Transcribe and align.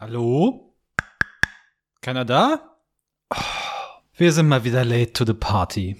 Hallo? 0.00 0.74
Keiner 2.02 2.24
da? 2.24 2.60
Wir 4.16 4.32
sind 4.32 4.46
mal 4.46 4.62
wieder 4.62 4.84
late 4.84 5.12
to 5.12 5.24
the 5.24 5.34
party. 5.34 5.96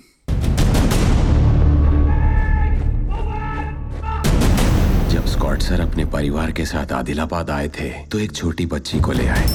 जब 5.10 5.26
Scott 5.26 5.62
sir 5.62 5.80
अपने 5.80 6.04
परिवार 6.14 6.52
के 6.52 6.66
साथ 6.66 6.92
आदिलाबाद 6.92 7.50
आए 7.50 7.68
थे 7.78 7.90
तो 8.12 8.18
एक 8.18 8.32
छोटी 8.36 8.66
बच्ची 8.76 9.00
को 9.00 9.12
ले 9.12 9.26
आए 9.28 9.46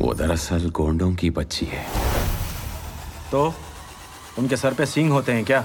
वो 0.00 0.14
दरअसल 0.14 0.70
गोंडों 0.80 1.14
की 1.14 1.30
बच्ची 1.40 1.66
है 1.72 1.84
तो 3.30 3.46
उनके 4.38 4.56
सर 4.56 4.74
पे 4.74 4.86
सींग 4.86 5.10
होते 5.10 5.32
हैं 5.32 5.44
क्या 5.44 5.64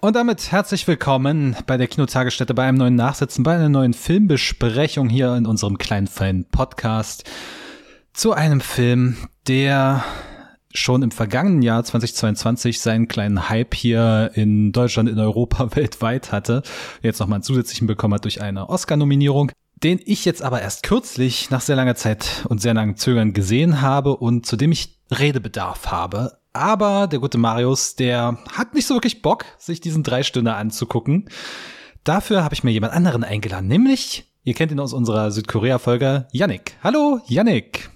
Und 0.00 0.16
damit 0.16 0.50
herzlich 0.50 0.88
willkommen 0.88 1.54
bei 1.68 1.76
der 1.76 1.86
Kinotagesstätte 1.86 2.54
bei 2.54 2.64
einem 2.64 2.78
neuen 2.78 2.96
Nachsitzen, 2.96 3.44
bei 3.44 3.54
einer 3.54 3.68
neuen 3.68 3.94
Filmbesprechung 3.94 5.08
hier 5.08 5.36
in 5.36 5.46
unserem 5.46 5.78
kleinen 5.78 6.08
feinen 6.08 6.44
Podcast 6.46 7.22
zu 8.12 8.32
einem 8.32 8.60
Film, 8.60 9.16
der 9.46 10.04
schon 10.74 11.02
im 11.02 11.12
vergangenen 11.12 11.62
Jahr 11.62 11.84
2022 11.84 12.80
seinen 12.80 13.06
kleinen 13.06 13.48
Hype 13.48 13.76
hier 13.76 14.32
in 14.34 14.72
Deutschland, 14.72 15.08
in 15.08 15.20
Europa, 15.20 15.68
weltweit 15.76 16.32
hatte, 16.32 16.64
jetzt 17.00 17.20
nochmal 17.20 17.36
einen 17.36 17.44
zusätzlichen 17.44 17.86
bekommen 17.86 18.14
hat 18.14 18.24
durch 18.24 18.42
eine 18.42 18.68
Oscar-Nominierung, 18.68 19.52
den 19.84 20.00
ich 20.04 20.24
jetzt 20.24 20.42
aber 20.42 20.62
erst 20.62 20.82
kürzlich 20.82 21.48
nach 21.50 21.60
sehr 21.60 21.76
langer 21.76 21.94
Zeit 21.94 22.44
und 22.48 22.60
sehr 22.60 22.74
langem 22.74 22.96
Zögern 22.96 23.34
gesehen 23.34 23.82
habe 23.82 24.16
und 24.16 24.46
zu 24.46 24.56
dem 24.56 24.72
ich 24.72 24.98
Redebedarf 25.12 25.86
habe. 25.92 26.39
Aber 26.52 27.06
der 27.06 27.20
gute 27.20 27.38
Marius, 27.38 27.94
der 27.94 28.38
hat 28.52 28.74
nicht 28.74 28.86
so 28.86 28.94
wirklich 28.94 29.22
Bock, 29.22 29.44
sich 29.58 29.80
diesen 29.80 30.02
drei 30.02 30.22
Stunden 30.22 30.48
anzugucken. 30.48 31.28
Dafür 32.02 32.42
habe 32.42 32.54
ich 32.54 32.64
mir 32.64 32.72
jemand 32.72 32.92
anderen 32.92 33.22
eingeladen, 33.24 33.68
nämlich, 33.68 34.24
ihr 34.42 34.54
kennt 34.54 34.72
ihn 34.72 34.80
aus 34.80 34.92
unserer 34.92 35.30
Südkorea-Folge, 35.30 36.26
Yannick. 36.32 36.76
Hallo, 36.82 37.20
Yannick. 37.26 37.90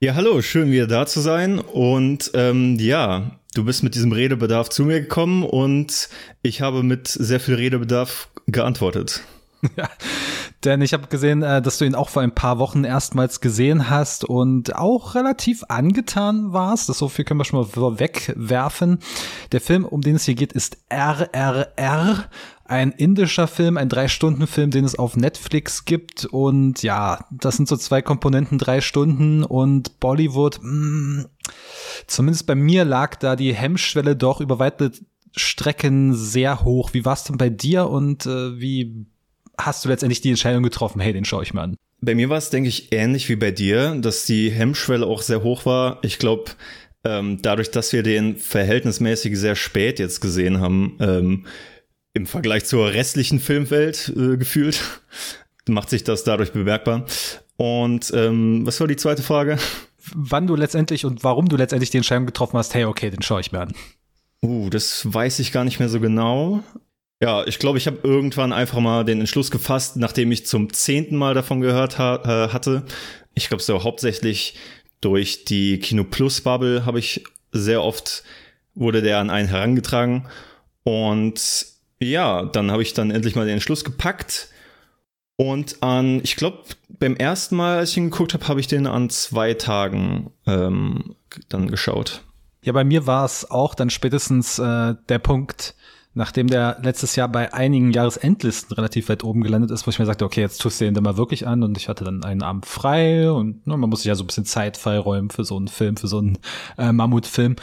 Ja, 0.00 0.14
hallo, 0.14 0.40
schön 0.42 0.70
wieder 0.70 0.86
da 0.86 1.06
zu 1.06 1.20
sein. 1.20 1.58
Und 1.58 2.30
ähm, 2.34 2.76
ja, 2.78 3.40
du 3.54 3.64
bist 3.64 3.82
mit 3.82 3.94
diesem 3.94 4.12
Redebedarf 4.12 4.68
zu 4.70 4.84
mir 4.84 5.00
gekommen 5.00 5.42
und 5.42 6.08
ich 6.40 6.60
habe 6.60 6.82
mit 6.84 7.08
sehr 7.08 7.40
viel 7.40 7.56
Redebedarf 7.56 8.28
geantwortet. 8.46 9.22
Ja, 9.76 9.90
denn 10.64 10.82
ich 10.82 10.92
habe 10.92 11.06
gesehen, 11.06 11.42
äh, 11.42 11.62
dass 11.62 11.78
du 11.78 11.84
ihn 11.84 11.94
auch 11.94 12.08
vor 12.08 12.22
ein 12.22 12.34
paar 12.34 12.58
Wochen 12.58 12.82
erstmals 12.82 13.40
gesehen 13.40 13.88
hast 13.88 14.24
und 14.24 14.74
auch 14.74 15.14
relativ 15.14 15.64
angetan 15.68 16.52
warst. 16.52 16.88
Das 16.88 16.98
so 16.98 17.08
viel 17.08 17.24
können 17.24 17.38
wir 17.38 17.44
schon 17.44 17.60
mal 17.60 18.00
wegwerfen. 18.00 18.98
Der 19.52 19.60
Film, 19.60 19.84
um 19.84 20.00
den 20.00 20.16
es 20.16 20.24
hier 20.24 20.34
geht, 20.34 20.52
ist 20.52 20.78
RRR. 20.90 22.24
Ein 22.64 22.90
indischer 22.90 23.46
Film, 23.46 23.78
ein 23.78 23.88
Drei-Stunden-Film, 23.88 24.70
den 24.72 24.84
es 24.84 24.98
auf 24.98 25.16
Netflix 25.16 25.84
gibt. 25.84 26.24
Und 26.26 26.82
ja, 26.82 27.24
das 27.30 27.56
sind 27.56 27.68
so 27.68 27.76
zwei 27.76 28.02
Komponenten, 28.02 28.58
drei 28.58 28.80
Stunden 28.80 29.44
und 29.44 30.00
Bollywood. 30.00 30.58
Mh, 30.60 31.22
mm, 31.22 31.26
zumindest 32.08 32.46
bei 32.46 32.56
mir 32.56 32.84
lag 32.84 33.16
da 33.16 33.36
die 33.36 33.54
Hemmschwelle 33.54 34.16
doch 34.16 34.40
über 34.40 34.58
weite 34.58 34.90
Strecken 35.36 36.14
sehr 36.14 36.64
hoch. 36.64 36.94
Wie 36.94 37.04
war 37.04 37.12
es 37.12 37.24
denn 37.24 37.38
bei 37.38 37.48
dir 37.48 37.88
und 37.88 38.26
äh, 38.26 38.58
wie 38.58 39.06
hast 39.58 39.84
du 39.84 39.88
letztendlich 39.88 40.20
die 40.20 40.30
Entscheidung 40.30 40.62
getroffen, 40.62 41.00
hey, 41.00 41.12
den 41.12 41.24
schaue 41.24 41.42
ich 41.42 41.52
mir 41.52 41.62
an? 41.62 41.76
Bei 42.00 42.14
mir 42.14 42.28
war 42.28 42.38
es, 42.38 42.50
denke 42.50 42.68
ich, 42.68 42.92
ähnlich 42.92 43.28
wie 43.28 43.36
bei 43.36 43.50
dir, 43.50 43.96
dass 44.00 44.24
die 44.24 44.50
Hemmschwelle 44.50 45.04
auch 45.04 45.22
sehr 45.22 45.42
hoch 45.42 45.66
war. 45.66 45.98
Ich 46.02 46.18
glaube, 46.18 46.52
ähm, 47.04 47.42
dadurch, 47.42 47.70
dass 47.70 47.92
wir 47.92 48.02
den 48.02 48.36
verhältnismäßig 48.36 49.36
sehr 49.36 49.56
spät 49.56 49.98
jetzt 49.98 50.20
gesehen 50.20 50.60
haben, 50.60 50.96
ähm, 51.00 51.46
im 52.14 52.26
Vergleich 52.26 52.64
zur 52.64 52.92
restlichen 52.92 53.40
Filmwelt 53.40 54.12
äh, 54.16 54.36
gefühlt, 54.36 54.80
macht 55.68 55.90
sich 55.90 56.04
das 56.04 56.24
dadurch 56.24 56.52
bemerkbar. 56.52 57.04
Und 57.56 58.12
ähm, 58.14 58.64
was 58.64 58.78
war 58.80 58.86
die 58.86 58.96
zweite 58.96 59.22
Frage? 59.22 59.58
Wann 60.14 60.46
du 60.46 60.54
letztendlich 60.54 61.04
und 61.04 61.24
warum 61.24 61.48
du 61.48 61.56
letztendlich 61.56 61.90
die 61.90 61.98
Entscheidung 61.98 62.26
getroffen 62.26 62.56
hast, 62.56 62.74
hey, 62.74 62.84
okay, 62.84 63.10
den 63.10 63.22
schaue 63.22 63.40
ich 63.40 63.52
mir 63.52 63.60
an. 63.60 63.72
Uh, 64.42 64.70
das 64.70 65.12
weiß 65.12 65.40
ich 65.40 65.50
gar 65.50 65.64
nicht 65.64 65.80
mehr 65.80 65.88
so 65.88 65.98
genau. 65.98 66.62
Ja, 67.20 67.44
ich 67.46 67.58
glaube, 67.58 67.78
ich 67.78 67.86
habe 67.86 67.98
irgendwann 68.02 68.52
einfach 68.52 68.78
mal 68.78 69.04
den 69.04 69.20
Entschluss 69.20 69.50
gefasst, 69.50 69.96
nachdem 69.96 70.30
ich 70.30 70.46
zum 70.46 70.72
zehnten 70.72 71.16
Mal 71.16 71.34
davon 71.34 71.60
gehört 71.60 71.98
ha 71.98 72.22
äh, 72.24 72.52
hatte. 72.52 72.84
Ich 73.34 73.48
glaube, 73.48 73.62
so 73.62 73.82
hauptsächlich 73.82 74.54
durch 75.00 75.44
die 75.44 75.78
Kino 75.80 76.04
Plus 76.04 76.40
Bubble 76.40 76.86
habe 76.86 76.98
ich 76.98 77.24
sehr 77.52 77.82
oft 77.82 78.22
wurde 78.74 79.02
der 79.02 79.18
an 79.18 79.30
einen 79.30 79.48
herangetragen 79.48 80.28
und 80.84 81.66
ja, 81.98 82.44
dann 82.44 82.70
habe 82.70 82.82
ich 82.82 82.94
dann 82.94 83.10
endlich 83.10 83.34
mal 83.34 83.44
den 83.44 83.54
Entschluss 83.54 83.84
gepackt 83.84 84.48
und 85.40 85.82
an, 85.82 86.20
ich 86.24 86.34
glaube, 86.36 86.62
beim 86.88 87.14
ersten 87.14 87.56
Mal, 87.56 87.78
als 87.78 87.90
ich 87.90 87.96
ihn 87.96 88.10
geguckt 88.10 88.34
habe, 88.34 88.48
habe 88.48 88.60
ich 88.60 88.66
den 88.66 88.86
an 88.86 89.08
zwei 89.08 89.54
Tagen 89.54 90.32
ähm, 90.46 91.14
dann 91.48 91.68
geschaut. 91.68 92.22
Ja, 92.62 92.72
bei 92.72 92.82
mir 92.82 93.06
war 93.06 93.24
es 93.24 93.48
auch 93.48 93.76
dann 93.76 93.88
spätestens 93.88 94.58
äh, 94.58 94.94
der 95.08 95.18
Punkt, 95.20 95.76
nachdem 96.18 96.48
der 96.48 96.78
letztes 96.82 97.14
Jahr 97.14 97.28
bei 97.28 97.54
einigen 97.54 97.92
Jahresendlisten 97.92 98.74
relativ 98.74 99.08
weit 99.08 99.22
oben 99.22 99.40
gelandet 99.40 99.70
ist, 99.70 99.86
wo 99.86 99.90
ich 99.90 100.00
mir 100.00 100.04
sagte, 100.04 100.24
okay, 100.24 100.40
jetzt 100.40 100.60
tust 100.60 100.80
du 100.80 100.84
den 100.84 100.94
da 100.94 101.00
mal 101.00 101.16
wirklich 101.16 101.46
an 101.46 101.62
und 101.62 101.76
ich 101.76 101.88
hatte 101.88 102.02
dann 102.02 102.24
einen 102.24 102.42
Abend 102.42 102.66
frei 102.66 103.30
und 103.30 103.64
ne, 103.68 103.76
man 103.76 103.88
muss 103.88 104.00
sich 104.00 104.08
ja 104.08 104.16
so 104.16 104.24
ein 104.24 104.26
bisschen 104.26 104.44
Zeit 104.44 104.76
freiräumen 104.76 105.30
für 105.30 105.44
so 105.44 105.56
einen 105.56 105.68
Film, 105.68 105.96
für 105.96 106.08
so 106.08 106.18
einen 106.18 106.38
äh, 106.76 106.90
Mammutfilm 106.90 107.54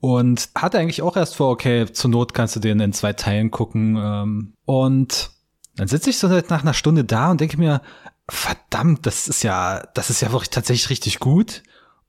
und 0.00 0.50
hatte 0.54 0.78
eigentlich 0.78 1.00
auch 1.00 1.16
erst 1.16 1.36
vor, 1.36 1.48
okay, 1.48 1.86
zur 1.90 2.10
Not 2.10 2.34
kannst 2.34 2.54
du 2.54 2.60
den 2.60 2.78
in 2.78 2.92
zwei 2.92 3.14
Teilen 3.14 3.50
gucken 3.50 3.96
ähm, 3.98 4.52
und 4.66 5.30
dann 5.76 5.88
sitze 5.88 6.10
ich 6.10 6.18
so 6.18 6.28
nach 6.28 6.62
einer 6.62 6.74
Stunde 6.74 7.04
da 7.04 7.30
und 7.30 7.40
denke 7.40 7.56
mir, 7.56 7.80
verdammt, 8.28 9.06
das 9.06 9.28
ist 9.28 9.42
ja, 9.42 9.82
das 9.94 10.10
ist 10.10 10.20
ja 10.20 10.30
wirklich 10.30 10.50
tatsächlich 10.50 10.90
richtig 10.90 11.20
gut. 11.20 11.62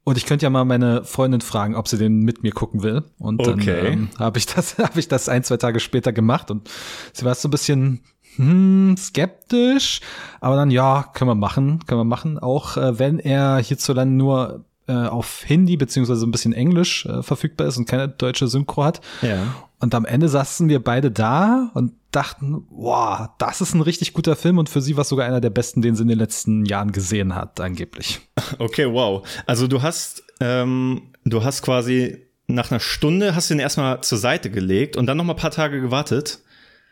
Und 0.05 0.17
ich 0.17 0.27
könnte 0.27 0.43
ja 0.43 0.51
mal 0.51 0.65
meine 0.65 1.03
Freundin 1.03 1.41
fragen, 1.41 1.75
ob 1.75 1.87
sie 1.87 1.97
den 1.97 2.19
mit 2.19 2.43
mir 2.43 2.51
gucken 2.51 2.83
will. 2.83 3.03
Und 3.17 3.45
dann 3.45 3.59
okay. 3.59 3.87
ähm, 3.87 4.09
habe 4.19 4.37
ich 4.37 4.45
das, 4.45 4.77
habe 4.77 4.99
ich 4.99 5.07
das 5.07 5.27
ein, 5.27 5.43
zwei 5.43 5.57
Tage 5.57 5.79
später 5.79 6.13
gemacht 6.13 6.51
und 6.51 6.69
sie 7.11 7.25
war 7.25 7.33
so 7.33 7.47
ein 7.47 7.51
bisschen 7.51 8.01
hm, 8.35 8.95
skeptisch, 8.97 10.01
aber 10.41 10.55
dann 10.57 10.69
ja, 10.69 11.09
können 11.13 11.29
wir 11.29 11.35
machen, 11.35 11.79
können 11.87 11.99
wir 11.99 12.05
machen. 12.05 12.37
Auch 12.37 12.77
äh, 12.77 12.99
wenn 12.99 13.17
er 13.17 13.57
hierzulande 13.57 14.13
nur 14.13 14.65
auf 14.93 15.43
Hindi 15.45 15.77
beziehungsweise 15.77 16.25
ein 16.25 16.31
bisschen 16.31 16.53
Englisch 16.53 17.05
äh, 17.05 17.23
verfügbar 17.23 17.67
ist 17.67 17.77
und 17.77 17.87
keine 17.87 18.07
deutsche 18.07 18.47
Synchro 18.47 18.83
hat. 18.83 19.01
Ja. 19.21 19.55
Und 19.79 19.93
am 19.93 20.05
Ende 20.05 20.29
saßen 20.29 20.69
wir 20.69 20.83
beide 20.83 21.11
da 21.11 21.71
und 21.73 21.93
dachten, 22.11 22.65
wow, 22.69 23.27
das 23.37 23.61
ist 23.61 23.73
ein 23.73 23.81
richtig 23.81 24.13
guter 24.13 24.35
Film 24.35 24.57
und 24.57 24.69
für 24.69 24.81
sie 24.81 24.95
war 24.95 25.01
es 25.01 25.09
sogar 25.09 25.27
einer 25.27 25.41
der 25.41 25.49
besten, 25.49 25.81
den 25.81 25.95
sie 25.95 26.03
in 26.03 26.07
den 26.07 26.17
letzten 26.17 26.65
Jahren 26.65 26.91
gesehen 26.91 27.35
hat, 27.35 27.59
angeblich. 27.59 28.21
Okay, 28.59 28.91
wow. 28.91 29.27
Also 29.47 29.67
du 29.67 29.81
hast, 29.81 30.23
ähm, 30.39 31.01
du 31.23 31.43
hast 31.43 31.61
quasi 31.61 32.25
nach 32.47 32.69
einer 32.69 32.79
Stunde 32.79 33.35
hast 33.35 33.49
du 33.49 33.55
ihn 33.55 33.59
erstmal 33.59 34.01
zur 34.01 34.17
Seite 34.17 34.51
gelegt 34.51 34.97
und 34.97 35.07
dann 35.07 35.17
noch 35.17 35.23
mal 35.23 35.33
ein 35.33 35.39
paar 35.39 35.51
Tage 35.51 35.81
gewartet. 35.81 36.41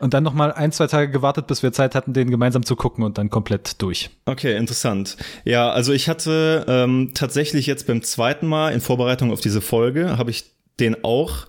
Und 0.04 0.14
dann 0.14 0.24
noch 0.24 0.34
mal 0.34 0.52
ein, 0.52 0.74
zwei 0.74 0.88
Tage 0.88 1.10
gewartet, 1.10 1.48
bis 1.48 1.64
wir 1.64 1.72
Zeit 1.72 1.96
hatten, 1.96 2.12
den 2.12 2.30
gemeinsam 2.30 2.66
zu 2.66 2.76
gucken 2.76 3.06
und 3.06 3.18
dann 3.18 3.30
komplett 3.30 3.82
durch. 3.82 4.10
Okay, 4.26 4.58
interessant. 4.58 5.16
Ja, 5.46 5.72
also 5.72 5.94
ich 5.94 6.10
hatte 6.10 6.66
ähm, 6.68 7.12
tatsächlich 7.14 7.68
jetzt 7.68 7.88
beim 7.88 8.02
zweiten 8.02 8.46
Mal 8.46 8.74
in 8.74 8.82
Vorbereitung 8.82 9.32
auf 9.32 9.40
diese 9.40 9.62
Folge, 9.62 10.18
habe 10.18 10.30
ich 10.30 10.44
den 10.78 11.06
auch 11.06 11.48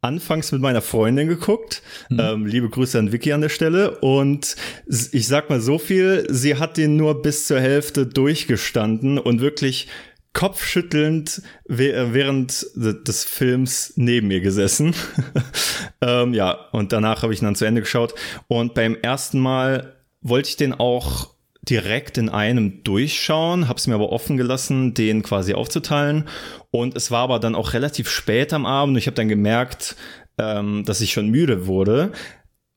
anfangs 0.00 0.50
mit 0.50 0.62
meiner 0.62 0.80
Freundin 0.80 1.28
geguckt. 1.28 1.82
Mhm. 2.08 2.20
Ähm, 2.20 2.46
liebe 2.46 2.70
Grüße 2.70 2.98
an 2.98 3.12
Vicky 3.12 3.34
an 3.34 3.42
der 3.42 3.50
Stelle. 3.50 3.98
Und 3.98 4.56
ich 4.86 5.26
sag 5.26 5.50
mal 5.50 5.60
so 5.60 5.78
viel, 5.78 6.26
sie 6.30 6.56
hat 6.56 6.78
den 6.78 6.96
nur 6.96 7.20
bis 7.20 7.46
zur 7.46 7.60
Hälfte 7.60 8.06
durchgestanden 8.06 9.18
und 9.18 9.42
wirklich 9.42 9.88
kopfschüttelnd 10.32 11.42
während 11.66 12.66
des 12.74 13.24
Films 13.24 13.94
neben 13.96 14.28
mir 14.28 14.40
gesessen. 14.40 14.94
ähm, 16.00 16.34
ja, 16.34 16.52
und 16.72 16.92
danach 16.92 17.22
habe 17.22 17.32
ich 17.32 17.42
ihn 17.42 17.46
dann 17.46 17.56
zu 17.56 17.64
Ende 17.64 17.80
geschaut. 17.80 18.14
Und 18.46 18.74
beim 18.74 18.96
ersten 19.02 19.40
Mal 19.40 19.96
wollte 20.20 20.50
ich 20.50 20.56
den 20.56 20.72
auch 20.72 21.30
direkt 21.68 22.16
in 22.16 22.28
einem 22.28 22.82
durchschauen, 22.84 23.68
habe 23.68 23.78
es 23.78 23.86
mir 23.86 23.94
aber 23.94 24.12
offen 24.12 24.36
gelassen, 24.36 24.94
den 24.94 25.22
quasi 25.22 25.54
aufzuteilen. 25.54 26.28
Und 26.70 26.96
es 26.96 27.10
war 27.10 27.22
aber 27.22 27.38
dann 27.38 27.54
auch 27.54 27.74
relativ 27.74 28.08
spät 28.08 28.52
am 28.52 28.66
Abend. 28.66 28.96
Ich 28.96 29.06
habe 29.06 29.14
dann 29.14 29.28
gemerkt, 29.28 29.96
ähm, 30.38 30.84
dass 30.84 31.00
ich 31.00 31.12
schon 31.12 31.28
müde 31.28 31.66
wurde. 31.66 32.12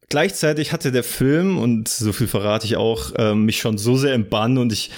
Gleichzeitig 0.09 0.73
hatte 0.73 0.91
der 0.91 1.03
Film, 1.03 1.57
und 1.57 1.87
so 1.87 2.11
viel 2.11 2.27
verrate 2.27 2.65
ich 2.65 2.75
auch, 2.75 3.13
ähm, 3.17 3.45
mich 3.45 3.59
schon 3.59 3.77
so 3.77 3.95
sehr 3.95 4.13
im 4.13 4.29
Bann 4.29 4.57
und 4.57 4.73
ich, 4.73 4.91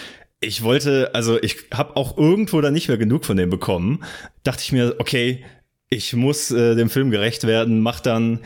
ich 0.45 0.63
wollte, 0.63 1.13
also 1.13 1.41
ich 1.41 1.57
habe 1.73 1.95
auch 1.95 2.17
irgendwo 2.17 2.61
da 2.61 2.71
nicht 2.71 2.87
mehr 2.87 2.97
genug 2.97 3.25
von 3.25 3.37
dem 3.37 3.49
bekommen. 3.49 4.03
Dachte 4.43 4.61
ich 4.63 4.71
mir, 4.71 4.95
okay, 4.99 5.43
ich 5.89 6.13
muss 6.13 6.51
äh, 6.51 6.75
dem 6.75 6.89
Film 6.89 7.11
gerecht 7.11 7.45
werden, 7.45 7.81
mach 7.81 7.99
dann 7.99 8.39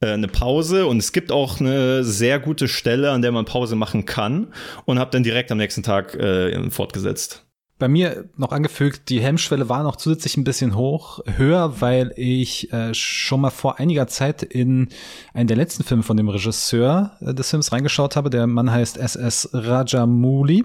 äh, 0.00 0.08
eine 0.08 0.28
Pause 0.28 0.86
und 0.86 0.98
es 0.98 1.12
gibt 1.12 1.32
auch 1.32 1.60
eine 1.60 2.04
sehr 2.04 2.38
gute 2.38 2.68
Stelle, 2.68 3.10
an 3.10 3.22
der 3.22 3.32
man 3.32 3.44
Pause 3.44 3.76
machen 3.76 4.04
kann 4.04 4.52
und 4.84 4.98
habe 4.98 5.10
dann 5.10 5.22
direkt 5.22 5.50
am 5.50 5.58
nächsten 5.58 5.82
Tag 5.82 6.14
äh, 6.14 6.70
fortgesetzt. 6.70 7.45
Bei 7.78 7.88
mir 7.88 8.28
noch 8.36 8.52
angefügt, 8.52 9.10
die 9.10 9.20
Hemmschwelle 9.20 9.68
war 9.68 9.82
noch 9.82 9.96
zusätzlich 9.96 10.36
ein 10.36 10.44
bisschen 10.44 10.76
hoch, 10.76 11.20
höher, 11.26 11.80
weil 11.80 12.12
ich 12.16 12.72
äh, 12.72 12.94
schon 12.94 13.42
mal 13.42 13.50
vor 13.50 13.78
einiger 13.78 14.06
Zeit 14.06 14.42
in 14.42 14.88
einen 15.34 15.46
der 15.46 15.58
letzten 15.58 15.84
Filme 15.84 16.02
von 16.02 16.16
dem 16.16 16.28
Regisseur 16.28 17.16
äh, 17.20 17.34
des 17.34 17.50
Films 17.50 17.72
reingeschaut 17.72 18.16
habe. 18.16 18.30
Der 18.30 18.46
Mann 18.46 18.70
heißt 18.70 18.96
SS 18.96 19.50
Rajamouli. 19.52 20.64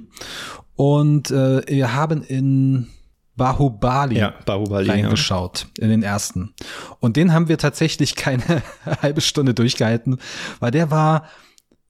Und 0.75 1.31
äh, 1.31 1.61
wir 1.67 1.93
haben 1.93 2.23
in 2.23 2.87
Bahubali, 3.35 4.17
ja, 4.17 4.33
Bahubali 4.45 4.89
reingeschaut, 4.89 5.67
ja. 5.77 5.83
in 5.83 5.89
den 5.89 6.03
ersten. 6.03 6.53
Und 6.99 7.17
den 7.17 7.33
haben 7.33 7.49
wir 7.49 7.57
tatsächlich 7.57 8.15
keine 8.15 8.63
halbe 9.01 9.21
Stunde 9.21 9.53
durchgehalten, 9.53 10.17
weil 10.59 10.71
der 10.71 10.91
war 10.91 11.25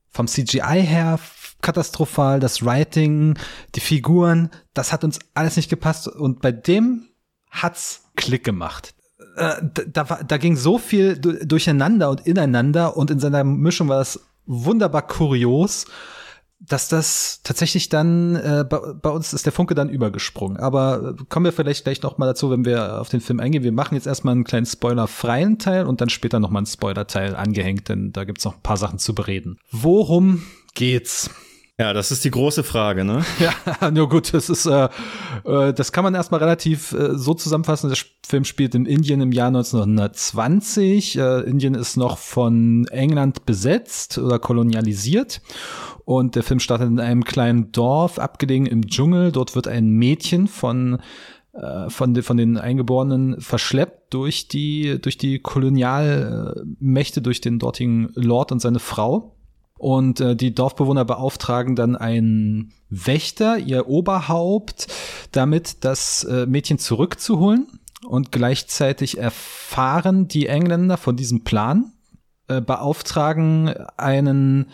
vom 0.10 0.28
CGI 0.28 0.84
her 0.84 1.20
katastrophal, 1.62 2.40
das 2.40 2.66
Writing, 2.66 3.38
die 3.76 3.80
Figuren, 3.80 4.50
das 4.74 4.92
hat 4.92 5.04
uns 5.04 5.20
alles 5.34 5.56
nicht 5.56 5.70
gepasst 5.70 6.08
und 6.08 6.42
bei 6.42 6.52
dem 6.52 7.08
hat's 7.50 8.04
Klick 8.16 8.44
gemacht. 8.44 8.94
Äh, 9.36 9.56
da, 9.74 10.04
da, 10.04 10.24
da 10.24 10.38
ging 10.38 10.56
so 10.56 10.78
viel 10.78 11.18
durcheinander 11.18 12.10
und 12.10 12.26
ineinander 12.28 12.98
und 12.98 13.12
in 13.12 13.20
seiner 13.20 13.44
Mischung 13.44 13.88
war 13.88 14.00
das 14.00 14.20
wunderbar 14.46 15.08
kurios, 15.08 15.86
dass 16.60 16.90
das 16.90 17.42
tatsächlich 17.44 17.90
dann 17.90 18.36
äh, 18.36 18.64
bei, 18.70 18.78
bei 18.78 19.10
uns 19.10 19.34
ist 19.34 19.46
der 19.46 19.54
Funke 19.54 19.74
dann 19.74 19.90
übergesprungen. 19.90 20.58
Aber 20.58 21.16
kommen 21.30 21.46
wir 21.46 21.54
vielleicht 21.54 21.86
gleich 21.86 22.04
noch 22.04 22.20
mal 22.20 22.28
dazu, 22.28 22.52
wenn 22.52 22.66
wir 22.66 23.02
auf 23.02 23.10
den 23.10 23.22
Film 23.22 23.40
eingehen. 23.40 23.64
Wir 23.64 23.72
machen 23.72 23.96
jetzt 23.96 24.06
erstmal 24.06 24.34
einen 24.34 24.44
kleinen 24.44 24.68
spoilerfreien 24.68 25.58
Teil 25.58 25.86
und 25.86 26.02
dann 26.02 26.10
später 26.10 26.40
noch 26.40 26.52
mal 26.52 26.60
einen 26.60 26.68
Spoiler-Teil 26.68 27.36
angehängt, 27.36 27.90
denn 27.90 28.12
da 28.12 28.26
gibt's 28.26 28.46
noch 28.46 28.56
ein 28.56 28.62
paar 28.62 28.78
Sachen 28.78 29.00
zu 29.00 29.16
bereden. 29.16 29.58
Worum 29.72 30.44
geht's? 30.76 31.32
Ja, 31.82 31.94
das 31.94 32.12
ist 32.12 32.24
die 32.24 32.30
große 32.30 32.64
Frage, 32.64 33.04
ne? 33.04 33.26
ja, 33.40 33.90
nur 33.90 34.08
gut, 34.08 34.36
das 34.36 34.52
ist, 34.52 34.68
äh, 34.68 34.88
äh, 35.46 35.74
das 35.74 35.92
kann 35.92 36.04
man 36.04 36.14
erstmal 36.14 36.40
relativ 36.40 36.92
äh, 36.92 37.18
so 37.18 37.34
zusammenfassen. 37.34 37.90
Der 37.90 37.98
Film 38.24 38.46
spielt 38.46 38.76
in 38.76 38.86
Indien 38.86 39.20
im 39.20 39.32
Jahr 39.32 39.48
1920. 39.48 41.18
Äh, 41.18 41.40
Indien 41.40 41.74
ist 41.74 41.98
noch 41.98 42.20
von 42.20 42.86
England 42.92 43.48
besetzt 43.48 44.20
oder 44.20 44.38
kolonialisiert. 44.38 45.42
Und 46.06 46.36
der 46.36 46.44
Film 46.44 46.60
startet 46.60 46.88
in 46.88 47.00
einem 47.00 47.24
kleinen 47.24 47.72
Dorf, 47.72 48.20
abgelegen 48.20 48.68
im 48.68 48.86
Dschungel. 48.86 49.32
Dort 49.32 49.56
wird 49.56 49.68
ein 49.68 49.90
Mädchen 49.90 50.48
von 50.48 51.00
äh, 51.54 51.90
von, 51.90 52.14
de, 52.14 52.22
von 52.22 52.38
den 52.38 52.60
Eingeborenen 52.60 53.42
verschleppt 53.42 54.14
durch 54.14 54.48
die, 54.48 55.02
durch 55.02 55.18
die 55.18 55.40
Kolonialmächte, 55.40 57.24
durch 57.24 57.42
den 57.42 57.58
dortigen 57.58 58.12
Lord 58.14 58.52
und 58.52 58.60
seine 58.60 58.78
Frau. 58.78 59.36
Und 59.82 60.20
äh, 60.22 60.36
die 60.36 60.54
Dorfbewohner 60.54 61.06
beauftragen 61.06 61.76
dann 61.76 61.96
einen 61.96 62.72
Wächter, 62.92 63.58
ihr 63.58 63.88
Oberhaupt, 63.88 64.86
damit 65.32 65.84
das 65.84 66.24
äh, 66.24 66.46
Mädchen 66.46 66.78
zurückzuholen. 66.78 67.66
Und 68.06 68.32
gleichzeitig 68.32 69.18
erfahren 69.18 70.28
die 70.28 70.46
Engländer 70.46 70.98
von 70.98 71.16
diesem 71.16 71.44
Plan, 71.44 71.94
äh, 72.48 72.62
beauftragen 72.62 73.70
einen 73.98 74.68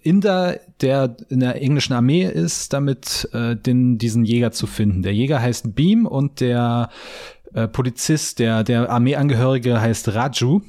Inder, 0.00 0.58
der 0.80 1.18
in 1.28 1.40
der 1.40 1.60
englischen 1.60 1.92
Armee 1.92 2.24
ist, 2.24 2.72
damit 2.72 3.28
äh, 3.34 3.56
den, 3.56 3.98
diesen 3.98 4.24
Jäger 4.24 4.52
zu 4.52 4.66
finden. 4.66 5.02
Der 5.02 5.12
Jäger 5.12 5.42
heißt 5.42 5.74
Beam 5.74 6.06
und 6.06 6.40
der 6.40 6.88
äh, 7.52 7.68
Polizist, 7.68 8.38
der, 8.38 8.64
der 8.64 8.88
Armeeangehörige 8.88 9.82
heißt 9.82 10.14
Raju. 10.14 10.62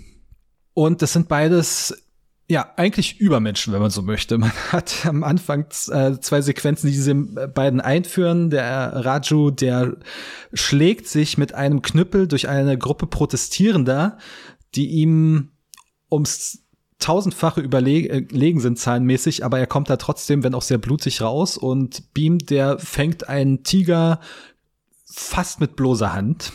Und 0.74 1.02
das 1.02 1.14
sind 1.14 1.30
beides 1.30 2.04
ja, 2.50 2.72
eigentlich 2.78 3.20
Übermenschen, 3.20 3.74
wenn 3.74 3.82
man 3.82 3.90
so 3.90 4.02
möchte. 4.02 4.38
Man 4.38 4.52
hat 4.72 5.06
am 5.06 5.24
Anfang 5.24 5.66
äh, 5.90 6.20
zwei 6.20 6.42
Sequenzen, 6.42 6.88
die 6.88 6.96
diese 6.96 7.14
beiden 7.14 7.82
einführen. 7.82 8.50
Der 8.50 9.06
Raju, 9.06 9.52
der 9.52 9.98
schlägt 10.54 11.08
sich 11.08 11.38
mit 11.38 11.54
einem 11.54 11.82
Knüppel 11.82 12.28
durch 12.28 12.48
eine 12.48 12.78
Gruppe 12.78 13.08
Protestierender, 13.08 14.18
die 14.76 14.88
ihm 14.88 15.50
ums 16.10 16.64
tausendfache 17.00 17.62
überlegen 17.62 18.60
sind 18.60 18.80
zahlenmäßig, 18.80 19.46
aber 19.46 19.60
er 19.60 19.68
kommt 19.68 19.90
da 19.90 19.98
trotzdem, 19.98 20.44
wenn 20.44 20.56
auch 20.56 20.64
sehr 20.64 20.80
blutig 20.80 21.22
raus 21.22 21.56
und 21.56 22.12
Beam, 22.14 22.40
der 22.40 22.80
fängt 22.80 23.30
einen 23.30 23.64
Tiger 23.64 24.20
fast 25.06 25.60
mit 25.60 25.76
bloßer 25.76 26.14
Hand. 26.14 26.54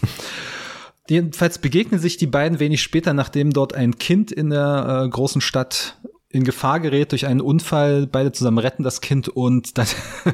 Jedenfalls 1.13 1.59
begegnen 1.59 2.01
sich 2.01 2.17
die 2.17 2.27
beiden 2.27 2.59
wenig 2.59 2.81
später, 2.81 3.13
nachdem 3.13 3.53
dort 3.53 3.75
ein 3.75 3.99
Kind 3.99 4.33
in 4.33 4.49
der 4.49 5.03
äh, 5.05 5.09
großen 5.11 5.43
Stadt 5.43 5.99
in 6.31 6.43
Gefahr 6.43 6.81
gerät 6.81 7.13
durch 7.13 7.27
einen 7.27 7.43
Unfall. 7.43 8.07
Beide 8.07 8.33
zusammen 8.33 8.57
retten 8.57 8.83
das 8.83 9.03
Kind 9.03 9.29
und 9.29 9.77
dann 9.77 9.87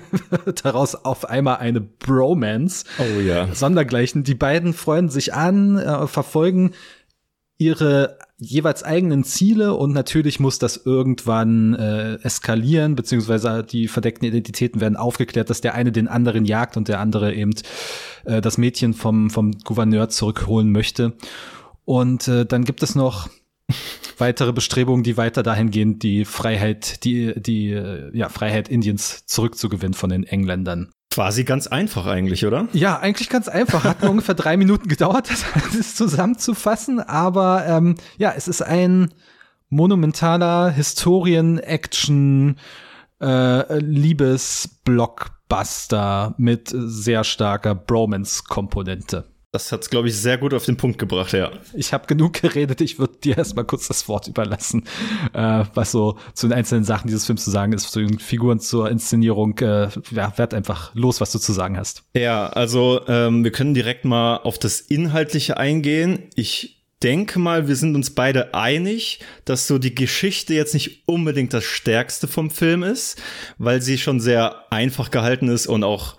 daraus 0.63 0.95
auf 0.95 1.25
einmal 1.25 1.57
eine 1.57 1.81
Bromance. 1.81 2.85
Oh 3.01 3.19
ja. 3.19 3.53
Sondergleichen. 3.53 4.23
Die 4.23 4.37
beiden 4.37 4.73
freuen 4.73 5.09
sich 5.09 5.35
an, 5.35 5.79
äh, 5.79 6.07
verfolgen 6.07 6.75
ihre 7.59 8.19
jeweils 8.39 8.85
eigenen 8.85 9.25
Ziele 9.25 9.75
und 9.75 9.93
natürlich 9.93 10.39
muss 10.39 10.61
das 10.61 10.77
irgendwann 10.77 11.75
äh, 11.75 12.15
eskalieren, 12.23 12.95
beziehungsweise 12.95 13.65
die 13.65 13.89
verdeckten 13.89 14.29
Identitäten 14.29 14.81
werden 14.81 14.97
aufgeklärt, 14.97 15.51
dass 15.51 15.61
der 15.61 15.75
eine 15.75 15.91
den 15.91 16.07
anderen 16.07 16.45
jagt 16.45 16.77
und 16.77 16.87
der 16.87 17.01
andere 17.01 17.35
eben 17.35 17.53
äh, 18.25 18.41
das 18.41 18.57
Mädchen 18.57 18.95
vom, 18.95 19.29
vom 19.29 19.59
Gouverneur 19.65 20.09
zurückholen 20.09 20.71
möchte. 20.71 21.15
Und 21.85 22.29
äh, 22.29 22.47
dann 22.47 22.65
gibt 22.65 22.85
es 22.85 22.95
noch 22.95 23.29
weitere 24.19 24.53
Bestrebungen, 24.53 25.03
die 25.03 25.17
weiter 25.17 25.43
dahin 25.43 25.71
gehen, 25.71 25.99
die 25.99 26.25
Freiheit, 26.25 27.05
die, 27.05 27.35
die 27.41 27.73
äh, 27.73 28.17
ja, 28.17 28.29
Freiheit 28.29 28.69
Indiens 28.69 29.27
zurückzugewinnen 29.27 29.95
von 29.95 30.11
den 30.11 30.23
Engländern. 30.23 30.93
Quasi 31.19 31.43
ganz 31.43 31.67
einfach 31.67 32.07
eigentlich, 32.07 32.47
oder? 32.47 32.69
Ja, 32.73 33.01
eigentlich 33.01 33.29
ganz 33.29 33.49
einfach. 33.49 33.83
Hat 33.83 34.03
nur 34.03 34.11
ungefähr 34.13 34.37
drei 34.37 34.57
Minuten 34.57 34.87
gedauert, 34.87 35.29
das 35.77 35.97
zusammenzufassen. 35.97 37.01
Aber 37.01 37.67
ähm, 37.67 37.97
ja, 38.19 38.33
es 38.37 38.47
ist 38.47 38.63
ein 38.63 39.13
monumentaler 39.69 40.71
Historien-Action- 40.71 42.55
äh, 43.21 43.79
Liebes-Blockbuster 43.79 46.35
mit 46.39 46.73
sehr 46.73 47.25
starker 47.25 47.75
Bromance-Komponente. 47.75 49.25
Das 49.51 49.73
hat's, 49.73 49.89
glaube 49.89 50.09
ich, 50.09 50.17
sehr 50.17 50.37
gut 50.37 50.53
auf 50.53 50.67
den 50.67 50.77
Punkt 50.77 50.99
gebracht, 50.99 51.33
ja. 51.33 51.51
Ich 51.73 51.95
habe 51.95 52.07
genug 52.07 52.35
geredet, 52.35 52.83
ich 52.83 52.99
würde 52.99 53.17
dir 53.17 53.39
erstmal 53.39 53.65
kurz 53.65 53.89
das 53.89 54.07
Wort 54.07 54.29
überlassen, 54.29 54.85
äh, 55.33 55.65
was 55.73 55.91
so 55.91 56.19
zu 56.35 56.49
den 56.49 56.53
einzelnen 56.53 56.85
Sachen 56.85 57.07
dieses 57.07 57.25
Films 57.25 57.45
zu 57.45 57.51
sagen 57.51 57.73
ist, 57.73 57.91
zu 57.91 58.01
den 58.01 58.19
Figuren 58.19 58.61
zur 58.61 58.91
Inszenierung. 58.91 59.57
Äh, 59.59 59.89
ja, 60.11 60.37
werd 60.37 60.53
einfach 60.53 60.95
los, 60.95 61.23
was 61.23 61.33
du 61.33 61.39
zu 61.39 61.55
sagen 61.55 61.79
hast. 61.79 62.03
Ja, 62.15 62.49
also 62.49 63.01
ähm, 63.09 63.43
wir 63.43 63.51
können 63.51 63.73
direkt 63.73 64.05
mal 64.05 64.37
auf 64.37 64.59
das 64.59 64.81
Inhaltliche 64.81 65.57
eingehen. 65.57 66.29
Ich 66.35 66.85
denke 67.03 67.39
mal, 67.39 67.69
wir 67.69 67.77
sind 67.77 67.95
uns 67.95 68.11
beide 68.11 68.53
einig, 68.53 69.21
dass 69.47 69.67
so 69.67 69.79
die 69.79 69.95
Geschichte 69.95 70.53
jetzt 70.53 70.75
nicht 70.75 71.05
unbedingt 71.07 71.55
das 71.55 71.65
Stärkste 71.65 72.29
vom 72.29 72.51
Film 72.51 72.83
ist, 72.83 73.19
weil 73.57 73.81
sie 73.81 73.97
schon 73.97 74.21
sehr 74.21 74.71
einfach 74.71 75.11
gehalten 75.11 75.49
ist 75.49 75.69
und 75.69 75.85
auch 75.85 76.17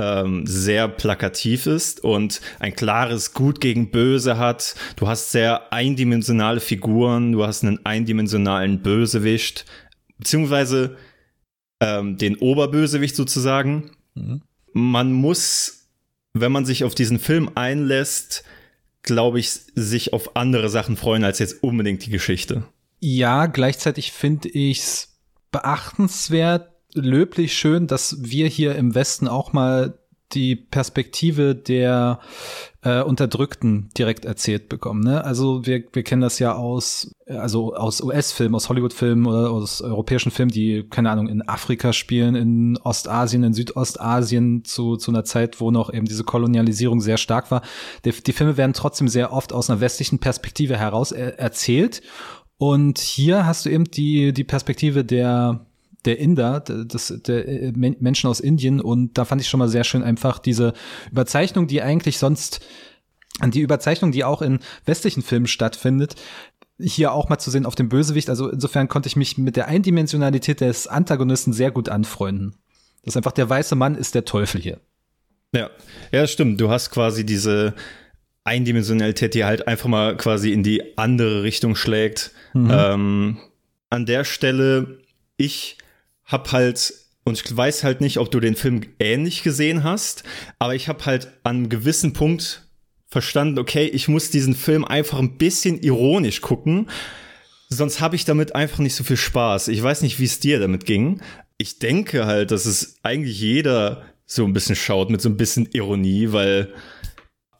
ähm, 0.00 0.46
sehr 0.46 0.88
plakativ 0.88 1.66
ist 1.66 2.02
und 2.02 2.40
ein 2.58 2.74
klares 2.74 3.34
Gut 3.34 3.60
gegen 3.60 3.90
Böse 3.90 4.38
hat. 4.38 4.74
Du 4.96 5.08
hast 5.08 5.30
sehr 5.30 5.72
eindimensionale 5.72 6.60
Figuren, 6.60 7.32
du 7.32 7.44
hast 7.44 7.62
einen 7.62 7.84
eindimensionalen 7.84 8.80
Bösewicht, 8.80 9.66
beziehungsweise 10.18 10.96
ähm, 11.80 12.16
den 12.16 12.36
Oberbösewicht 12.36 13.14
sozusagen. 13.14 13.90
Mhm. 14.14 14.42
Man 14.72 15.12
muss, 15.12 15.88
wenn 16.32 16.52
man 16.52 16.64
sich 16.64 16.84
auf 16.84 16.94
diesen 16.94 17.18
Film 17.18 17.50
einlässt, 17.54 18.44
glaube 19.02 19.38
ich, 19.38 19.50
sich 19.50 20.12
auf 20.12 20.36
andere 20.36 20.70
Sachen 20.70 20.96
freuen 20.96 21.24
als 21.24 21.38
jetzt 21.40 21.62
unbedingt 21.62 22.06
die 22.06 22.10
Geschichte. 22.10 22.64
Ja, 23.00 23.46
gleichzeitig 23.46 24.12
finde 24.12 24.48
ich 24.48 24.78
es 24.78 25.18
beachtenswert, 25.50 26.69
löblich 26.94 27.54
schön, 27.54 27.86
dass 27.86 28.16
wir 28.20 28.46
hier 28.48 28.74
im 28.76 28.94
Westen 28.94 29.28
auch 29.28 29.52
mal 29.52 29.94
die 30.32 30.54
Perspektive 30.54 31.54
der 31.54 32.20
äh, 32.82 33.02
Unterdrückten 33.02 33.90
direkt 33.98 34.24
erzählt 34.24 34.68
bekommen. 34.68 35.02
Ne? 35.02 35.24
Also 35.24 35.66
wir, 35.66 35.82
wir 35.92 36.02
kennen 36.02 36.22
das 36.22 36.38
ja 36.38 36.54
aus, 36.54 37.12
also 37.26 37.74
aus 37.74 38.00
US-Filmen, 38.00 38.54
aus 38.54 38.68
Hollywood-Filmen 38.68 39.26
oder 39.26 39.50
aus 39.50 39.82
europäischen 39.82 40.30
Filmen, 40.30 40.52
die, 40.52 40.86
keine 40.88 41.10
Ahnung, 41.10 41.28
in 41.28 41.46
Afrika 41.46 41.92
spielen, 41.92 42.36
in 42.36 42.78
Ostasien, 42.78 43.42
in 43.42 43.54
Südostasien 43.54 44.64
zu, 44.64 44.96
zu 44.96 45.10
einer 45.10 45.24
Zeit, 45.24 45.60
wo 45.60 45.70
noch 45.70 45.92
eben 45.92 46.06
diese 46.06 46.24
Kolonialisierung 46.24 47.00
sehr 47.00 47.18
stark 47.18 47.50
war. 47.50 47.62
Die, 48.04 48.12
die 48.12 48.32
Filme 48.32 48.56
werden 48.56 48.72
trotzdem 48.72 49.08
sehr 49.08 49.32
oft 49.32 49.52
aus 49.52 49.68
einer 49.68 49.80
westlichen 49.80 50.20
Perspektive 50.20 50.76
heraus 50.76 51.12
er 51.12 51.38
erzählt. 51.38 52.02
Und 52.56 52.98
hier 52.98 53.46
hast 53.46 53.64
du 53.64 53.70
eben 53.70 53.84
die, 53.84 54.32
die 54.32 54.44
Perspektive 54.44 55.04
der 55.04 55.66
der 56.04 56.18
Inder, 56.18 56.60
das, 56.60 57.14
der 57.26 57.46
äh, 57.48 57.72
Menschen 57.72 58.28
aus 58.28 58.40
Indien 58.40 58.80
und 58.80 59.18
da 59.18 59.24
fand 59.24 59.40
ich 59.40 59.48
schon 59.48 59.58
mal 59.58 59.68
sehr 59.68 59.84
schön 59.84 60.02
einfach 60.02 60.38
diese 60.38 60.72
Überzeichnung, 61.10 61.66
die 61.66 61.82
eigentlich 61.82 62.18
sonst 62.18 62.60
die 63.46 63.60
Überzeichnung, 63.60 64.12
die 64.12 64.24
auch 64.24 64.42
in 64.42 64.58
westlichen 64.84 65.22
Filmen 65.22 65.46
stattfindet, 65.46 66.16
hier 66.78 67.12
auch 67.12 67.28
mal 67.28 67.38
zu 67.38 67.50
sehen 67.50 67.66
auf 67.66 67.74
dem 67.74 67.88
Bösewicht. 67.88 68.28
Also 68.28 68.48
insofern 68.48 68.88
konnte 68.88 69.06
ich 69.06 69.16
mich 69.16 69.38
mit 69.38 69.56
der 69.56 69.68
Eindimensionalität 69.68 70.60
des 70.60 70.86
Antagonisten 70.86 71.52
sehr 71.52 71.70
gut 71.70 71.88
anfreunden. 71.88 72.56
Das 73.02 73.12
ist 73.12 73.16
einfach 73.16 73.32
der 73.32 73.48
weiße 73.48 73.76
Mann 73.76 73.94
ist 73.94 74.14
der 74.14 74.24
Teufel 74.24 74.60
hier. 74.60 74.80
Ja, 75.54 75.70
ja, 76.12 76.26
stimmt. 76.26 76.60
Du 76.60 76.70
hast 76.70 76.90
quasi 76.90 77.24
diese 77.24 77.74
Eindimensionalität, 78.44 79.34
die 79.34 79.44
halt 79.44 79.66
einfach 79.68 79.88
mal 79.88 80.16
quasi 80.16 80.52
in 80.52 80.62
die 80.62 80.96
andere 80.96 81.42
Richtung 81.42 81.76
schlägt. 81.76 82.32
Mhm. 82.54 82.70
Ähm, 82.72 83.38
an 83.90 84.06
der 84.06 84.24
Stelle, 84.24 85.00
ich 85.36 85.78
hab 86.30 86.52
halt 86.52 86.94
und 87.24 87.40
ich 87.40 87.56
weiß 87.56 87.84
halt 87.84 88.00
nicht, 88.00 88.18
ob 88.18 88.30
du 88.30 88.40
den 88.40 88.56
Film 88.56 88.80
ähnlich 88.98 89.42
gesehen 89.42 89.84
hast, 89.84 90.24
aber 90.58 90.74
ich 90.74 90.88
habe 90.88 91.04
halt 91.04 91.26
an 91.44 91.56
einem 91.56 91.68
gewissen 91.68 92.12
Punkt 92.12 92.66
verstanden, 93.08 93.58
okay, 93.58 93.86
ich 93.86 94.08
muss 94.08 94.30
diesen 94.30 94.54
Film 94.54 94.84
einfach 94.84 95.18
ein 95.18 95.36
bisschen 95.36 95.80
ironisch 95.82 96.40
gucken, 96.40 96.88
sonst 97.68 98.00
habe 98.00 98.16
ich 98.16 98.24
damit 98.24 98.54
einfach 98.54 98.78
nicht 98.78 98.94
so 98.94 99.04
viel 99.04 99.16
Spaß. 99.16 99.68
Ich 99.68 99.82
weiß 99.82 100.02
nicht, 100.02 100.18
wie 100.18 100.24
es 100.24 100.40
dir 100.40 100.60
damit 100.60 100.86
ging. 100.86 101.20
Ich 101.58 101.78
denke 101.78 102.26
halt, 102.26 102.50
dass 102.50 102.66
es 102.66 102.96
eigentlich 103.02 103.38
jeder 103.40 104.02
so 104.26 104.44
ein 104.44 104.52
bisschen 104.52 104.76
schaut 104.76 105.10
mit 105.10 105.20
so 105.20 105.28
ein 105.28 105.36
bisschen 105.36 105.68
Ironie, 105.72 106.32
weil 106.32 106.72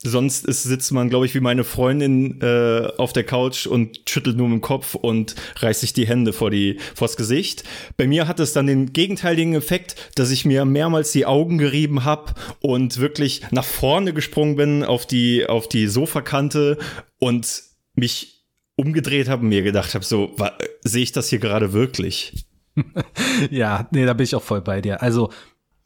sonst 0.02 0.46
ist, 0.46 0.62
sitzt 0.62 0.92
man, 0.92 1.10
glaube 1.10 1.26
ich, 1.26 1.34
wie 1.34 1.40
meine 1.40 1.64
Freundin 1.64 2.40
äh, 2.40 2.88
auf 2.96 3.12
der 3.12 3.24
Couch 3.24 3.66
und 3.66 4.00
schüttelt 4.08 4.36
nur 4.36 4.48
mit 4.48 4.58
dem 4.58 4.60
Kopf 4.62 4.94
und 4.94 5.34
reißt 5.56 5.80
sich 5.80 5.92
die 5.92 6.06
Hände 6.06 6.32
vor 6.32 6.50
die 6.50 6.78
vors 6.94 7.16
Gesicht. 7.16 7.64
Bei 7.96 8.06
mir 8.06 8.26
hat 8.26 8.40
es 8.40 8.52
dann 8.52 8.66
den 8.66 8.92
gegenteiligen 8.92 9.54
Effekt, 9.54 9.96
dass 10.14 10.30
ich 10.30 10.44
mir 10.44 10.64
mehrmals 10.64 11.12
die 11.12 11.26
Augen 11.26 11.58
gerieben 11.58 12.04
habe 12.04 12.34
und 12.60 12.98
wirklich 12.98 13.42
nach 13.50 13.64
vorne 13.64 14.14
gesprungen 14.14 14.56
bin 14.56 14.84
auf 14.84 15.06
die 15.06 15.46
auf 15.46 15.68
die 15.68 15.86
Sofakante 15.86 16.78
und 17.18 17.62
mich 17.94 18.46
umgedreht 18.76 19.28
habe 19.28 19.42
und 19.42 19.48
mir 19.48 19.62
gedacht 19.62 19.94
habe, 19.94 20.04
so 20.04 20.34
sehe 20.82 21.02
ich 21.02 21.12
das 21.12 21.28
hier 21.28 21.38
gerade 21.38 21.74
wirklich? 21.74 22.46
ja, 23.50 23.88
nee, 23.90 24.06
da 24.06 24.14
bin 24.14 24.24
ich 24.24 24.34
auch 24.34 24.42
voll 24.42 24.62
bei 24.62 24.80
dir. 24.80 25.02
Also 25.02 25.30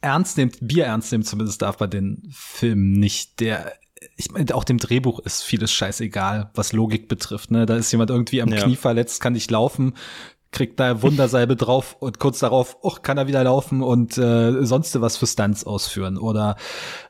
ernst 0.00 0.36
nimmt, 0.36 0.58
Bier 0.60 0.84
ernst 0.84 1.10
nimmt 1.10 1.26
zumindest 1.26 1.62
darf 1.62 1.80
man 1.80 1.90
den 1.90 2.22
Film 2.30 2.92
nicht. 2.92 3.40
Der 3.40 3.72
ich 4.16 4.30
meine, 4.30 4.54
auch 4.54 4.64
dem 4.64 4.78
Drehbuch 4.78 5.18
ist 5.20 5.42
vieles 5.42 5.72
scheißegal, 5.72 6.50
was 6.54 6.72
Logik 6.72 7.08
betrifft. 7.08 7.50
Ne? 7.50 7.66
Da 7.66 7.76
ist 7.76 7.90
jemand 7.90 8.10
irgendwie 8.10 8.42
am 8.42 8.52
ja. 8.52 8.62
Knie 8.62 8.76
verletzt, 8.76 9.20
kann 9.20 9.32
nicht 9.32 9.50
laufen, 9.50 9.94
kriegt 10.52 10.78
da 10.78 11.02
Wundersalbe 11.02 11.56
drauf 11.56 11.96
und 11.98 12.20
kurz 12.20 12.38
darauf, 12.38 12.76
oh, 12.82 12.92
kann 13.02 13.18
er 13.18 13.26
wieder 13.26 13.42
laufen 13.44 13.82
und 13.82 14.16
äh, 14.16 14.64
sonst 14.64 15.00
was 15.00 15.16
für 15.16 15.26
Stunts 15.26 15.64
ausführen. 15.64 16.16
Oder 16.16 16.56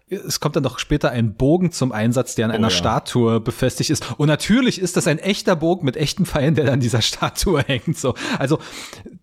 es 0.08 0.40
kommt 0.40 0.56
dann 0.56 0.62
doch 0.62 0.78
später 0.78 1.10
ein 1.10 1.34
Bogen 1.34 1.72
zum 1.72 1.92
Einsatz, 1.92 2.34
der 2.34 2.46
an 2.46 2.50
oh, 2.52 2.54
einer 2.54 2.68
ja. 2.68 2.74
Statue 2.74 3.40
befestigt 3.40 3.90
ist. 3.90 4.18
Und 4.18 4.28
natürlich 4.28 4.80
ist 4.80 4.96
das 4.96 5.06
ein 5.06 5.18
echter 5.18 5.56
Bogen 5.56 5.84
mit 5.84 5.96
echten 5.96 6.24
Pfeilen, 6.24 6.54
der 6.54 6.72
an 6.72 6.80
dieser 6.80 7.02
Statue 7.02 7.62
hängt. 7.66 7.98
So, 7.98 8.14
also 8.38 8.58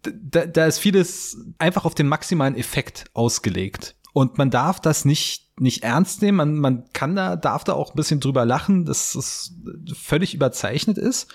da, 0.04 0.46
da 0.46 0.68
ist 0.68 0.80
vieles 0.80 1.38
einfach 1.58 1.86
auf 1.86 1.96
den 1.96 2.08
maximalen 2.08 2.56
Effekt 2.56 3.06
ausgelegt. 3.14 3.96
Und 4.14 4.38
man 4.38 4.50
darf 4.50 4.80
das 4.80 5.06
nicht 5.06 5.52
nicht 5.62 5.84
ernst 5.84 6.22
nehmen. 6.24 6.38
Man, 6.38 6.56
man 6.56 6.84
kann 6.92 7.16
da, 7.16 7.36
darf 7.36 7.64
da 7.64 7.74
auch 7.74 7.92
ein 7.92 7.96
bisschen 7.96 8.20
drüber 8.20 8.46
lachen, 8.46 8.86
dass 8.86 9.14
es 9.14 9.54
völlig 9.94 10.34
überzeichnet 10.34 10.98
ist. 10.98 11.28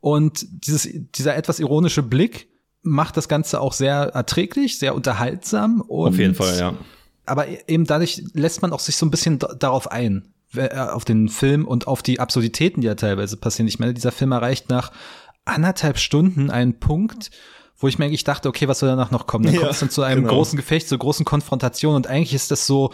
Und 0.00 0.44
dieses, 0.66 0.88
dieser 1.14 1.36
etwas 1.36 1.60
ironische 1.60 2.02
Blick 2.02 2.48
macht 2.82 3.16
das 3.16 3.28
Ganze 3.28 3.60
auch 3.60 3.72
sehr 3.72 3.94
erträglich, 3.94 4.78
sehr 4.78 4.94
unterhaltsam. 4.94 5.82
Auf 5.88 6.18
jeden 6.18 6.34
Fall, 6.34 6.58
ja. 6.58 6.74
Aber 7.26 7.46
eben 7.68 7.84
dadurch 7.84 8.24
lässt 8.32 8.60
man 8.60 8.72
auch 8.72 8.80
sich 8.80 8.96
so 8.96 9.06
ein 9.06 9.10
bisschen 9.10 9.38
darauf 9.38 9.90
ein, 9.90 10.32
äh, 10.56 10.76
auf 10.76 11.04
den 11.04 11.28
Film 11.28 11.68
und 11.68 11.86
auf 11.86 12.02
die 12.02 12.18
Absurditäten, 12.18 12.80
die 12.80 12.88
ja 12.88 12.96
teilweise 12.96 13.36
passieren. 13.36 13.68
Ich 13.68 13.78
meine, 13.78 13.94
dieser 13.94 14.10
Film 14.10 14.32
erreicht 14.32 14.68
nach 14.68 14.90
anderthalb 15.44 15.98
Stunden 15.98 16.50
einen 16.50 16.80
Punkt, 16.80 17.30
wo 17.80 17.88
ich 17.88 17.98
mir 17.98 18.04
eigentlich 18.04 18.24
dachte, 18.24 18.48
okay, 18.48 18.68
was 18.68 18.78
soll 18.78 18.88
danach 18.88 19.10
noch 19.10 19.26
kommen? 19.26 19.46
Dann 19.46 19.54
ja, 19.54 19.60
kommt 19.60 19.72
es 19.72 19.80
dann 19.80 19.90
zu 19.90 20.02
einem 20.02 20.22
genau. 20.22 20.34
großen 20.34 20.56
Gefecht, 20.56 20.88
zur 20.88 20.98
großen 20.98 21.24
Konfrontation 21.24 21.96
und 21.96 22.06
eigentlich 22.06 22.34
ist 22.34 22.50
das 22.50 22.66
so 22.66 22.92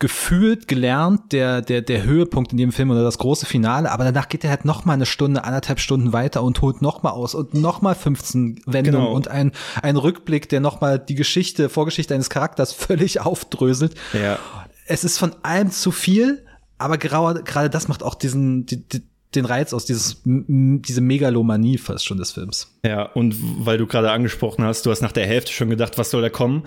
gefühlt 0.00 0.66
gelernt, 0.66 1.32
der, 1.32 1.62
der, 1.62 1.80
der 1.80 2.02
Höhepunkt 2.02 2.50
in 2.50 2.58
dem 2.58 2.72
Film 2.72 2.90
oder 2.90 3.04
das 3.04 3.18
große 3.18 3.46
Finale, 3.46 3.90
aber 3.92 4.04
danach 4.04 4.28
geht 4.28 4.42
er 4.42 4.50
halt 4.50 4.64
noch 4.64 4.84
mal 4.84 4.94
eine 4.94 5.06
Stunde, 5.06 5.44
anderthalb 5.44 5.78
Stunden 5.78 6.12
weiter 6.12 6.42
und 6.42 6.60
holt 6.62 6.82
noch 6.82 7.04
mal 7.04 7.10
aus 7.10 7.34
und 7.34 7.54
noch 7.54 7.80
mal 7.80 7.94
15 7.94 8.62
Wendungen 8.66 9.00
genau. 9.00 9.14
und 9.14 9.28
ein, 9.28 9.52
ein 9.82 9.96
Rückblick, 9.96 10.48
der 10.48 10.58
noch 10.60 10.80
mal 10.80 10.98
die 10.98 11.14
Geschichte, 11.14 11.68
Vorgeschichte 11.68 12.12
eines 12.12 12.28
Charakters 12.28 12.72
völlig 12.74 13.20
aufdröselt. 13.20 13.94
Ja. 14.12 14.38
Es 14.86 15.04
ist 15.04 15.16
von 15.16 15.34
allem 15.42 15.70
zu 15.70 15.92
viel, 15.92 16.44
aber 16.76 16.98
gerade, 16.98 17.44
gerade 17.44 17.70
das 17.70 17.86
macht 17.86 18.02
auch 18.02 18.16
diesen, 18.16 18.66
die, 18.66 18.86
die, 18.86 19.02
den 19.36 19.44
Reiz 19.44 19.72
aus, 19.72 19.84
dieses, 19.84 20.22
diese 20.24 21.00
Megalomanie 21.00 21.78
fast 21.78 22.04
schon 22.04 22.18
des 22.18 22.32
Films. 22.32 22.74
Ja, 22.84 23.02
und 23.02 23.34
weil 23.64 23.78
du 23.78 23.86
gerade 23.86 24.10
angesprochen 24.10 24.64
hast, 24.64 24.86
du 24.86 24.90
hast 24.90 25.00
nach 25.00 25.12
der 25.12 25.26
Hälfte 25.26 25.52
schon 25.52 25.70
gedacht, 25.70 25.98
was 25.98 26.10
soll 26.10 26.22
da 26.22 26.30
kommen? 26.30 26.64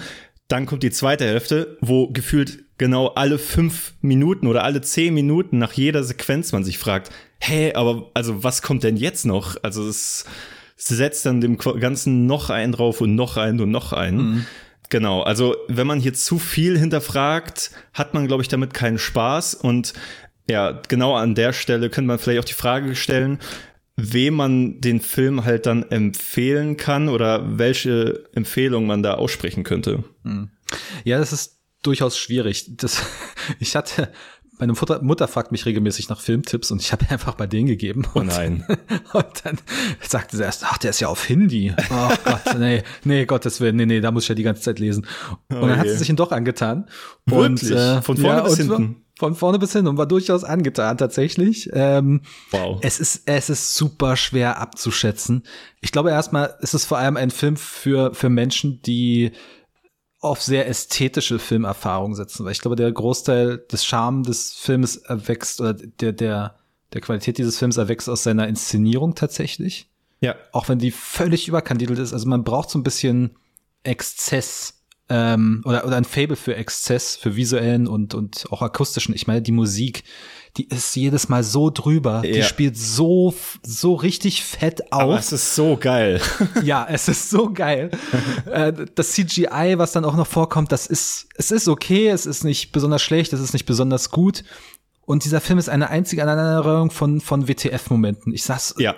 Dann 0.47 0.65
kommt 0.65 0.83
die 0.83 0.91
zweite 0.91 1.25
Hälfte, 1.25 1.77
wo 1.81 2.07
gefühlt 2.07 2.63
genau 2.77 3.07
alle 3.07 3.37
fünf 3.37 3.93
Minuten 4.01 4.47
oder 4.47 4.63
alle 4.63 4.81
zehn 4.81 5.13
Minuten 5.13 5.57
nach 5.57 5.73
jeder 5.73 6.03
Sequenz 6.03 6.51
man 6.51 6.63
sich 6.63 6.77
fragt, 6.77 7.11
hä, 7.39 7.73
aber 7.73 8.09
also 8.13 8.43
was 8.43 8.61
kommt 8.61 8.83
denn 8.83 8.97
jetzt 8.97 9.25
noch? 9.25 9.57
Also 9.63 9.87
es 9.87 10.25
setzt 10.77 11.25
dann 11.25 11.41
dem 11.41 11.57
Ganzen 11.57 12.27
noch 12.27 12.49
einen 12.49 12.71
drauf 12.71 13.01
und 13.01 13.15
noch 13.15 13.37
einen 13.37 13.59
und 13.59 13.71
noch 13.71 13.93
einen. 13.93 14.17
Mhm. 14.17 14.45
Genau, 14.89 15.21
also 15.21 15.55
wenn 15.67 15.87
man 15.87 15.99
hier 15.99 16.13
zu 16.13 16.39
viel 16.39 16.79
hinterfragt, 16.79 17.71
hat 17.93 18.13
man, 18.13 18.27
glaube 18.27 18.41
ich, 18.41 18.47
damit 18.47 18.73
keinen 18.73 18.97
Spaß. 18.97 19.55
Und 19.55 19.93
ja, 20.49 20.81
genau 20.87 21.15
an 21.15 21.35
der 21.35 21.53
Stelle 21.53 21.89
könnte 21.89 22.07
man 22.07 22.19
vielleicht 22.19 22.39
auch 22.39 22.45
die 22.45 22.53
Frage 22.53 22.95
stellen, 22.95 23.39
wem 23.97 24.35
man 24.35 24.79
den 24.79 25.01
Film 25.01 25.43
halt 25.43 25.65
dann 25.65 25.83
empfehlen 25.89 26.77
kann 26.77 27.09
oder 27.09 27.57
welche 27.57 28.23
Empfehlung 28.33 28.85
man 28.85 29.03
da 29.03 29.15
aussprechen 29.15 29.63
könnte. 29.63 30.03
Hm. 30.23 30.51
Ja, 31.03 31.17
das 31.17 31.33
ist 31.33 31.59
durchaus 31.81 32.17
schwierig. 32.17 32.77
Das, 32.77 33.01
ich 33.59 33.75
hatte, 33.75 34.11
meine 34.59 34.73
Mutter, 34.73 35.01
Mutter 35.01 35.27
fragt 35.27 35.51
mich 35.51 35.65
regelmäßig 35.65 36.09
nach 36.09 36.21
Filmtipps 36.21 36.69
und 36.69 36.79
ich 36.81 36.91
habe 36.91 37.05
einfach 37.09 37.33
bei 37.33 37.47
denen 37.47 37.67
gegeben. 37.67 38.05
Oh 38.13 38.21
nein. 38.21 38.65
Und 39.13 39.25
dann 39.43 39.57
sagte 40.01 40.37
sie 40.37 40.43
erst, 40.43 40.63
ach, 40.63 40.77
der 40.77 40.91
ist 40.91 40.99
ja 40.99 41.07
auf 41.07 41.25
Hindi. 41.25 41.73
Oh 41.89 42.09
Gott, 42.23 42.57
nee, 42.59 42.83
nee, 43.03 43.25
Gottes 43.25 43.61
Willen, 43.61 43.77
nee, 43.77 43.85
nee, 43.85 44.01
da 44.01 44.11
muss 44.11 44.23
ich 44.23 44.29
ja 44.29 44.35
die 44.35 44.43
ganze 44.43 44.61
Zeit 44.61 44.79
lesen. 44.79 45.07
Und 45.49 45.61
dann 45.61 45.77
hat 45.77 45.87
sie 45.87 45.97
sich 45.97 46.09
ihn 46.09 46.15
doch 46.15 46.31
angetan. 46.31 46.87
Wirklich? 47.25 47.71
Und, 47.71 47.77
äh, 47.77 48.01
Von 48.01 48.17
vorne 48.17 48.39
ja, 48.39 48.43
bis 48.43 48.57
hinten? 48.57 49.06
Von 49.17 49.35
vorne 49.35 49.59
bis 49.59 49.73
hin 49.73 49.87
und 49.87 49.97
war 49.97 50.05
durchaus 50.05 50.43
angetan 50.43 50.97
tatsächlich. 50.97 51.69
Ähm, 51.73 52.21
wow. 52.51 52.79
Es 52.81 52.99
ist 52.99 53.23
es 53.25 53.49
ist 53.49 53.75
super 53.75 54.15
schwer 54.15 54.59
abzuschätzen. 54.59 55.43
Ich 55.81 55.91
glaube 55.91 56.11
erstmal 56.11 56.55
ist 56.61 56.73
es 56.73 56.85
vor 56.85 56.97
allem 56.97 57.17
ein 57.17 57.31
Film 57.31 57.57
für 57.57 58.13
für 58.13 58.29
Menschen, 58.29 58.81
die 58.83 59.31
auf 60.19 60.41
sehr 60.41 60.67
ästhetische 60.67 61.39
Filmerfahrungen 61.39 62.15
setzen, 62.15 62.43
weil 62.43 62.51
ich 62.51 62.61
glaube, 62.61 62.75
der 62.75 62.91
Großteil 62.91 63.59
des 63.71 63.85
Charme 63.85 64.23
des 64.23 64.53
Films 64.53 64.97
erwächst 64.97 65.61
oder 65.61 65.73
der 65.73 66.13
der 66.13 66.55
der 66.93 67.01
Qualität 67.01 67.37
dieses 67.37 67.57
Films 67.57 67.77
erwächst 67.77 68.09
aus 68.09 68.23
seiner 68.23 68.47
Inszenierung 68.47 69.15
tatsächlich. 69.15 69.89
Ja. 70.19 70.35
Auch 70.51 70.69
wenn 70.69 70.79
die 70.79 70.91
völlig 70.91 71.47
überkandidelt 71.47 71.99
ist. 71.99 72.13
Also 72.13 72.27
man 72.27 72.43
braucht 72.43 72.69
so 72.69 72.79
ein 72.79 72.83
bisschen 72.83 73.35
Exzess 73.83 74.76
ähm, 75.09 75.61
oder, 75.65 75.85
oder 75.85 75.95
ein 75.95 76.05
Fable 76.05 76.35
für 76.35 76.55
Exzess, 76.55 77.15
für 77.15 77.35
visuellen 77.35 77.87
und, 77.87 78.13
und 78.13 78.45
auch 78.51 78.61
akustischen. 78.61 79.15
Ich 79.15 79.27
meine, 79.27 79.41
die 79.41 79.53
Musik, 79.53 80.03
die 80.57 80.67
ist 80.67 80.95
jedes 80.95 81.29
Mal 81.29 81.43
so 81.43 81.69
drüber. 81.69 82.23
Ja. 82.25 82.33
Die 82.33 82.43
spielt 82.43 82.77
so, 82.77 83.33
so 83.63 83.93
richtig 83.93 84.43
fett 84.43 84.91
auf. 84.91 85.01
Aber 85.01 85.19
es 85.19 85.31
ist 85.31 85.55
so 85.55 85.77
geil. 85.77 86.19
ja, 86.63 86.85
es 86.89 87.07
ist 87.07 87.29
so 87.29 87.51
geil. 87.51 87.91
Äh, 88.47 88.73
das 88.95 89.11
CGI, 89.11 89.73
was 89.77 89.91
dann 89.91 90.05
auch 90.05 90.15
noch 90.15 90.25
vorkommt, 90.25 90.71
das 90.71 90.87
ist, 90.87 91.27
es 91.35 91.51
ist 91.51 91.67
okay, 91.67 92.07
es 92.07 92.25
ist 92.25 92.43
nicht 92.43 92.71
besonders 92.71 93.01
schlecht, 93.01 93.33
es 93.33 93.41
ist 93.41 93.53
nicht 93.53 93.65
besonders 93.65 94.09
gut. 94.09 94.43
Und 95.05 95.25
dieser 95.25 95.41
Film 95.41 95.59
ist 95.59 95.69
eine 95.69 95.89
einzige 95.89 96.23
Aneinanderreihung 96.23 96.89
von, 96.89 97.19
von 97.19 97.47
WTF-Momenten. 97.47 98.33
Ich 98.33 98.43
sag's 98.43 98.73
ja 98.77 98.95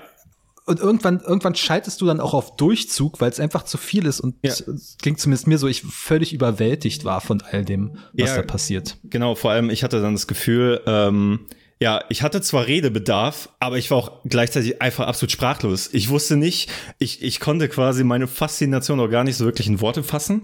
und 0.69 0.79
irgendwann, 0.79 1.19
irgendwann 1.19 1.55
schaltest 1.55 1.99
du 1.99 2.05
dann 2.05 2.19
auch 2.19 2.35
auf 2.35 2.55
Durchzug, 2.55 3.19
weil 3.19 3.31
es 3.31 3.39
einfach 3.39 3.63
zu 3.63 3.79
viel 3.79 4.05
ist. 4.05 4.19
Und 4.19 4.35
ja. 4.43 4.51
es 4.51 4.97
ging 5.01 5.17
zumindest 5.17 5.47
mir 5.47 5.57
so, 5.57 5.67
ich 5.67 5.81
völlig 5.81 6.31
überwältigt 6.31 7.05
war 7.05 7.21
von 7.21 7.41
all 7.41 7.65
dem, 7.65 7.97
was 8.13 8.29
ja, 8.29 8.35
da 8.35 8.41
passiert. 8.43 8.97
Genau, 9.03 9.33
vor 9.33 9.49
allem, 9.49 9.71
ich 9.71 9.83
hatte 9.83 9.99
dann 9.99 10.13
das 10.13 10.27
Gefühl, 10.27 10.81
ähm, 10.85 11.47
ja, 11.81 12.03
ich 12.09 12.24
hatte 12.24 12.41
zwar 12.41 12.67
Redebedarf, 12.67 13.50
aber 13.59 13.77
ich 13.77 13.89
war 13.89 13.98
auch 13.98 14.12
gleichzeitig 14.25 14.81
einfach 14.81 15.07
absolut 15.07 15.31
sprachlos. 15.31 15.89
Ich 15.93 16.09
wusste 16.09 16.36
nicht, 16.36 16.69
ich, 16.98 17.24
ich 17.24 17.39
konnte 17.39 17.69
quasi 17.69 18.03
meine 18.03 18.27
Faszination 18.27 19.00
auch 19.00 19.07
gar 19.07 19.24
nicht 19.24 19.38
so 19.38 19.45
wirklich 19.45 19.67
in 19.67 19.79
Worte 19.79 20.03
fassen. 20.03 20.41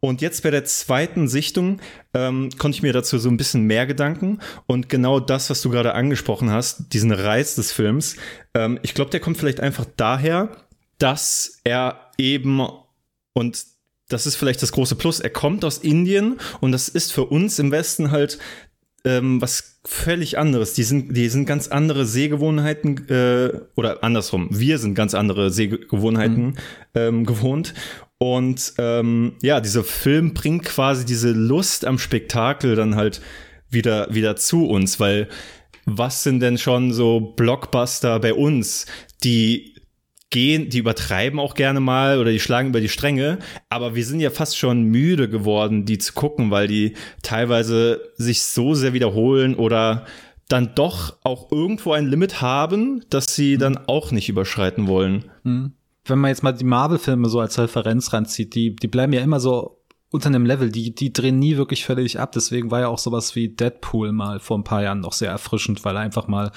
Und 0.00 0.20
jetzt 0.20 0.42
bei 0.42 0.50
der 0.50 0.66
zweiten 0.66 1.26
Sichtung 1.26 1.80
ähm, 2.12 2.50
konnte 2.58 2.76
ich 2.76 2.82
mir 2.82 2.92
dazu 2.92 3.16
so 3.18 3.30
ein 3.30 3.38
bisschen 3.38 3.62
mehr 3.62 3.86
Gedanken. 3.86 4.40
Und 4.66 4.90
genau 4.90 5.20
das, 5.20 5.48
was 5.48 5.62
du 5.62 5.70
gerade 5.70 5.94
angesprochen 5.94 6.50
hast, 6.50 6.92
diesen 6.92 7.12
Reiz 7.12 7.54
des 7.54 7.72
Films, 7.72 8.16
ähm, 8.52 8.78
ich 8.82 8.92
glaube, 8.92 9.10
der 9.10 9.20
kommt 9.20 9.38
vielleicht 9.38 9.60
einfach 9.60 9.86
daher, 9.96 10.50
dass 10.98 11.60
er 11.64 12.10
eben 12.18 12.60
und 13.32 13.64
das 14.08 14.26
ist 14.26 14.36
vielleicht 14.36 14.62
das 14.62 14.72
große 14.72 14.96
Plus. 14.96 15.20
Er 15.20 15.30
kommt 15.30 15.64
aus 15.64 15.78
Indien 15.78 16.38
und 16.60 16.72
das 16.72 16.88
ist 16.88 17.12
für 17.12 17.24
uns 17.24 17.58
im 17.58 17.70
Westen 17.70 18.10
halt 18.10 18.38
ähm, 19.04 19.40
was 19.40 19.80
völlig 19.84 20.38
anderes. 20.38 20.74
Die 20.74 20.82
sind, 20.82 21.16
die 21.16 21.28
sind 21.28 21.46
ganz 21.46 21.68
andere 21.68 22.06
Sehgewohnheiten 22.06 23.08
äh, 23.08 23.60
oder 23.74 24.02
andersrum. 24.02 24.48
Wir 24.50 24.78
sind 24.78 24.94
ganz 24.94 25.14
andere 25.14 25.50
Sehgewohnheiten 25.50 26.46
mhm. 26.46 26.56
ähm, 26.94 27.26
gewohnt. 27.26 27.74
Und 28.18 28.74
ähm, 28.78 29.34
ja, 29.42 29.60
dieser 29.60 29.84
Film 29.84 30.32
bringt 30.32 30.64
quasi 30.64 31.04
diese 31.04 31.32
Lust 31.32 31.84
am 31.84 31.98
Spektakel 31.98 32.76
dann 32.76 32.96
halt 32.96 33.20
wieder, 33.68 34.12
wieder 34.14 34.36
zu 34.36 34.66
uns, 34.66 34.98
weil 35.00 35.28
was 35.84 36.22
sind 36.22 36.40
denn 36.40 36.56
schon 36.56 36.92
so 36.92 37.20
Blockbuster 37.20 38.18
bei 38.20 38.32
uns, 38.32 38.86
die 39.22 39.73
gehen, 40.34 40.68
die 40.68 40.78
übertreiben 40.78 41.38
auch 41.38 41.54
gerne 41.54 41.78
mal 41.78 42.18
oder 42.18 42.32
die 42.32 42.40
schlagen 42.40 42.70
über 42.70 42.80
die 42.80 42.88
Stränge, 42.88 43.38
aber 43.68 43.94
wir 43.94 44.04
sind 44.04 44.18
ja 44.18 44.30
fast 44.30 44.58
schon 44.58 44.82
müde 44.82 45.28
geworden, 45.30 45.84
die 45.84 45.98
zu 45.98 46.12
gucken, 46.12 46.50
weil 46.50 46.66
die 46.66 46.94
teilweise 47.22 48.00
sich 48.16 48.42
so 48.42 48.74
sehr 48.74 48.94
wiederholen 48.94 49.54
oder 49.54 50.06
dann 50.48 50.74
doch 50.74 51.18
auch 51.22 51.52
irgendwo 51.52 51.92
ein 51.92 52.06
Limit 52.06 52.42
haben, 52.42 53.04
dass 53.10 53.26
sie 53.36 53.58
dann 53.58 53.78
auch 53.86 54.10
nicht 54.10 54.28
überschreiten 54.28 54.88
wollen. 54.88 55.30
Mhm. 55.44 55.74
Wenn 56.04 56.18
man 56.18 56.30
jetzt 56.30 56.42
mal 56.42 56.52
die 56.52 56.64
Marvel-Filme 56.64 57.28
so 57.28 57.38
als 57.38 57.56
Referenz 57.56 58.12
ranzieht, 58.12 58.56
die, 58.56 58.74
die 58.74 58.88
bleiben 58.88 59.12
ja 59.12 59.20
immer 59.20 59.38
so 59.38 59.83
unter 60.14 60.28
einem 60.28 60.46
Level, 60.46 60.70
die, 60.70 60.94
die 60.94 61.12
drehen 61.12 61.40
nie 61.40 61.56
wirklich 61.56 61.84
völlig 61.84 62.20
ab. 62.20 62.30
Deswegen 62.30 62.70
war 62.70 62.78
ja 62.78 62.86
auch 62.88 63.00
sowas 63.00 63.34
wie 63.34 63.48
Deadpool 63.48 64.12
mal 64.12 64.38
vor 64.38 64.56
ein 64.56 64.62
paar 64.62 64.80
Jahren 64.80 65.00
noch 65.00 65.12
sehr 65.12 65.28
erfrischend, 65.28 65.84
weil 65.84 65.96
er 65.96 66.02
einfach 66.02 66.28
mal 66.28 66.52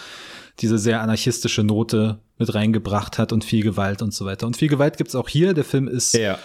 diese 0.60 0.78
sehr 0.78 1.02
anarchistische 1.02 1.64
Note 1.64 2.20
mit 2.38 2.54
reingebracht 2.54 3.18
hat 3.18 3.34
und 3.34 3.44
viel 3.44 3.64
Gewalt 3.64 4.04
und 4.04 4.14
so 4.14 4.26
weiter. 4.26 4.46
Und 4.46 4.58
viel 4.58 4.68
Gewalt 4.70 4.98
gibt's 4.98 5.16
auch 5.16 5.28
hier. 5.28 5.56
Der 5.56 5.64
Film 5.64 5.88
ist 5.88 6.14
Ja. 6.14 6.38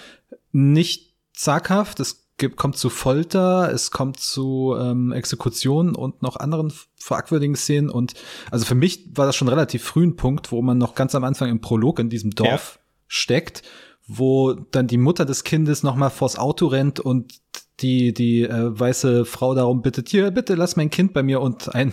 nicht 0.53 1.13
zaghaft. 1.35 2.01
Es 2.01 2.29
gibt, 2.39 2.57
kommt 2.57 2.79
zu 2.79 2.89
Folter, 2.89 3.71
es 3.71 3.91
kommt 3.91 4.19
zu 4.19 4.75
ähm, 4.81 5.13
Exekutionen 5.13 5.95
und 5.95 6.23
noch 6.23 6.37
anderen 6.37 6.73
fragwürdigen 6.97 7.57
Szenen. 7.57 7.91
Und 7.91 8.15
also 8.51 8.65
für 8.65 8.75
mich 8.75 9.11
war 9.15 9.27
das 9.27 9.37
schon 9.37 9.49
relativ 9.49 9.85
früh 9.85 10.05
ein 10.07 10.17
Punkt, 10.17 10.51
wo 10.51 10.63
man 10.63 10.79
noch 10.79 10.95
ganz 10.95 11.15
am 11.15 11.25
Anfang 11.25 11.51
im 11.51 11.61
Prolog 11.61 11.99
in 11.99 12.09
diesem 12.09 12.31
Dorf 12.31 12.79
steckt, 13.07 13.63
wo 14.07 14.53
dann 14.53 14.87
die 14.87 14.99
Mutter 14.99 15.25
des 15.25 15.45
Kindes 15.45 15.83
noch 15.83 15.97
mal 15.97 16.11
vors 16.11 16.39
Auto 16.39 16.67
rennt 16.67 17.01
und 17.01 17.35
die 17.81 18.13
die 18.13 18.43
äh, 18.43 18.79
weiße 18.79 19.25
Frau 19.25 19.55
darum 19.55 19.83
bittet, 19.83 20.09
hier 20.09 20.31
bitte 20.31 20.55
lass 20.55 20.77
mein 20.77 20.91
Kind 20.91 21.13
bei 21.13 21.23
mir 21.23 21.41
und 21.41 21.75
ein 21.75 21.93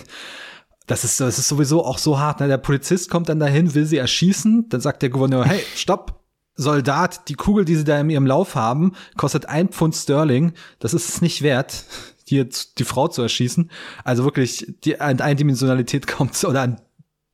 das 0.90 1.04
ist, 1.04 1.20
das 1.20 1.38
ist 1.38 1.48
sowieso 1.48 1.86
auch 1.86 2.00
so 2.00 2.18
hart. 2.18 2.40
Ne? 2.40 2.48
Der 2.48 2.58
Polizist 2.58 3.12
kommt 3.12 3.30
dann 3.30 3.40
dahin, 3.40 3.76
will 3.76 3.86
sie 3.86 3.98
erschießen. 3.98 4.70
Dann 4.70 4.82
sagt 4.82 5.04
der 5.04 5.12
Gouverneur, 5.12 5.46
hey, 5.46 5.62
stopp, 5.76 6.20
Soldat, 6.56 7.30
die 7.30 7.36
Kugel, 7.36 7.64
die 7.64 7.76
sie 7.76 7.84
da 7.84 8.00
in 8.00 8.10
ihrem 8.10 8.26
Lauf 8.26 8.56
haben, 8.56 8.94
kostet 9.16 9.46
ein 9.46 9.70
Pfund 9.70 9.96
Sterling. 9.96 10.54
Das 10.80 10.96
ist 10.96 11.08
es 11.08 11.22
nicht 11.22 11.44
wert, 11.44 11.86
hier 12.26 12.50
die 12.78 12.84
Frau 12.84 13.08
zu 13.08 13.22
erschießen. 13.22 13.70
Also 14.04 14.26
wirklich, 14.26 14.74
die 14.84 15.00
Eindimensionalität 15.00 16.08
kommt 16.08 16.44
oder 16.44 16.62
an 16.62 16.82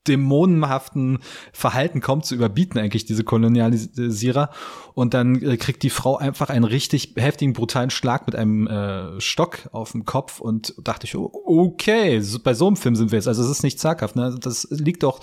dämonenhaften 0.08 1.20
Verhalten 1.54 2.02
kommt 2.02 2.26
zu 2.26 2.36
überbieten 2.36 2.80
eigentlich 2.80 3.06
diese 3.06 3.24
Kolonialisierer 3.24 4.50
und 4.94 5.14
dann 5.14 5.42
äh, 5.42 5.58
kriegt 5.58 5.84
die 5.84 5.90
Frau 5.90 6.18
einfach 6.18 6.50
einen 6.50 6.66
richtig 6.66 7.14
heftigen 7.18 7.54
brutalen 7.54 7.90
Schlag 7.90 8.26
mit 8.26 8.36
einem 8.36 8.68
äh, 8.68 9.20
Stock 9.20 9.70
auf 9.72 9.92
dem 9.92 10.06
Kopf 10.06 10.40
und 10.40 10.76
dachte 10.84 11.06
ich 11.06 11.16
oh, 11.16 11.32
okay 11.46 12.20
so, 12.22 12.40
bei 12.40 12.54
so 12.54 12.68
einem 12.68 12.78
Film 12.78 12.96
sind 12.96 13.12
wir 13.12 13.18
jetzt 13.18 13.28
also 13.28 13.44
es 13.44 13.50
ist 13.50 13.64
nicht 13.64 13.80
zaghaft 13.80 14.16
ne 14.16 14.38
das 14.40 14.68
liegt 14.72 15.04
doch 15.04 15.22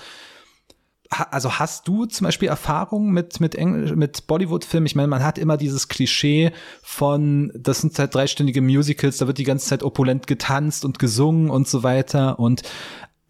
also 1.31 1.59
hast 1.59 1.89
du 1.89 2.07
zum 2.07 2.25
Beispiel 2.25 2.49
Erfahrungen 2.49 3.13
mit 3.13 3.41
mit 3.41 3.55
Engl 3.55 3.97
mit 3.97 4.27
Bollywood-Filmen? 4.27 4.87
Ich 4.87 4.95
meine, 4.95 5.09
man 5.09 5.23
hat 5.23 5.39
immer 5.39 5.57
dieses 5.57 5.89
Klischee 5.89 6.53
von, 6.83 7.53
das 7.55 7.81
sind 7.81 7.99
halt 7.99 8.15
dreistündige 8.15 8.63
Musicals, 8.63 9.19
da 9.19 9.27
wird 9.27 9.39
die 9.39 9.45
ganze 9.45 9.67
Zeit 9.67 9.83
opulent 9.83 10.27
getanzt 10.27 10.85
und 10.85 10.99
gesungen 10.99 11.51
und 11.51 11.69
so 11.69 11.83
weiter. 11.83 12.39
Und 12.39 12.63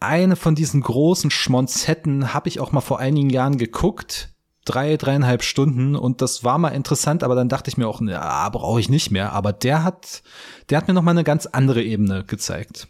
eine 0.04 0.36
von 0.36 0.54
diesen 0.54 0.80
großen 0.80 1.30
Schmonzetten 1.30 2.34
habe 2.34 2.48
ich 2.48 2.60
auch 2.60 2.72
mal 2.72 2.80
vor 2.80 2.98
einigen 2.98 3.30
Jahren 3.30 3.58
geguckt. 3.58 4.28
Drei, 4.64 4.96
dreieinhalb 4.96 5.42
Stunden 5.42 5.96
und 5.96 6.22
das 6.22 6.44
war 6.44 6.56
mal 6.56 6.68
interessant, 6.68 7.24
aber 7.24 7.34
dann 7.34 7.48
dachte 7.48 7.68
ich 7.68 7.76
mir 7.76 7.88
auch, 7.88 8.00
ja, 8.00 8.48
brauche 8.48 8.78
ich 8.78 8.88
nicht 8.88 9.10
mehr. 9.10 9.32
Aber 9.32 9.52
der 9.52 9.82
hat, 9.82 10.22
der 10.70 10.78
hat 10.78 10.86
mir 10.86 10.94
noch 10.94 11.02
mal 11.02 11.10
eine 11.10 11.24
ganz 11.24 11.46
andere 11.46 11.82
Ebene 11.82 12.22
gezeigt. 12.24 12.86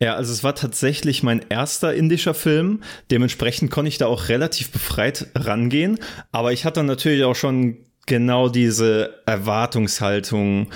Ja, 0.00 0.14
also 0.14 0.32
es 0.32 0.44
war 0.44 0.54
tatsächlich 0.54 1.24
mein 1.24 1.44
erster 1.48 1.92
indischer 1.92 2.34
Film. 2.34 2.82
Dementsprechend 3.10 3.72
konnte 3.72 3.88
ich 3.88 3.98
da 3.98 4.06
auch 4.06 4.28
relativ 4.28 4.70
befreit 4.70 5.26
rangehen. 5.34 5.98
Aber 6.30 6.52
ich 6.52 6.64
hatte 6.64 6.84
natürlich 6.84 7.24
auch 7.24 7.34
schon 7.34 7.78
genau 8.06 8.48
diese 8.48 9.22
Erwartungshaltung. 9.26 10.68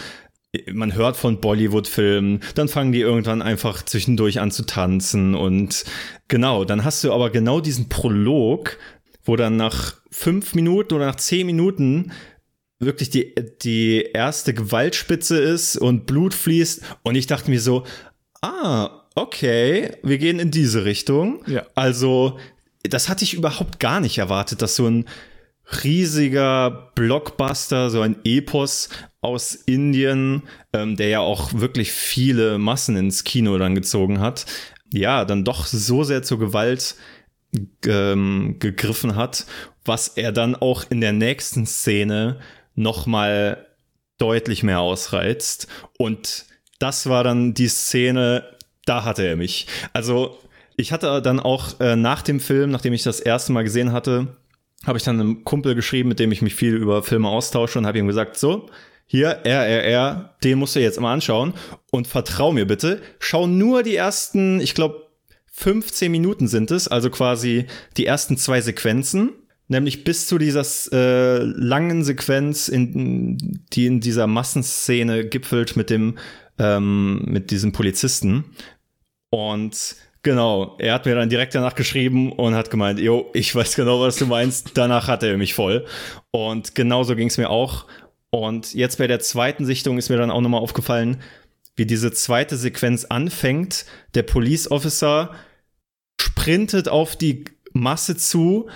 Man 0.71 0.95
hört 0.95 1.17
von 1.17 1.41
Bollywood-Filmen, 1.41 2.41
dann 2.55 2.69
fangen 2.69 2.93
die 2.93 3.01
irgendwann 3.01 3.41
einfach 3.41 3.83
zwischendurch 3.83 4.39
an 4.39 4.51
zu 4.51 4.67
tanzen. 4.67 5.35
Und 5.35 5.85
genau, 6.29 6.65
dann 6.65 6.85
hast 6.85 7.03
du 7.05 7.13
aber 7.13 7.31
genau 7.31 7.61
diesen 7.61 7.89
Prolog, 7.89 8.77
wo 9.25 9.37
dann 9.37 9.57
nach 9.57 9.95
fünf 10.11 10.55
Minuten 10.55 10.95
oder 10.95 11.07
nach 11.07 11.17
zehn 11.17 11.47
Minuten 11.47 12.13
wirklich 12.79 13.09
die, 13.09 13.35
die 13.63 14.03
erste 14.13 14.53
Gewaltspitze 14.53 15.39
ist 15.39 15.77
und 15.77 16.05
Blut 16.05 16.35
fließt. 16.35 16.83
Und 17.03 17.15
ich 17.15 17.27
dachte 17.27 17.51
mir 17.51 17.61
so, 17.61 17.85
ah, 18.43 19.07
okay, 19.15 19.93
wir 20.03 20.19
gehen 20.19 20.39
in 20.39 20.51
diese 20.51 20.85
Richtung. 20.85 21.43
Ja. 21.47 21.65
Also, 21.75 22.39
das 22.83 23.09
hatte 23.09 23.25
ich 23.25 23.33
überhaupt 23.33 23.81
gar 23.81 24.01
nicht 24.01 24.19
erwartet, 24.19 24.61
dass 24.61 24.77
so 24.77 24.87
ein 24.87 25.07
riesiger 25.83 26.91
Blockbuster, 26.95 27.91
so 27.91 28.01
ein 28.01 28.17
Epos 28.25 28.89
aus 29.21 29.55
Indien, 29.55 30.43
ähm, 30.73 30.97
der 30.97 31.09
ja 31.09 31.21
auch 31.21 31.55
wirklich 31.55 31.93
viele 31.93 32.59
Massen 32.59 32.97
ins 32.97 33.25
Kino 33.25 33.57
dann 33.59 33.75
gezogen 33.75 34.21
hat, 34.21 34.47
ja, 34.93 35.25
dann 35.25 35.45
doch 35.45 35.67
so 35.67 36.05
sehr 36.05 36.23
zur 36.23 36.39
Gewalt 36.39 36.97
ähm, 37.87 38.57
gegriffen 38.59 39.17
hat, 39.17 39.47
was 39.85 40.09
er 40.09 40.33
dann 40.33 40.55
auch 40.55 40.85
in 40.91 41.01
der 41.01 41.13
nächsten 41.13 41.67
Szene 41.67 42.41
noch 42.75 43.07
mal 43.07 43.67
deutlich 44.19 44.63
mehr 44.63 44.81
ausreizt. 44.81 45.67
Und 45.99 46.47
das 46.79 47.09
war 47.09 47.25
dann 47.25 47.55
die 47.55 47.69
Szene, 47.69 48.45
da 48.85 49.05
hatte 49.05 49.27
er 49.27 49.37
mich. 49.37 49.67
Also 49.93 50.39
ich 50.77 50.93
hatte 50.93 51.21
dann 51.23 51.41
auch 51.41 51.81
äh, 51.81 51.97
nach 51.97 52.23
dem 52.23 52.41
Film, 52.41 52.71
nachdem 52.71 52.93
ich 52.93 53.03
das 53.03 53.21
erste 53.21 53.53
Mal 53.53 53.65
gesehen 53.65 53.93
hatte, 53.93 54.37
habe 54.87 54.99
ich 54.99 55.05
dann 55.05 55.21
einem 55.21 55.45
Kumpel 55.45 55.75
geschrieben, 55.75 56.09
mit 56.09 56.19
dem 56.19 56.33
ich 56.33 56.43
mich 56.43 56.55
viel 56.55 56.75
über 56.75 57.03
Filme 57.03 57.29
austausche 57.29 57.79
und 57.79 57.87
habe 57.87 57.99
ihm 57.99 58.07
gesagt, 58.07 58.37
so, 58.37 58.69
hier, 59.07 59.41
RRR, 59.45 60.37
den 60.43 60.59
musst 60.59 60.75
du 60.75 60.81
jetzt 60.81 61.01
mal 61.01 61.13
anschauen 61.13 61.55
und 61.91 62.07
vertrau 62.07 62.53
mir 62.53 62.67
bitte, 62.67 63.01
schau 63.19 63.47
nur 63.47 63.83
die 63.83 63.97
ersten, 63.97 64.61
ich 64.61 64.75
glaube, 64.75 65.09
15 65.53 66.11
Minuten 66.11 66.49
sind 66.49 66.71
es, 66.71 66.89
also 66.89 67.11
quasi 67.11 67.67
die 67.97 68.07
ersten 68.07 68.39
zwei 68.39 68.61
Sequenzen, 68.61 69.31
nämlich 69.69 70.05
bis 70.05 70.27
zu 70.27 70.39
dieser 70.39 70.65
äh, 70.93 71.43
langen 71.43 72.05
Sequenz, 72.05 72.69
in, 72.69 73.65
die 73.73 73.87
in 73.87 74.01
dieser 74.01 74.27
Massenszene 74.27 75.27
gipfelt 75.27 75.77
mit 75.77 75.91
dem 75.91 76.17
ähm, 76.59 77.23
mit 77.27 77.51
diesem 77.51 77.73
Polizisten. 77.73 78.45
Und 79.31 79.97
genau, 80.23 80.77
er 80.79 80.95
hat 80.95 81.07
mir 81.07 81.15
dann 81.15 81.29
direkt 81.29 81.55
danach 81.55 81.75
geschrieben 81.75 82.33
und 82.33 82.55
hat 82.55 82.71
gemeint, 82.71 83.01
jo, 83.01 83.31
ich 83.35 83.55
weiß 83.55 83.75
genau, 83.75 84.01
was 84.01 84.17
du 84.17 84.27
meinst. 84.27 84.73
Danach 84.75 85.09
hat 85.09 85.23
er 85.23 85.37
mich 85.37 85.55
voll. 85.55 85.85
Und 86.31 86.75
genauso 86.75 87.17
ging 87.17 87.29
es 87.29 87.39
mir 87.39 87.51
auch. 87.51 87.87
Und 88.31 88.75
jetzt 88.75 88.99
bei 88.99 89.07
der 89.07 89.21
zweiten 89.21 89.67
Sichtung 89.67 89.99
ist 89.99 90.09
mir 90.09 90.17
dann 90.17 90.31
auch 90.31 90.41
nochmal 90.41 90.63
aufgefallen, 90.63 91.21
wie 91.77 91.87
diese 91.87 92.13
zweite 92.13 92.57
Sequenz 92.57 93.05
anfängt. 93.05 93.85
Der 94.15 94.23
Police 94.23 94.71
Officer 94.71 95.35
sprintet 96.21 96.89
auf 96.89 97.17
die 97.17 97.45
Masse 97.73 98.17
zu, 98.17 98.69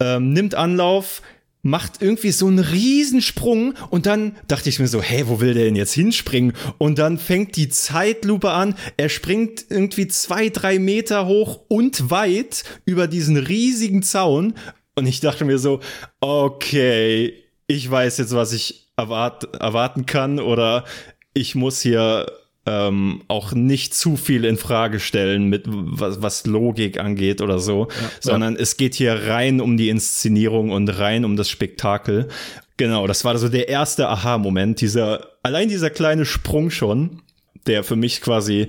ähm, 0.00 0.32
nimmt 0.32 0.54
Anlauf, 0.54 1.22
macht 1.64 2.00
irgendwie 2.00 2.30
so 2.30 2.46
einen 2.46 2.60
Riesensprung 2.60 3.74
und 3.90 4.06
dann 4.06 4.36
dachte 4.46 4.68
ich 4.68 4.78
mir 4.78 4.86
so, 4.86 5.02
hey, 5.02 5.26
wo 5.26 5.40
will 5.40 5.54
der 5.54 5.64
denn 5.64 5.74
jetzt 5.74 5.94
hinspringen? 5.94 6.52
Und 6.78 6.98
dann 6.98 7.18
fängt 7.18 7.56
die 7.56 7.68
Zeitlupe 7.68 8.50
an, 8.50 8.76
er 8.96 9.08
springt 9.08 9.64
irgendwie 9.70 10.06
zwei, 10.06 10.50
drei 10.50 10.78
Meter 10.78 11.26
hoch 11.26 11.62
und 11.68 12.10
weit 12.10 12.64
über 12.84 13.08
diesen 13.08 13.36
riesigen 13.36 14.02
Zaun 14.02 14.54
und 14.94 15.06
ich 15.06 15.20
dachte 15.20 15.44
mir 15.44 15.58
so, 15.58 15.80
okay, 16.20 17.34
ich 17.66 17.90
weiß 17.90 18.18
jetzt, 18.18 18.34
was 18.34 18.52
ich 18.52 18.92
erwart 18.96 19.54
erwarten 19.54 20.06
kann 20.06 20.38
oder 20.38 20.84
ich 21.32 21.54
muss 21.54 21.80
hier 21.80 22.26
ähm, 22.66 23.22
auch 23.28 23.52
nicht 23.52 23.94
zu 23.94 24.16
viel 24.16 24.44
in 24.44 24.56
Frage 24.56 25.00
stellen 25.00 25.48
mit 25.48 25.64
was, 25.66 26.22
was 26.22 26.46
Logik 26.46 26.98
angeht 26.98 27.40
oder 27.40 27.58
so, 27.58 27.88
ja, 27.88 28.10
sondern 28.20 28.54
ja. 28.54 28.60
es 28.60 28.76
geht 28.76 28.94
hier 28.94 29.28
rein 29.28 29.60
um 29.60 29.76
die 29.76 29.88
Inszenierung 29.90 30.70
und 30.70 30.88
rein 30.88 31.24
um 31.24 31.36
das 31.36 31.50
Spektakel. 31.50 32.28
Genau, 32.76 33.06
das 33.06 33.24
war 33.24 33.36
so 33.38 33.48
der 33.48 33.68
erste 33.68 34.08
Aha-Moment, 34.08 34.80
dieser, 34.80 35.28
allein 35.42 35.68
dieser 35.68 35.90
kleine 35.90 36.24
Sprung 36.24 36.70
schon, 36.70 37.22
der 37.66 37.84
für 37.84 37.96
mich 37.96 38.20
quasi, 38.20 38.68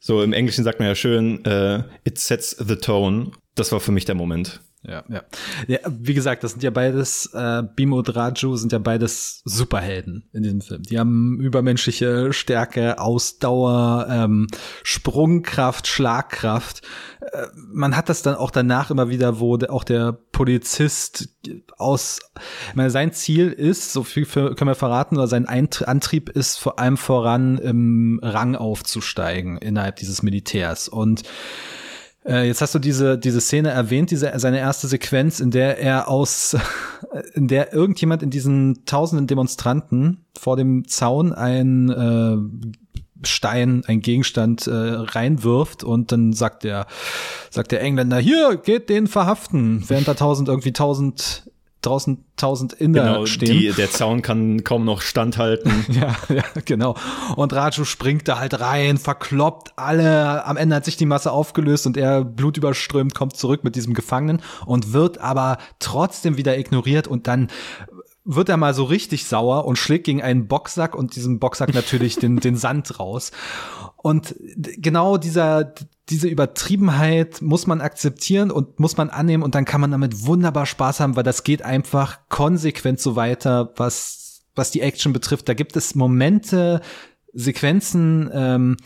so 0.00 0.22
im 0.22 0.32
Englischen 0.32 0.64
sagt 0.64 0.80
man 0.80 0.88
ja 0.88 0.94
schön, 0.94 1.44
äh, 1.44 1.82
it 2.04 2.18
sets 2.18 2.56
the 2.58 2.76
tone. 2.76 3.30
Das 3.54 3.72
war 3.72 3.80
für 3.80 3.92
mich 3.92 4.04
der 4.04 4.14
Moment. 4.14 4.60
Ja, 4.82 5.04
ja, 5.08 5.22
ja. 5.66 5.78
Wie 5.88 6.14
gesagt, 6.14 6.44
das 6.44 6.52
sind 6.52 6.62
ja 6.62 6.70
beides, 6.70 7.30
äh, 7.34 7.64
Bimo 7.74 7.98
und 7.98 8.14
Raju 8.14 8.56
sind 8.56 8.72
ja 8.72 8.78
beides 8.78 9.42
Superhelden 9.44 10.28
in 10.32 10.44
diesem 10.44 10.60
Film. 10.60 10.82
Die 10.82 10.98
haben 10.98 11.40
übermenschliche 11.40 12.32
Stärke, 12.32 13.00
Ausdauer, 13.00 14.06
ähm, 14.08 14.46
Sprungkraft, 14.84 15.88
Schlagkraft. 15.88 16.82
Äh, 17.20 17.46
man 17.54 17.96
hat 17.96 18.08
das 18.08 18.22
dann 18.22 18.36
auch 18.36 18.52
danach 18.52 18.90
immer 18.92 19.08
wieder, 19.08 19.40
wo 19.40 19.58
auch 19.68 19.82
der 19.82 20.12
Polizist 20.12 21.28
aus, 21.76 22.20
ich 22.68 22.76
meine, 22.76 22.90
sein 22.90 23.12
Ziel 23.12 23.50
ist, 23.50 23.92
so 23.92 24.04
viel 24.04 24.26
für, 24.26 24.54
können 24.54 24.70
wir 24.70 24.76
verraten, 24.76 25.16
oder 25.16 25.26
sein 25.26 25.46
Antrieb 25.46 26.28
ist 26.28 26.56
vor 26.56 26.78
allem 26.78 26.96
voran 26.96 27.58
im 27.58 28.20
Rang 28.22 28.54
aufzusteigen 28.54 29.58
innerhalb 29.58 29.96
dieses 29.96 30.22
Militärs. 30.22 30.88
Und 30.88 31.24
äh, 32.28 32.46
jetzt 32.46 32.60
hast 32.60 32.74
du 32.74 32.78
diese, 32.78 33.18
diese 33.18 33.40
Szene 33.40 33.70
erwähnt, 33.70 34.10
diese, 34.10 34.32
seine 34.36 34.58
erste 34.58 34.86
Sequenz, 34.86 35.40
in 35.40 35.50
der 35.50 35.78
er 35.78 36.08
aus, 36.08 36.56
in 37.34 37.48
der 37.48 37.72
irgendjemand 37.72 38.22
in 38.22 38.30
diesen 38.30 38.84
tausenden 38.84 39.26
Demonstranten 39.26 40.26
vor 40.38 40.56
dem 40.56 40.86
Zaun 40.86 41.32
ein 41.32 41.88
äh, 41.90 43.26
Stein, 43.26 43.82
ein 43.86 44.00
Gegenstand 44.00 44.66
äh, 44.66 44.72
reinwirft 44.72 45.82
und 45.82 46.12
dann 46.12 46.32
sagt 46.32 46.62
der, 46.64 46.86
sagt 47.50 47.72
der 47.72 47.80
Engländer, 47.80 48.18
hier, 48.18 48.56
geht 48.56 48.88
den 48.90 49.06
verhaften, 49.06 49.82
während 49.88 50.06
da 50.06 50.14
tausend, 50.14 50.48
irgendwie 50.48 50.72
tausend 50.72 51.50
draußen 51.82 52.24
tausend 52.36 52.72
Inder 52.72 53.04
genau, 53.04 53.26
stehen. 53.26 53.58
Die, 53.58 53.72
der 53.72 53.90
Zaun 53.90 54.22
kann 54.22 54.64
kaum 54.64 54.84
noch 54.84 55.00
standhalten. 55.00 55.72
ja, 55.88 56.16
ja, 56.28 56.44
genau. 56.64 56.96
Und 57.36 57.52
Raju 57.52 57.84
springt 57.84 58.26
da 58.26 58.38
halt 58.38 58.60
rein, 58.60 58.98
verkloppt 58.98 59.72
alle. 59.76 60.44
Am 60.44 60.56
Ende 60.56 60.76
hat 60.76 60.84
sich 60.84 60.96
die 60.96 61.06
Masse 61.06 61.30
aufgelöst 61.30 61.86
und 61.86 61.96
er 61.96 62.24
blutüberströmt 62.24 63.14
kommt 63.14 63.36
zurück 63.36 63.64
mit 63.64 63.76
diesem 63.76 63.94
Gefangenen 63.94 64.42
und 64.66 64.92
wird 64.92 65.18
aber 65.18 65.58
trotzdem 65.78 66.36
wieder 66.36 66.58
ignoriert 66.58 67.06
und 67.06 67.26
dann 67.26 67.48
wird 68.24 68.50
er 68.50 68.58
mal 68.58 68.74
so 68.74 68.84
richtig 68.84 69.24
sauer 69.24 69.64
und 69.64 69.76
schlägt 69.76 70.04
gegen 70.04 70.22
einen 70.22 70.48
Boxsack 70.48 70.94
und 70.94 71.16
diesem 71.16 71.38
Boxsack 71.38 71.72
natürlich 71.72 72.16
den, 72.16 72.36
den 72.36 72.56
Sand 72.56 73.00
raus. 73.00 73.32
Und 73.96 74.34
genau 74.56 75.16
dieser, 75.16 75.72
diese 76.10 76.28
Übertriebenheit 76.28 77.42
muss 77.42 77.66
man 77.66 77.80
akzeptieren 77.80 78.50
und 78.50 78.80
muss 78.80 78.96
man 78.96 79.10
annehmen 79.10 79.42
und 79.42 79.54
dann 79.54 79.64
kann 79.64 79.80
man 79.80 79.90
damit 79.90 80.26
wunderbar 80.26 80.66
Spaß 80.66 81.00
haben, 81.00 81.16
weil 81.16 81.22
das 81.22 81.44
geht 81.44 81.62
einfach 81.62 82.20
konsequent 82.28 83.00
so 83.00 83.16
weiter, 83.16 83.72
was, 83.76 84.42
was 84.54 84.70
die 84.70 84.80
Action 84.80 85.12
betrifft. 85.12 85.48
Da 85.48 85.54
gibt 85.54 85.76
es 85.76 85.94
Momente, 85.94 86.80
Sequenzen, 87.32 88.30
ähm, 88.32 88.76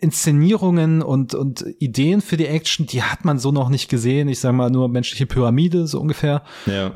Inszenierungen 0.00 1.02
und, 1.02 1.34
und 1.34 1.64
Ideen 1.78 2.20
für 2.20 2.36
die 2.36 2.46
Action, 2.46 2.86
die 2.86 3.02
hat 3.02 3.24
man 3.24 3.38
so 3.38 3.52
noch 3.52 3.68
nicht 3.68 3.88
gesehen. 3.88 4.28
Ich 4.28 4.40
sage 4.40 4.56
mal 4.56 4.70
nur 4.70 4.88
menschliche 4.88 5.26
Pyramide, 5.26 5.86
so 5.86 6.00
ungefähr. 6.00 6.42
Ja. 6.66 6.94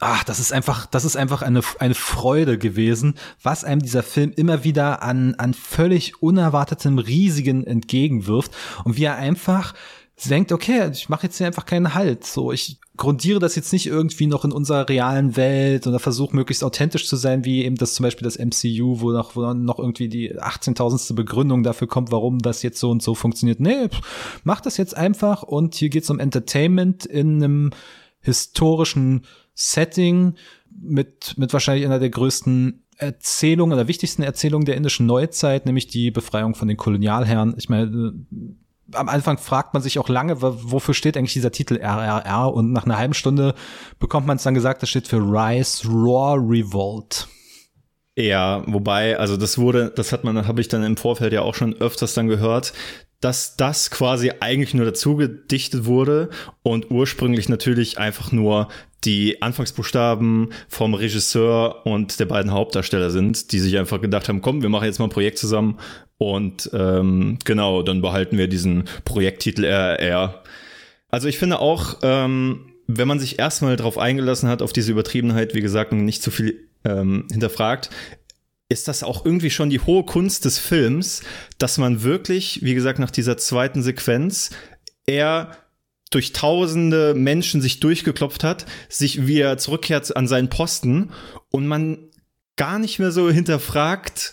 Ach, 0.00 0.24
das 0.24 0.40
ist 0.40 0.52
einfach, 0.52 0.86
das 0.86 1.04
ist 1.04 1.16
einfach 1.16 1.42
eine, 1.42 1.60
eine 1.78 1.94
Freude 1.94 2.58
gewesen, 2.58 3.14
was 3.42 3.62
einem 3.62 3.80
dieser 3.80 4.02
Film 4.02 4.32
immer 4.34 4.64
wieder 4.64 5.02
an, 5.02 5.36
an 5.36 5.54
völlig 5.54 6.20
unerwartetem 6.20 6.98
Riesigen 6.98 7.64
entgegenwirft 7.64 8.50
und 8.84 8.96
wie 8.96 9.04
er 9.04 9.16
einfach 9.16 9.74
denkt, 10.28 10.50
okay, 10.50 10.90
ich 10.90 11.08
mache 11.08 11.26
jetzt 11.26 11.38
hier 11.38 11.46
einfach 11.46 11.66
keinen 11.66 11.94
Halt. 11.94 12.24
So, 12.24 12.50
ich 12.50 12.80
grundiere 12.96 13.38
das 13.38 13.54
jetzt 13.54 13.72
nicht 13.72 13.86
irgendwie 13.86 14.26
noch 14.26 14.44
in 14.44 14.52
unserer 14.52 14.88
realen 14.88 15.36
Welt 15.36 15.86
oder 15.86 15.98
versuche 15.98 16.34
möglichst 16.34 16.64
authentisch 16.64 17.06
zu 17.06 17.16
sein, 17.16 17.44
wie 17.44 17.64
eben 17.64 17.76
das 17.76 17.94
zum 17.94 18.04
Beispiel 18.04 18.24
das 18.24 18.38
MCU, 18.38 19.00
wo 19.00 19.12
noch, 19.12 19.36
wo 19.36 19.52
noch 19.52 19.78
irgendwie 19.78 20.08
die 20.08 20.34
18.000. 20.34 21.14
Begründung 21.14 21.62
dafür 21.62 21.86
kommt, 21.86 22.10
warum 22.10 22.38
das 22.38 22.62
jetzt 22.62 22.80
so 22.80 22.90
und 22.90 23.02
so 23.02 23.14
funktioniert. 23.14 23.60
Nee, 23.60 23.88
mach 24.42 24.60
das 24.60 24.78
jetzt 24.78 24.96
einfach 24.96 25.42
und 25.42 25.74
hier 25.74 25.90
geht's 25.90 26.10
um 26.10 26.18
Entertainment 26.18 27.04
in 27.04 27.42
einem 27.42 27.70
historischen 28.20 29.22
Setting 29.56 30.34
mit, 30.70 31.34
mit 31.36 31.52
wahrscheinlich 31.52 31.84
einer 31.84 31.98
der 31.98 32.10
größten 32.10 32.84
Erzählungen 32.98 33.74
oder 33.76 33.88
wichtigsten 33.88 34.22
Erzählungen 34.22 34.66
der 34.66 34.76
indischen 34.76 35.06
Neuzeit, 35.06 35.66
nämlich 35.66 35.86
die 35.88 36.10
Befreiung 36.10 36.54
von 36.54 36.68
den 36.68 36.76
Kolonialherren. 36.76 37.54
Ich 37.58 37.68
meine, 37.68 37.84
äh, 37.84 38.92
am 38.92 39.08
Anfang 39.08 39.38
fragt 39.38 39.74
man 39.74 39.82
sich 39.82 39.98
auch 39.98 40.08
lange, 40.08 40.40
wofür 40.40 40.94
steht 40.94 41.16
eigentlich 41.16 41.32
dieser 41.32 41.50
Titel 41.50 41.76
RRR 41.76 42.52
und 42.52 42.72
nach 42.72 42.84
einer 42.84 42.98
halben 42.98 43.14
Stunde 43.14 43.54
bekommt 43.98 44.26
man 44.26 44.36
es 44.36 44.44
dann 44.44 44.54
gesagt, 44.54 44.82
das 44.82 44.90
steht 44.90 45.08
für 45.08 45.18
Rise 45.18 45.88
Roar 45.88 46.36
Revolt. 46.38 47.26
Ja, 48.18 48.62
wobei, 48.66 49.18
also 49.18 49.36
das 49.36 49.58
wurde, 49.58 49.92
das 49.94 50.12
hat 50.12 50.24
man, 50.24 50.46
habe 50.46 50.60
ich 50.60 50.68
dann 50.68 50.82
im 50.84 50.96
Vorfeld 50.96 51.32
ja 51.32 51.42
auch 51.42 51.54
schon 51.54 51.74
öfters 51.74 52.14
dann 52.14 52.28
gehört, 52.28 52.72
dass 53.20 53.56
das 53.56 53.90
quasi 53.90 54.32
eigentlich 54.40 54.74
nur 54.74 54.84
dazu 54.84 55.16
gedichtet 55.16 55.86
wurde 55.86 56.30
und 56.62 56.90
ursprünglich 56.90 57.48
natürlich 57.48 57.98
einfach 57.98 58.32
nur 58.32 58.68
die 59.04 59.40
Anfangsbuchstaben 59.40 60.50
vom 60.68 60.94
Regisseur 60.94 61.86
und 61.86 62.18
der 62.18 62.26
beiden 62.26 62.52
Hauptdarsteller 62.52 63.10
sind, 63.10 63.52
die 63.52 63.60
sich 63.60 63.78
einfach 63.78 64.00
gedacht 64.00 64.28
haben, 64.28 64.42
komm, 64.42 64.62
wir 64.62 64.68
machen 64.68 64.86
jetzt 64.86 64.98
mal 64.98 65.06
ein 65.06 65.10
Projekt 65.10 65.38
zusammen 65.38 65.78
und 66.18 66.70
ähm, 66.72 67.38
genau, 67.44 67.82
dann 67.82 68.02
behalten 68.02 68.38
wir 68.38 68.48
diesen 68.48 68.84
Projekttitel 69.04 69.64
RR. 69.64 70.42
Also 71.08 71.28
ich 71.28 71.38
finde 71.38 71.60
auch, 71.60 71.98
ähm, 72.02 72.72
wenn 72.86 73.08
man 73.08 73.18
sich 73.18 73.38
erstmal 73.38 73.76
darauf 73.76 73.98
eingelassen 73.98 74.48
hat, 74.48 74.62
auf 74.62 74.72
diese 74.72 74.92
Übertriebenheit, 74.92 75.54
wie 75.54 75.60
gesagt, 75.60 75.92
nicht 75.92 76.22
zu 76.22 76.30
viel 76.30 76.68
ähm, 76.84 77.26
hinterfragt, 77.30 77.90
ist 78.68 78.88
das 78.88 79.02
auch 79.02 79.24
irgendwie 79.24 79.50
schon 79.50 79.70
die 79.70 79.80
hohe 79.80 80.04
Kunst 80.04 80.44
des 80.44 80.58
Films, 80.58 81.22
dass 81.58 81.78
man 81.78 82.02
wirklich, 82.02 82.60
wie 82.62 82.74
gesagt, 82.74 82.98
nach 82.98 83.10
dieser 83.10 83.36
zweiten 83.36 83.82
Sequenz 83.82 84.50
eher 85.06 85.56
durch 86.10 86.32
tausende 86.32 87.14
Menschen 87.14 87.60
sich 87.60 87.80
durchgeklopft 87.80 88.44
hat, 88.44 88.66
sich 88.88 89.26
wieder 89.26 89.58
zurückkehrt 89.58 90.16
an 90.16 90.28
seinen 90.28 90.48
Posten 90.48 91.10
und 91.50 91.66
man 91.66 91.98
gar 92.56 92.78
nicht 92.78 92.98
mehr 92.98 93.12
so 93.12 93.30
hinterfragt 93.30 94.32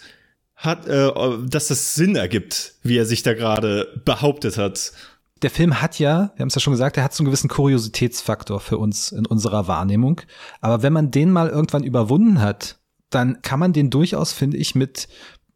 hat, 0.56 0.88
äh, 0.88 1.12
dass 1.46 1.68
das 1.68 1.94
Sinn 1.94 2.16
ergibt, 2.16 2.76
wie 2.84 2.98
er 2.98 3.06
sich 3.06 3.22
da 3.24 3.34
gerade 3.34 4.02
behauptet 4.06 4.58
hat. 4.58 4.94
Der 5.42 5.50
Film 5.50 5.82
hat 5.82 6.00
ja, 6.00 6.32
wir 6.36 6.42
haben 6.42 6.48
es 6.48 6.56
ja 6.56 6.62
schon 6.62 6.74
gesagt, 6.74 6.96
er 6.96 7.04
hat 7.04 7.14
so 7.14 7.22
einen 7.22 7.26
gewissen 7.26 7.50
Kuriositätsfaktor 7.50 8.62
für 8.62 8.78
uns 8.78 9.12
in 9.12 9.26
unserer 9.26 9.68
Wahrnehmung. 9.68 10.22
Aber 10.62 10.84
wenn 10.84 10.94
man 10.94 11.12
den 11.12 11.32
mal 11.32 11.50
irgendwann 11.50 11.84
überwunden 11.84 12.40
hat, 12.40 12.78
dann 13.16 13.42
kann 13.42 13.60
man 13.60 13.74
den 13.74 13.90
durchaus, 13.90 14.34
finde 14.34 14.58
ich, 14.58 14.76
mit, 14.76 15.08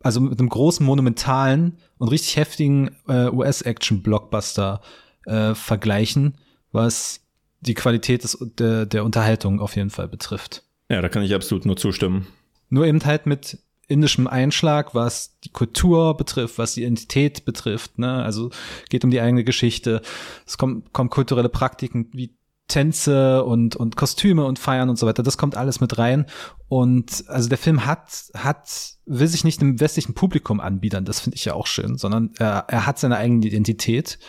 also 0.02 0.22
mit 0.22 0.40
einem 0.40 0.50
großen, 0.50 0.86
monumentalen 0.86 1.78
und 1.98 2.10
richtig 2.10 2.38
heftigen 2.38 2.96
äh, 3.08 3.30
US-Action-Blockbuster 3.30 4.82
äh, 5.26 5.56
vergleichen, 5.56 6.38
was 6.72 7.22
die 7.62 7.74
Qualität 7.74 8.24
des, 8.24 8.38
der, 8.58 8.86
der 8.86 9.04
Unterhaltung 9.04 9.60
auf 9.60 9.76
jeden 9.76 9.90
Fall 9.90 10.08
betrifft. 10.08 10.64
Ja, 10.90 11.02
da 11.02 11.10
kann 11.10 11.24
ich 11.24 11.34
absolut 11.34 11.66
nur 11.66 11.78
zustimmen. 11.78 12.28
Nur 12.70 12.86
eben 12.86 13.04
halt 13.04 13.26
mit 13.26 13.60
indischem 13.88 14.28
Einschlag, 14.28 14.94
was 14.94 15.40
die 15.40 15.50
Kultur 15.50 16.16
betrifft, 16.18 16.58
was 16.58 16.74
die 16.74 16.82
Identität 16.82 17.46
betrifft. 17.46 17.98
Ne? 17.98 18.24
Also 18.24 18.52
geht 18.90 19.04
um 19.06 19.12
die 19.12 19.22
eigene 19.22 19.44
Geschichte. 19.44 20.02
Es 20.46 20.58
kommen, 20.58 20.84
kommen 20.92 21.10
kulturelle 21.10 21.50
Praktiken 21.50 22.10
wie 22.12 22.37
Tänze 22.68 23.44
und, 23.46 23.76
und 23.76 23.96
Kostüme 23.96 24.46
und 24.46 24.60
Feiern 24.60 24.90
und 24.90 24.98
so 24.98 25.08
weiter. 25.08 25.24
Das 25.24 25.38
kommt 25.38 25.56
alles 25.56 25.80
mit 25.80 25.98
rein. 25.98 26.26
Und 26.68 27.24
also 27.28 27.48
der 27.48 27.58
Film 27.58 27.86
hat, 27.86 28.26
hat, 28.34 28.98
will 29.06 29.28
sich 29.28 29.44
nicht 29.44 29.62
dem 29.62 29.80
westlichen 29.80 30.14
Publikum 30.14 30.60
anbiedern, 30.60 31.06
das 31.06 31.22
finde 31.22 31.36
ich 31.36 31.46
ja 31.46 31.54
auch 31.54 31.68
schön, 31.68 31.98
sondern 31.98 32.32
er, 32.38 32.66
er 32.68 32.86
hat 32.86 33.00
seine 33.00 33.18
eigene 33.18 33.46
Identität. 33.46 34.20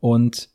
Und 0.00 0.50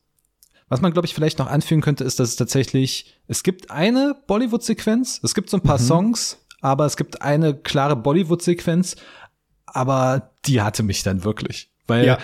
was 0.70 0.82
man, 0.82 0.94
glaube 0.94 1.08
ich, 1.08 1.14
vielleicht 1.14 1.40
noch 1.40 1.48
anfügen 1.48 1.82
könnte, 1.82 2.04
ist, 2.04 2.20
dass 2.20 2.30
es 2.30 2.36
tatsächlich, 2.36 3.18
es 3.28 3.44
gibt 3.44 3.72
eine 3.72 4.16
Bollywood-Sequenz, 4.28 5.20
es 5.24 5.34
gibt 5.34 5.50
so 5.50 5.58
ein 5.58 5.64
paar 5.64 5.80
mhm. 5.80 5.86
Songs, 5.86 6.38
aber 6.62 6.86
es 6.86 6.96
gibt 6.96 7.24
eine 7.24 7.56
klare 7.56 7.96
Bollywood-Sequenz, 7.96 8.96
aber 9.66 10.32
die 10.46 10.62
hatte 10.62 10.84
mich 10.84 11.04
dann 11.04 11.24
wirklich. 11.24 11.72
Weil 11.88 12.06
ja. 12.06 12.18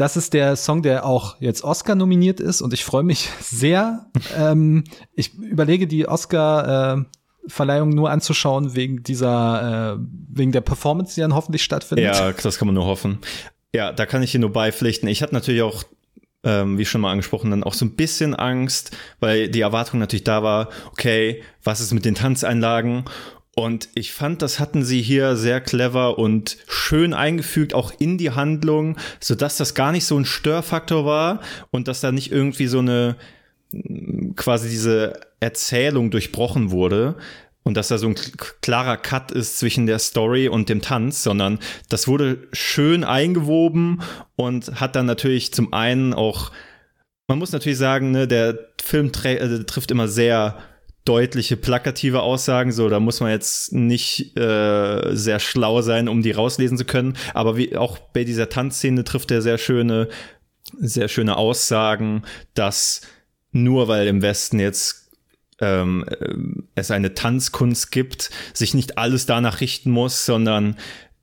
Das 0.00 0.16
ist 0.16 0.32
der 0.32 0.56
Song, 0.56 0.80
der 0.80 1.04
auch 1.04 1.36
jetzt 1.40 1.62
Oscar 1.62 1.94
nominiert 1.94 2.40
ist 2.40 2.62
und 2.62 2.72
ich 2.72 2.86
freue 2.86 3.02
mich 3.02 3.28
sehr. 3.42 4.06
ähm, 4.34 4.84
ich 5.14 5.34
überlege 5.34 5.86
die 5.86 6.08
Oscar 6.08 6.96
äh, 6.96 7.04
Verleihung 7.46 7.90
nur 7.90 8.10
anzuschauen 8.10 8.74
wegen 8.74 9.02
dieser, 9.02 9.98
äh, 9.98 10.02
wegen 10.30 10.52
der 10.52 10.62
Performance, 10.62 11.16
die 11.16 11.20
dann 11.20 11.34
hoffentlich 11.34 11.62
stattfindet. 11.62 12.16
Ja, 12.16 12.32
das 12.32 12.56
kann 12.56 12.66
man 12.66 12.76
nur 12.76 12.86
hoffen. 12.86 13.18
Ja, 13.74 13.92
da 13.92 14.06
kann 14.06 14.22
ich 14.22 14.30
hier 14.30 14.40
nur 14.40 14.54
beipflichten. 14.54 15.06
Ich 15.06 15.20
hatte 15.20 15.34
natürlich 15.34 15.60
auch 15.60 15.84
ähm, 16.44 16.78
wie 16.78 16.86
schon 16.86 17.02
mal 17.02 17.12
angesprochen, 17.12 17.50
dann 17.50 17.62
auch 17.62 17.74
so 17.74 17.84
ein 17.84 17.94
bisschen 17.94 18.34
Angst, 18.34 18.96
weil 19.20 19.50
die 19.50 19.60
Erwartung 19.60 20.00
natürlich 20.00 20.24
da 20.24 20.42
war, 20.42 20.70
okay, 20.90 21.42
was 21.62 21.80
ist 21.80 21.92
mit 21.92 22.06
den 22.06 22.14
Tanzeinlagen? 22.14 23.04
Und 23.60 23.88
ich 23.94 24.12
fand, 24.12 24.42
das 24.42 24.58
hatten 24.58 24.84
sie 24.84 25.02
hier 25.02 25.36
sehr 25.36 25.60
clever 25.60 26.18
und 26.18 26.56
schön 26.68 27.14
eingefügt, 27.14 27.74
auch 27.74 27.92
in 27.98 28.18
die 28.18 28.30
Handlung, 28.30 28.96
sodass 29.20 29.56
das 29.56 29.74
gar 29.74 29.92
nicht 29.92 30.04
so 30.04 30.18
ein 30.18 30.24
Störfaktor 30.24 31.04
war 31.04 31.40
und 31.70 31.88
dass 31.88 32.00
da 32.00 32.12
nicht 32.12 32.32
irgendwie 32.32 32.66
so 32.66 32.78
eine 32.78 33.16
quasi 34.36 34.68
diese 34.68 35.20
Erzählung 35.38 36.10
durchbrochen 36.10 36.70
wurde 36.70 37.16
und 37.62 37.76
dass 37.76 37.88
da 37.88 37.98
so 37.98 38.08
ein 38.08 38.16
klarer 38.62 38.96
Cut 38.96 39.30
ist 39.30 39.58
zwischen 39.58 39.86
der 39.86 39.98
Story 40.00 40.48
und 40.48 40.68
dem 40.68 40.82
Tanz, 40.82 41.22
sondern 41.22 41.58
das 41.88 42.08
wurde 42.08 42.48
schön 42.52 43.04
eingewoben 43.04 44.02
und 44.34 44.80
hat 44.80 44.96
dann 44.96 45.06
natürlich 45.06 45.52
zum 45.54 45.72
einen 45.72 46.14
auch 46.14 46.50
man 47.30 47.38
muss 47.38 47.52
natürlich 47.52 47.78
sagen, 47.78 48.10
ne, 48.10 48.26
der 48.26 48.58
Film 48.82 49.12
äh, 49.22 49.64
trifft 49.64 49.92
immer 49.92 50.08
sehr 50.08 50.58
deutliche, 51.04 51.56
plakative 51.56 52.20
Aussagen, 52.20 52.72
so, 52.72 52.88
da 52.88 53.00
muss 53.00 53.20
man 53.20 53.30
jetzt 53.30 53.72
nicht 53.72 54.36
äh, 54.36 55.14
sehr 55.14 55.40
schlau 55.40 55.82
sein, 55.82 56.08
um 56.08 56.22
die 56.22 56.30
rauslesen 56.30 56.76
zu 56.76 56.84
können. 56.84 57.16
Aber 57.34 57.56
wie 57.56 57.76
auch 57.76 57.98
bei 57.98 58.24
dieser 58.24 58.48
Tanzszene 58.48 59.04
trifft 59.04 59.30
er 59.30 59.42
sehr 59.42 59.58
schöne, 59.58 60.08
sehr 60.78 61.08
schöne 61.08 61.36
Aussagen, 61.36 62.22
dass 62.54 63.00
nur 63.52 63.88
weil 63.88 64.06
im 64.06 64.22
Westen 64.22 64.60
jetzt 64.60 65.10
ähm, 65.60 66.04
äh, 66.08 66.34
es 66.74 66.90
eine 66.90 67.14
Tanzkunst 67.14 67.90
gibt, 67.90 68.30
sich 68.52 68.74
nicht 68.74 68.98
alles 68.98 69.26
danach 69.26 69.60
richten 69.60 69.90
muss, 69.90 70.26
sondern 70.26 70.76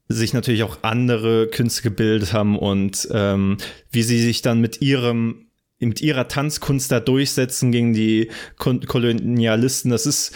sich 0.09 0.33
natürlich 0.33 0.63
auch 0.63 0.79
andere 0.83 1.47
Künste 1.47 1.81
gebildet 1.83 2.33
haben 2.33 2.57
und 2.57 3.07
ähm, 3.11 3.57
wie 3.91 4.03
sie 4.03 4.23
sich 4.23 4.41
dann 4.41 4.61
mit 4.61 4.81
ihrem 4.81 5.46
mit 5.79 6.01
ihrer 6.01 6.27
Tanzkunst 6.27 6.91
da 6.91 6.99
durchsetzen 6.99 7.71
gegen 7.71 7.93
die 7.93 8.29
Kolonialisten. 8.57 9.91
Das 9.91 10.05
ist 10.05 10.33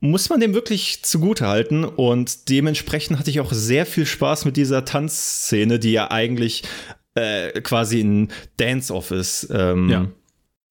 muss 0.00 0.28
man 0.28 0.38
dem 0.38 0.52
wirklich 0.52 1.02
zugute 1.02 1.48
halten 1.48 1.82
und 1.82 2.50
dementsprechend 2.50 3.18
hatte 3.18 3.30
ich 3.30 3.40
auch 3.40 3.52
sehr 3.52 3.86
viel 3.86 4.04
Spaß 4.04 4.44
mit 4.44 4.58
dieser 4.58 4.84
Tanzszene, 4.84 5.78
die 5.78 5.92
ja 5.92 6.10
eigentlich 6.10 6.62
äh, 7.14 7.60
quasi 7.62 8.02
ein 8.02 8.30
Dance-Off 8.58 9.12
ist. 9.12 9.48
Ähm, 9.50 9.88
ja. 9.88 10.08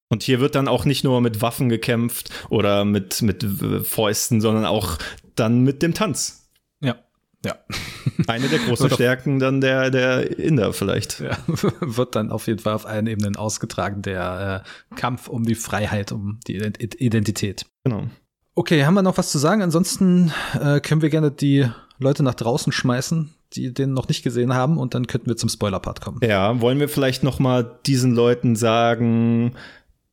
Und 0.10 0.22
hier 0.22 0.40
wird 0.40 0.54
dann 0.54 0.68
auch 0.68 0.86
nicht 0.86 1.04
nur 1.04 1.20
mit 1.22 1.42
Waffen 1.42 1.70
gekämpft 1.70 2.30
oder 2.50 2.86
mit, 2.86 3.24
mit 3.24 3.44
Fäusten, 3.84 4.40
sondern 4.40 4.66
auch 4.66 5.00
dann 5.34 5.62
mit 5.64 5.82
dem 5.82 5.96
Tanz. 5.96 6.52
Ja. 6.80 6.98
Eine 8.28 8.48
der 8.48 8.60
großen 8.60 8.90
Stärken 8.90 9.40
dann 9.40 9.62
der, 9.62 9.90
der 9.92 10.38
Inder 10.40 10.74
vielleicht. 10.74 11.20
Ja, 11.20 11.38
wird 11.80 12.16
dann 12.16 12.32
auf 12.32 12.48
jeden 12.48 12.60
Fall 12.60 12.74
auf 12.74 12.86
allen 12.86 13.08
Ebenen 13.08 13.36
ausgetragen, 13.36 14.02
der 14.02 14.64
äh, 14.66 14.96
Kampf 14.96 15.28
um 15.28 15.44
die 15.44 15.56
Freiheit, 15.56 16.12
um 16.12 16.40
die 16.48 16.56
Identität. 16.56 17.66
Genau. 17.84 18.08
Okay, 18.56 18.86
haben 18.86 18.94
wir 18.94 19.02
noch 19.02 19.18
was 19.18 19.32
zu 19.32 19.40
sagen? 19.40 19.62
Ansonsten 19.62 20.32
äh, 20.60 20.80
können 20.80 21.02
wir 21.02 21.10
gerne 21.10 21.32
die 21.32 21.68
Leute 22.00 22.24
nach 22.24 22.36
draußen 22.36 22.72
schmeißen, 22.72 23.34
die 23.54 23.74
den 23.74 23.94
noch 23.94 24.08
nicht 24.08 24.24
gesehen 24.24 24.54
haben, 24.54 24.78
und 24.78 24.94
dann 24.94 25.08
könnten 25.08 25.28
wir 25.28 25.38
zum 25.38 25.50
Spoiler-Part 25.50 26.02
kommen. 26.02 26.20
Ja, 26.22 26.62
wollen 26.62 26.80
wir 26.80 26.90
vielleicht 26.90 27.24
noch 27.24 27.40
mal 27.40 27.80
diesen 27.86 28.14
Leuten 28.14 28.56
sagen, 28.56 29.56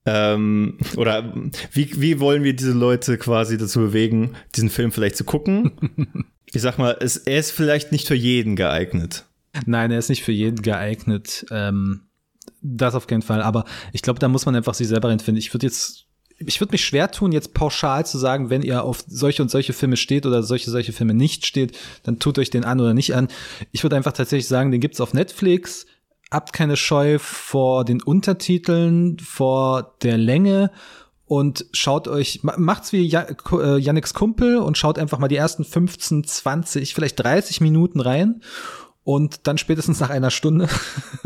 ähm, 0.06 0.78
oder 0.96 1.34
wie, 1.72 2.00
wie 2.00 2.20
wollen 2.20 2.42
wir 2.42 2.56
diese 2.56 2.72
Leute 2.72 3.18
quasi 3.18 3.58
dazu 3.58 3.80
bewegen, 3.80 4.34
diesen 4.54 4.70
Film 4.70 4.92
vielleicht 4.92 5.16
zu 5.16 5.24
gucken? 5.24 5.72
ich 6.52 6.62
sag 6.62 6.78
mal, 6.78 6.96
es, 7.00 7.16
er 7.16 7.38
ist 7.38 7.52
vielleicht 7.52 7.92
nicht 7.92 8.08
für 8.08 8.14
jeden 8.14 8.56
geeignet. 8.56 9.26
Nein, 9.66 9.90
er 9.90 9.98
ist 9.98 10.08
nicht 10.08 10.22
für 10.22 10.32
jeden 10.32 10.62
geeignet. 10.62 11.46
Ähm, 11.50 12.02
das 12.62 12.94
auf 12.94 13.06
keinen 13.06 13.22
Fall. 13.22 13.42
Aber 13.42 13.64
ich 13.92 14.02
glaube, 14.02 14.18
da 14.18 14.28
muss 14.28 14.46
man 14.46 14.56
einfach 14.56 14.74
sich 14.74 14.88
selber 14.88 15.08
reinfinden. 15.08 15.38
Ich 15.38 15.52
würde 15.54 15.66
jetzt, 15.66 16.06
ich 16.38 16.60
würde 16.60 16.72
mich 16.72 16.84
schwer 16.84 17.10
tun, 17.10 17.32
jetzt 17.32 17.54
pauschal 17.54 18.04
zu 18.06 18.18
sagen, 18.18 18.50
wenn 18.50 18.62
ihr 18.62 18.84
auf 18.84 19.04
solche 19.06 19.42
und 19.42 19.50
solche 19.50 19.72
Filme 19.72 19.96
steht 19.96 20.26
oder 20.26 20.42
solche, 20.42 20.70
solche 20.70 20.92
Filme 20.92 21.14
nicht 21.14 21.46
steht, 21.46 21.76
dann 22.02 22.18
tut 22.18 22.38
euch 22.38 22.50
den 22.50 22.64
an 22.64 22.80
oder 22.80 22.94
nicht 22.94 23.14
an. 23.14 23.28
Ich 23.72 23.82
würde 23.82 23.96
einfach 23.96 24.12
tatsächlich 24.12 24.48
sagen, 24.48 24.70
den 24.70 24.80
gibt's 24.80 25.00
auf 25.00 25.14
Netflix. 25.14 25.86
Habt 26.30 26.52
keine 26.52 26.76
Scheu 26.76 27.18
vor 27.18 27.84
den 27.84 28.02
Untertiteln, 28.02 29.18
vor 29.18 29.96
der 30.02 30.16
Länge 30.16 30.70
und 31.30 31.66
schaut 31.72 32.08
euch, 32.08 32.40
macht's 32.42 32.92
wie 32.92 33.08
äh, 33.08 33.78
Yannicks 33.78 34.14
Kumpel 34.14 34.56
und 34.56 34.76
schaut 34.76 34.98
einfach 34.98 35.20
mal 35.20 35.28
die 35.28 35.36
ersten 35.36 35.62
15, 35.62 36.24
20, 36.24 36.92
vielleicht 36.92 37.22
30 37.22 37.60
Minuten 37.60 38.00
rein 38.00 38.42
und 39.04 39.46
dann 39.46 39.56
spätestens 39.56 40.00
nach 40.00 40.10
einer 40.10 40.32
Stunde 40.32 40.68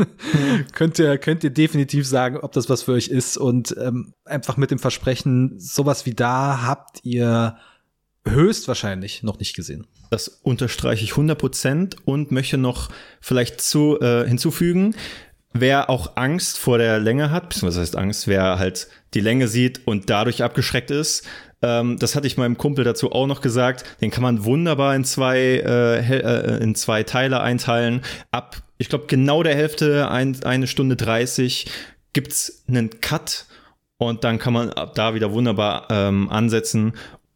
könnt 0.73 0.99
ihr 0.99 1.17
könnt 1.17 1.43
ihr 1.43 1.49
definitiv 1.49 2.05
sagen, 2.05 2.37
ob 2.37 2.51
das 2.51 2.69
was 2.69 2.83
für 2.83 2.91
euch 2.91 3.07
ist 3.07 3.35
und 3.35 3.75
ähm, 3.79 4.13
einfach 4.25 4.57
mit 4.57 4.69
dem 4.69 4.77
Versprechen, 4.77 5.55
sowas 5.57 6.05
wie 6.05 6.13
da 6.13 6.61
habt 6.61 6.99
ihr 7.01 7.57
höchstwahrscheinlich 8.27 9.23
noch 9.23 9.39
nicht 9.39 9.55
gesehen. 9.55 9.87
Das 10.11 10.27
unterstreiche 10.27 11.03
ich 11.03 11.13
100 11.13 11.35
Prozent 11.35 11.95
und 12.05 12.31
möchte 12.31 12.59
noch 12.59 12.89
vielleicht 13.21 13.59
zu 13.59 13.99
äh, 13.99 14.27
hinzufügen, 14.27 14.93
wer 15.55 15.89
auch 15.89 16.15
Angst 16.15 16.57
vor 16.57 16.77
der 16.77 16.99
Länge 16.99 17.31
hat, 17.31 17.49
beziehungsweise 17.49 17.81
heißt 17.81 17.95
Angst, 17.95 18.27
wer 18.27 18.59
halt 18.59 18.87
die 19.13 19.21
Länge 19.21 19.47
sieht 19.47 19.87
und 19.87 20.09
dadurch 20.09 20.43
abgeschreckt 20.43 20.91
ist, 20.91 21.25
ähm, 21.61 21.97
das 21.97 22.15
hatte 22.15 22.27
ich 22.27 22.37
meinem 22.37 22.57
Kumpel 22.57 22.83
dazu 22.83 23.11
auch 23.11 23.25
noch 23.25 23.41
gesagt, 23.41 23.85
den 24.01 24.11
kann 24.11 24.23
man 24.23 24.43
wunderbar 24.43 24.95
in 24.95 25.05
zwei, 25.05 25.39
äh, 25.39 25.99
äh, 25.99 26.61
in 26.61 26.75
zwei 26.75 27.03
Teile 27.03 27.39
einteilen. 27.39 28.01
Ab, 28.31 28.57
ich 28.77 28.89
glaube, 28.89 29.05
genau 29.07 29.41
der 29.41 29.55
Hälfte, 29.55 30.09
ein, 30.11 30.43
eine 30.43 30.67
Stunde 30.67 30.95
30, 30.97 31.67
gibt's 32.13 32.63
einen 32.67 32.99
Cut 33.01 33.45
und 33.97 34.23
dann 34.23 34.39
kann 34.39 34.53
man 34.53 34.69
ab 34.69 34.93
da 34.95 35.15
wieder 35.15 35.31
wunderbar 35.31 35.87
ähm, 35.89 36.29
ansetzen 36.29 36.93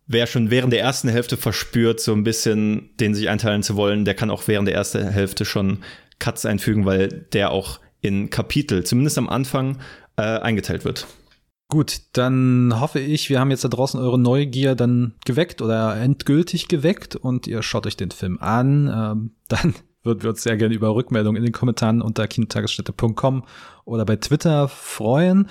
wer 0.10 0.26
schon 0.26 0.50
während 0.50 0.74
der 0.74 0.82
ersten 0.82 1.08
Hälfte 1.08 1.38
verspürt, 1.38 2.02
so 2.02 2.14
ein 2.14 2.24
bisschen 2.24 2.90
den 3.00 3.14
sich 3.14 3.30
einteilen 3.30 3.62
zu 3.62 3.76
wollen, 3.76 4.06
der 4.06 4.16
kann 4.16 4.32
auch 4.32 4.48
während 4.48 4.68
der 4.68 4.76
ersten 4.76 5.08
Hälfte 5.08 5.46
schon 5.46 5.84
Cuts 6.18 6.48
einfügen, 6.48 6.86
weil 6.86 7.10
der 7.32 7.52
auch 7.52 7.80
in 8.02 8.30
Kapitel, 8.30 8.84
zumindest 8.86 9.18
am 9.18 9.30
Anfang, 9.30 9.80
äh, 10.18 10.22
eingeteilt 10.22 10.86
wird. 10.86 11.08
Gut, 11.72 12.02
dann 12.14 12.74
hoffe 12.80 13.00
ich, 13.00 13.30
wir 13.30 13.40
haben 13.40 13.52
jetzt 13.52 13.64
da 13.64 13.68
draußen 13.68 14.00
eure 14.00 14.18
Neugier 14.18 14.74
dann 14.74 15.14
geweckt 15.24 15.62
oder 15.62 15.96
endgültig 15.98 16.68
geweckt 16.68 17.16
und 17.16 17.46
ihr 17.46 17.62
schaut 17.62 17.86
euch 17.86 17.96
den 17.96 18.10
Film 18.10 18.40
an. 18.40 18.88
Ähm, 18.92 19.32
dann 19.48 19.76
würden 20.02 20.24
wir 20.24 20.32
uns 20.32 20.42
sehr 20.42 20.58
gerne 20.58 20.74
über 20.74 20.96
Rückmeldungen 20.96 21.38
in 21.38 21.44
den 21.44 21.54
Kommentaren 21.54 22.02
unter 22.02 22.28
kinotagesstätte.com 22.28 23.44
oder 23.86 24.06
bei 24.06 24.16
Twitter 24.16 24.68
freuen. 24.68 25.48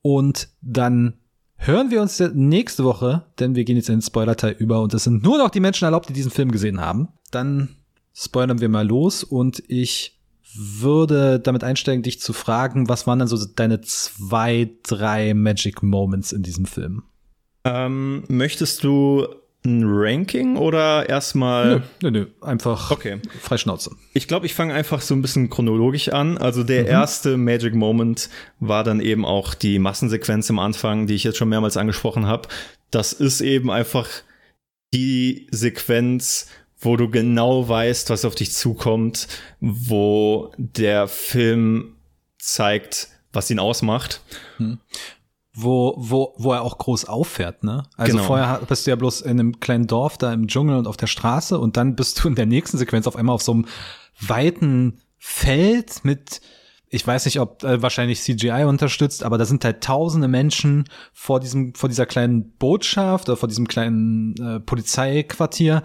Und 0.00 0.48
dann 0.60 1.14
hören 1.56 1.90
wir 1.90 2.02
uns 2.02 2.20
nächste 2.34 2.84
Woche, 2.84 3.26
denn 3.40 3.56
wir 3.56 3.64
gehen 3.64 3.76
jetzt 3.76 3.88
in 3.88 3.96
den 3.96 4.02
Spoiler-Teil 4.02 4.54
über 4.58 4.80
und 4.80 4.94
es 4.94 5.04
sind 5.04 5.24
nur 5.24 5.38
noch 5.38 5.50
die 5.50 5.60
Menschen 5.60 5.86
erlaubt, 5.86 6.08
die 6.08 6.12
diesen 6.12 6.30
Film 6.30 6.52
gesehen 6.52 6.80
haben. 6.80 7.08
Dann 7.32 7.76
spoilern 8.14 8.60
wir 8.60 8.68
mal 8.68 8.86
los 8.86 9.24
und 9.24 9.62
ich 9.66 10.17
würde 10.54 11.40
damit 11.40 11.64
einsteigen, 11.64 12.02
dich 12.02 12.20
zu 12.20 12.32
fragen, 12.32 12.88
was 12.88 13.06
waren 13.06 13.18
denn 13.18 13.28
so 13.28 13.38
deine 13.44 13.80
zwei, 13.80 14.70
drei 14.82 15.34
Magic 15.34 15.82
Moments 15.82 16.32
in 16.32 16.42
diesem 16.42 16.64
Film? 16.64 17.02
Ähm, 17.64 18.24
möchtest 18.28 18.84
du 18.84 19.26
ein 19.64 19.82
Ranking 19.84 20.56
oder 20.56 21.08
erstmal? 21.08 21.68
Nö, 21.68 21.80
nö, 22.02 22.10
nö. 22.10 22.26
einfach 22.40 22.90
okay. 22.90 23.20
Freischnauze. 23.40 23.90
Ich 24.14 24.28
glaube, 24.28 24.46
ich 24.46 24.54
fange 24.54 24.72
einfach 24.72 25.00
so 25.00 25.14
ein 25.14 25.22
bisschen 25.22 25.50
chronologisch 25.50 26.08
an. 26.08 26.38
Also 26.38 26.62
der 26.62 26.82
mhm. 26.82 26.88
erste 26.88 27.36
Magic 27.36 27.74
Moment 27.74 28.30
war 28.60 28.84
dann 28.84 29.00
eben 29.00 29.24
auch 29.24 29.54
die 29.54 29.78
Massensequenz 29.78 30.48
am 30.50 30.58
Anfang, 30.58 31.06
die 31.06 31.14
ich 31.14 31.24
jetzt 31.24 31.36
schon 31.36 31.48
mehrmals 31.48 31.76
angesprochen 31.76 32.26
habe. 32.26 32.48
Das 32.90 33.12
ist 33.12 33.40
eben 33.40 33.70
einfach 33.70 34.08
die 34.94 35.46
Sequenz, 35.50 36.48
wo 36.78 36.96
du 36.96 37.10
genau 37.10 37.68
weißt, 37.68 38.10
was 38.10 38.24
auf 38.24 38.34
dich 38.34 38.52
zukommt, 38.52 39.28
wo 39.60 40.52
der 40.56 41.08
Film 41.08 41.96
zeigt, 42.38 43.08
was 43.32 43.50
ihn 43.50 43.58
ausmacht. 43.58 44.22
Hm. 44.58 44.78
Wo, 45.60 45.94
wo, 45.98 46.34
wo 46.38 46.52
er 46.52 46.62
auch 46.62 46.78
groß 46.78 47.06
auffährt, 47.06 47.64
ne? 47.64 47.82
Also 47.96 48.12
genau. 48.12 48.24
vorher 48.24 48.60
bist 48.68 48.86
du 48.86 48.90
ja 48.90 48.96
bloß 48.96 49.22
in 49.22 49.40
einem 49.40 49.58
kleinen 49.58 49.88
Dorf 49.88 50.16
da 50.16 50.32
im 50.32 50.46
Dschungel 50.46 50.76
und 50.76 50.86
auf 50.86 50.96
der 50.96 51.08
Straße 51.08 51.58
und 51.58 51.76
dann 51.76 51.96
bist 51.96 52.22
du 52.22 52.28
in 52.28 52.36
der 52.36 52.46
nächsten 52.46 52.78
Sequenz 52.78 53.08
auf 53.08 53.16
einmal 53.16 53.34
auf 53.34 53.42
so 53.42 53.52
einem 53.52 53.66
weiten 54.20 55.00
Feld 55.18 56.04
mit, 56.04 56.40
ich 56.88 57.04
weiß 57.04 57.24
nicht, 57.24 57.40
ob 57.40 57.64
äh, 57.64 57.82
wahrscheinlich 57.82 58.22
CGI 58.22 58.64
unterstützt, 58.66 59.24
aber 59.24 59.36
da 59.36 59.46
sind 59.46 59.64
halt 59.64 59.82
tausende 59.82 60.28
Menschen 60.28 60.84
vor 61.12 61.40
diesem, 61.40 61.74
vor 61.74 61.88
dieser 61.88 62.06
kleinen 62.06 62.52
Botschaft 62.52 63.28
oder 63.28 63.36
vor 63.36 63.48
diesem 63.48 63.66
kleinen 63.66 64.36
äh, 64.36 64.60
Polizeiquartier 64.60 65.82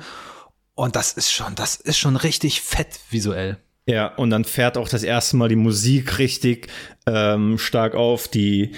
und 0.76 0.96
das 0.96 1.14
ist 1.14 1.32
schon, 1.32 1.56
das 1.56 1.76
ist 1.76 1.98
schon 1.98 2.16
richtig 2.16 2.62
fett 2.62 3.00
visuell. 3.10 3.58
Ja, 3.86 4.08
und 4.16 4.30
dann 4.30 4.46
fährt 4.46 4.78
auch 4.78 4.88
das 4.88 5.04
erste 5.04 5.36
Mal 5.36 5.50
die 5.50 5.56
Musik 5.56 6.18
richtig 6.18 6.68
ähm, 7.06 7.58
stark 7.58 7.96
auf. 7.96 8.28
Die, 8.28 8.72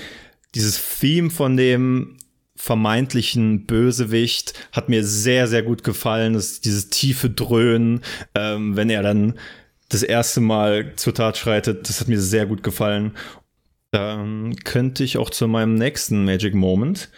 dieses 0.55 0.81
Theme 0.99 1.29
von 1.29 1.58
dem 1.58 2.17
vermeintlichen 2.55 3.65
Bösewicht 3.65 4.53
hat 4.71 4.89
mir 4.89 5.03
sehr, 5.03 5.47
sehr 5.47 5.62
gut 5.62 5.84
gefallen. 5.84 6.34
Das, 6.34 6.62
dieses 6.62 6.89
tiefe 6.89 7.29
Dröhnen, 7.29 8.01
ähm, 8.34 8.75
wenn 8.75 8.89
er 8.89 9.03
dann 9.03 9.38
das 9.89 10.01
erste 10.01 10.41
Mal 10.41 10.93
zur 10.95 11.13
Tat 11.13 11.38
schreitet, 11.38 11.88
das 11.88 11.99
hat 11.99 12.08
mir 12.08 12.19
sehr 12.19 12.47
gut 12.47 12.63
gefallen. 12.63 13.15
Dann 13.91 14.55
könnte 14.63 15.03
ich 15.03 15.17
auch 15.17 15.29
zu 15.29 15.47
meinem 15.47 15.75
nächsten 15.75 16.25
Magic 16.25 16.55
Moment, 16.55 17.10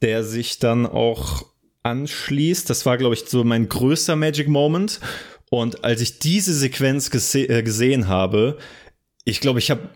der 0.00 0.22
sich 0.22 0.60
dann 0.60 0.86
auch 0.86 1.46
anschließt. 1.84 2.68
Das 2.68 2.84
war, 2.84 2.98
glaube 2.98 3.14
ich, 3.14 3.24
so 3.26 3.44
mein 3.44 3.68
größter 3.68 4.16
Magic 4.16 4.48
Moment. 4.48 5.00
Und 5.50 5.84
als 5.84 6.00
ich 6.00 6.18
diese 6.18 6.52
Sequenz 6.52 7.10
gese 7.10 7.48
äh, 7.48 7.62
gesehen 7.62 8.08
habe, 8.08 8.58
ich 9.24 9.40
glaube, 9.40 9.60
ich 9.60 9.70
habe 9.70 9.88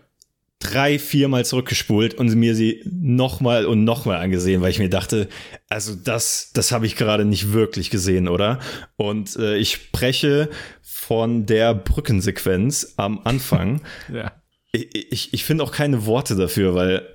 drei, 0.59 0.99
viermal 0.99 1.45
zurückgespult 1.45 2.13
und 2.13 2.33
mir 2.35 2.53
sie 2.53 2.83
nochmal 2.85 3.65
und 3.65 3.83
nochmal 3.83 4.17
angesehen, 4.17 4.61
weil 4.61 4.71
ich 4.71 4.79
mir 4.79 4.89
dachte, 4.89 5.29
also 5.69 5.95
das, 5.95 6.51
das 6.53 6.71
habe 6.71 6.85
ich 6.85 6.95
gerade 6.95 7.25
nicht 7.25 7.53
wirklich 7.53 7.89
gesehen, 7.89 8.27
oder? 8.27 8.59
Und 8.97 9.35
äh, 9.37 9.57
ich 9.57 9.71
spreche 9.71 10.49
von 10.81 11.45
der 11.45 11.73
Brückensequenz 11.73 12.93
am 12.97 13.21
Anfang. 13.23 13.81
ja. 14.13 14.33
Ich, 14.71 15.11
ich, 15.11 15.33
ich 15.33 15.43
finde 15.45 15.63
auch 15.63 15.71
keine 15.71 16.05
Worte 16.05 16.35
dafür, 16.35 16.75
weil 16.75 17.07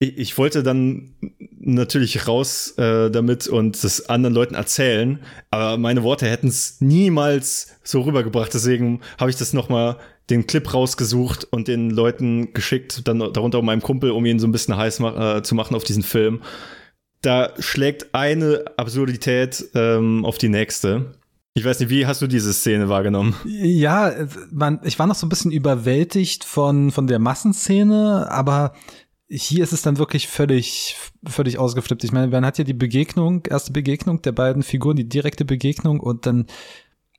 ich, 0.00 0.18
ich 0.18 0.38
wollte 0.38 0.64
dann 0.64 1.14
natürlich 1.60 2.26
raus 2.26 2.74
äh, 2.78 3.10
damit 3.10 3.46
und 3.46 3.84
das 3.84 4.08
anderen 4.08 4.34
Leuten 4.34 4.54
erzählen, 4.54 5.20
aber 5.50 5.76
meine 5.76 6.02
Worte 6.02 6.26
hätten 6.26 6.48
es 6.48 6.80
niemals 6.80 7.76
so 7.84 8.00
rübergebracht. 8.00 8.52
Deswegen 8.52 9.00
habe 9.18 9.30
ich 9.30 9.36
das 9.36 9.52
nochmal 9.52 9.98
den 10.30 10.46
Clip 10.46 10.72
rausgesucht 10.72 11.46
und 11.50 11.68
den 11.68 11.90
Leuten 11.90 12.52
geschickt, 12.54 13.06
dann 13.06 13.18
darunter 13.18 13.58
auch 13.58 13.62
meinem 13.62 13.82
Kumpel, 13.82 14.10
um 14.10 14.24
ihn 14.24 14.38
so 14.38 14.48
ein 14.48 14.52
bisschen 14.52 14.76
heiß 14.76 15.00
ma 15.00 15.36
äh, 15.36 15.42
zu 15.42 15.54
machen 15.54 15.76
auf 15.76 15.84
diesen 15.84 16.02
Film. 16.02 16.42
Da 17.20 17.52
schlägt 17.58 18.14
eine 18.14 18.64
Absurdität 18.76 19.66
ähm, 19.74 20.24
auf 20.24 20.38
die 20.38 20.48
nächste. 20.48 21.12
Ich 21.52 21.64
weiß 21.64 21.80
nicht, 21.80 21.90
wie 21.90 22.06
hast 22.06 22.22
du 22.22 22.26
diese 22.26 22.54
Szene 22.54 22.88
wahrgenommen? 22.88 23.34
Ja, 23.44 24.12
man, 24.50 24.80
ich 24.84 24.98
war 24.98 25.06
noch 25.06 25.16
so 25.16 25.26
ein 25.26 25.28
bisschen 25.28 25.50
überwältigt 25.50 26.44
von, 26.44 26.90
von 26.92 27.06
der 27.08 27.18
Massenszene, 27.18 28.30
aber 28.30 28.72
hier 29.30 29.62
ist 29.62 29.72
es 29.72 29.82
dann 29.82 29.98
wirklich 29.98 30.26
völlig, 30.26 30.96
völlig 31.24 31.58
ausgeflippt. 31.58 32.02
Ich 32.02 32.12
meine, 32.12 32.28
man 32.28 32.44
hat 32.44 32.58
ja 32.58 32.64
die 32.64 32.74
Begegnung, 32.74 33.46
erste 33.46 33.72
Begegnung 33.72 34.22
der 34.22 34.32
beiden 34.32 34.62
Figuren, 34.64 34.96
die 34.96 35.08
direkte 35.08 35.44
Begegnung 35.44 36.00
und 36.00 36.26
dann 36.26 36.46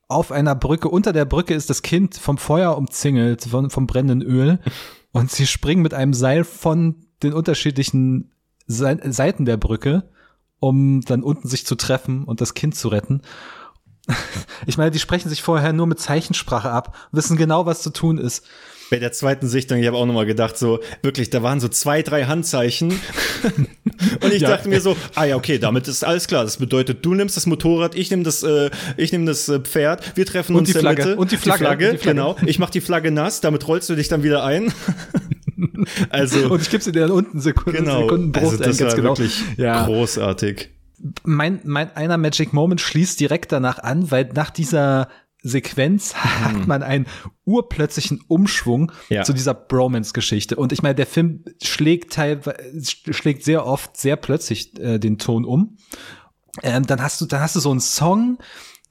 auf 0.10 0.34
einer 0.34 0.56
Brücke, 0.56 0.89
unter 0.89 1.13
der 1.13 1.24
Brücke 1.24 1.54
ist 1.54 1.69
das 1.69 1.84
Kind 1.84 2.17
vom 2.17 2.38
Feuer 2.38 2.78
umzingelt, 2.78 3.45
von, 3.45 3.69
vom 3.69 3.88
brennenden 3.88 4.21
Öl 4.21 4.60
und 5.13 5.32
sie 5.32 5.47
springen 5.47 5.82
mit 5.82 5.93
einem 5.93 6.13
Seil 6.13 6.43
von 6.43 6.95
den 7.24 7.34
unterschiedlichen 7.34 8.32
Seiten 8.67 9.45
der 9.45 9.58
Brücke, 9.58 10.10
um 10.60 11.02
dann 11.02 11.24
unten 11.24 11.47
sich 11.47 11.65
zu 11.65 11.76
treffen 11.76 12.26
und 12.26 12.41
das 12.41 12.54
Kind 12.54 12.76
zu 12.76 12.89
retten. 12.89 13.21
Ich 14.67 14.78
meine, 14.78 14.91
die 14.91 15.00
sprechen 15.00 15.28
sich 15.28 15.41
vorher 15.41 15.74
nur 15.74 15.88
mit 15.88 16.00
Zeichensprache 16.00 16.69
ab, 16.69 16.95
wissen 17.12 17.36
genau, 17.36 17.65
was 17.65 17.82
zu 17.82 17.89
tun 17.89 18.19
ist 18.19 18.45
bei 18.92 19.00
der 19.00 19.14
zweiten 19.14 19.48
Sichtung, 19.48 19.80
ich 19.80 19.88
habe 19.88 19.96
auch 19.96 20.06
nochmal 20.06 20.26
gedacht, 20.26 20.58
so 20.58 20.82
wirklich, 21.02 21.30
da 21.30 21.42
waren 21.42 21.62
so 21.62 21.70
zwei, 21.70 22.02
drei 22.02 22.26
Handzeichen. 22.26 22.92
und 24.22 24.34
ich 24.34 24.42
ja. 24.42 24.50
dachte 24.50 24.68
mir 24.68 24.82
so, 24.82 24.98
ah 25.16 25.24
ja, 25.24 25.38
okay, 25.38 25.60
damit 25.60 25.88
ist 25.88 26.04
alles 26.04 26.28
klar. 26.28 26.44
Das 26.44 26.58
bedeutet, 26.58 27.06
du 27.06 27.16
nimmst 27.16 27.38
das 27.38 27.46
Motorrad, 27.46 27.96
ich 27.96 28.12
nehme 28.12 28.24
das, 28.24 28.44
äh, 28.44 28.70
ich 28.98 29.14
nehme 29.14 29.26
das 29.26 29.48
äh, 29.48 29.62
Pferd, 29.62 30.18
wir 30.18 30.26
treffen 30.26 30.56
und 30.56 30.64
uns 30.64 30.74
die 30.74 30.78
in 30.78 30.84
der 30.84 30.92
Flagge. 30.92 31.10
Mitte. 31.12 31.22
Und 31.22 31.32
die 31.32 31.38
Flagge. 31.38 31.60
Die 31.60 31.66
Flagge, 31.66 31.92
die 31.92 31.98
Flagge. 32.00 32.16
genau. 32.16 32.36
Ich 32.46 32.60
mach 32.60 32.70
die 32.70 32.82
Flagge 32.82 33.12
nass, 33.12 33.40
damit 33.40 33.66
rollst 33.66 33.90
du 33.90 33.96
dich 33.96 34.10
dann 34.10 34.24
wieder 34.24 34.44
ein. 34.44 34.74
also 36.10 36.52
und 36.52 36.62
ich 36.62 36.70
gebe 36.70 36.84
sie 36.84 36.92
dir 36.92 37.04
dann 37.04 37.12
unten 37.12 37.40
Sekunden, 37.40 37.80
genau. 37.80 38.02
Sekundenbruch. 38.02 38.52
Also 38.52 38.58
das 38.58 38.82
war 38.82 38.94
genau. 38.94 39.10
wirklich 39.12 39.42
ja. 39.56 39.86
großartig. 39.86 40.70
Mein, 41.24 41.62
mein 41.64 41.96
einer 41.96 42.18
Magic 42.18 42.52
Moment 42.52 42.82
schließt 42.82 43.22
direkt 43.22 43.54
danach 43.54 43.80
an, 43.80 44.12
weil 44.12 44.30
nach 44.36 44.50
dieser 44.50 45.08
Sequenz 45.42 46.16
hat 46.16 46.54
mhm. 46.54 46.68
man 46.68 46.84
einen 46.84 47.08
urplötzlichen 47.46 48.22
Umschwung 48.28 48.92
ja. 49.10 49.24
zu 49.24 49.34
dieser 49.34 49.54
Bromance-Geschichte. 49.54 50.56
Und 50.56 50.72
ich 50.72 50.84
meine, 50.84 50.96
der 50.96 51.08
Film 51.08 51.44
schlägt 51.62 52.14
teilweise, 52.14 52.58
schlägt 52.82 53.44
sehr 53.44 53.66
oft 53.66 53.98
sehr 53.98 54.16
plötzlich 54.16 54.78
äh, 54.80 55.00
den 55.00 55.18
Ton 55.18 55.46
um. 55.46 55.78
Ähm, 56.64 56.86
dann 56.86 57.02
hast 57.02 57.22
du, 57.22 57.26
dann 57.26 57.42
hast 57.42 57.56
du 57.56 57.60
so 57.60 57.72
einen 57.72 57.80
Song 57.80 58.38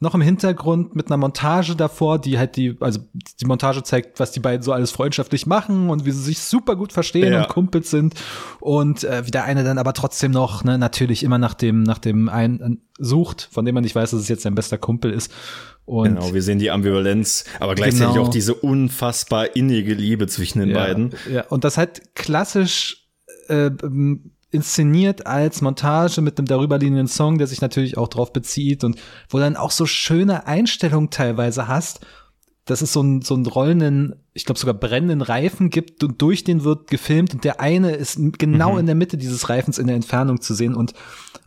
noch 0.02 0.14
im 0.14 0.22
Hintergrund 0.22 0.96
mit 0.96 1.08
einer 1.08 1.18
Montage 1.18 1.76
davor, 1.76 2.18
die 2.18 2.38
halt 2.38 2.56
die, 2.56 2.74
also 2.80 3.00
die 3.38 3.44
Montage 3.44 3.82
zeigt, 3.82 4.18
was 4.18 4.32
die 4.32 4.40
beiden 4.40 4.62
so 4.62 4.72
alles 4.72 4.90
freundschaftlich 4.92 5.46
machen 5.46 5.90
und 5.90 6.06
wie 6.06 6.10
sie 6.10 6.22
sich 6.22 6.40
super 6.40 6.74
gut 6.74 6.94
verstehen 6.94 7.34
ja. 7.34 7.42
und 7.42 7.48
Kumpels 7.50 7.90
sind 7.90 8.14
und 8.60 9.04
äh, 9.04 9.26
wie 9.26 9.30
der 9.30 9.44
eine 9.44 9.62
dann 9.62 9.76
aber 9.76 9.92
trotzdem 9.92 10.32
noch 10.32 10.64
ne, 10.64 10.78
natürlich 10.78 11.22
immer 11.22 11.36
nach 11.36 11.52
dem 11.52 11.82
nach 11.82 11.98
dem 11.98 12.30
einen 12.30 12.80
sucht, 12.98 13.48
von 13.52 13.66
dem 13.66 13.74
man 13.74 13.84
nicht 13.84 13.94
weiß, 13.94 14.12
dass 14.12 14.20
es 14.20 14.28
jetzt 14.28 14.42
sein 14.42 14.54
bester 14.54 14.78
Kumpel 14.78 15.12
ist 15.12 15.30
und 15.90 16.04
genau, 16.04 16.32
wir 16.32 16.42
sehen 16.42 16.60
die 16.60 16.70
Ambivalenz, 16.70 17.44
aber 17.58 17.74
gleichzeitig 17.74 18.14
genau. 18.14 18.26
auch 18.26 18.30
diese 18.30 18.54
unfassbar 18.54 19.56
innige 19.56 19.92
Liebe 19.92 20.28
zwischen 20.28 20.60
den 20.60 20.68
ja, 20.68 20.76
beiden. 20.76 21.12
Ja, 21.28 21.44
und 21.48 21.64
das 21.64 21.78
halt 21.78 22.14
klassisch 22.14 23.08
äh, 23.48 23.72
inszeniert 24.52 25.26
als 25.26 25.62
Montage 25.62 26.20
mit 26.20 26.38
einem 26.38 26.46
darüberliegenden 26.46 27.08
Song, 27.08 27.38
der 27.38 27.48
sich 27.48 27.60
natürlich 27.60 27.98
auch 27.98 28.06
drauf 28.06 28.32
bezieht 28.32 28.84
und 28.84 29.00
wo 29.28 29.38
dann 29.38 29.56
auch 29.56 29.72
so 29.72 29.84
schöne 29.84 30.46
Einstellungen 30.46 31.10
teilweise 31.10 31.66
hast, 31.66 32.06
dass 32.66 32.82
es 32.82 32.92
so 32.92 33.00
einen, 33.00 33.22
so 33.22 33.34
einen 33.34 33.46
rollenden, 33.46 34.14
ich 34.32 34.44
glaube 34.44 34.60
sogar 34.60 34.74
brennenden 34.74 35.22
Reifen 35.22 35.70
gibt 35.70 36.04
und 36.04 36.22
durch 36.22 36.44
den 36.44 36.62
wird 36.62 36.88
gefilmt 36.88 37.34
und 37.34 37.42
der 37.42 37.60
eine 37.60 37.96
ist 37.96 38.16
genau 38.38 38.74
mhm. 38.74 38.78
in 38.78 38.86
der 38.86 38.94
Mitte 38.94 39.16
dieses 39.16 39.48
Reifens 39.48 39.78
in 39.78 39.88
der 39.88 39.96
Entfernung 39.96 40.40
zu 40.40 40.54
sehen 40.54 40.76
und 40.76 40.94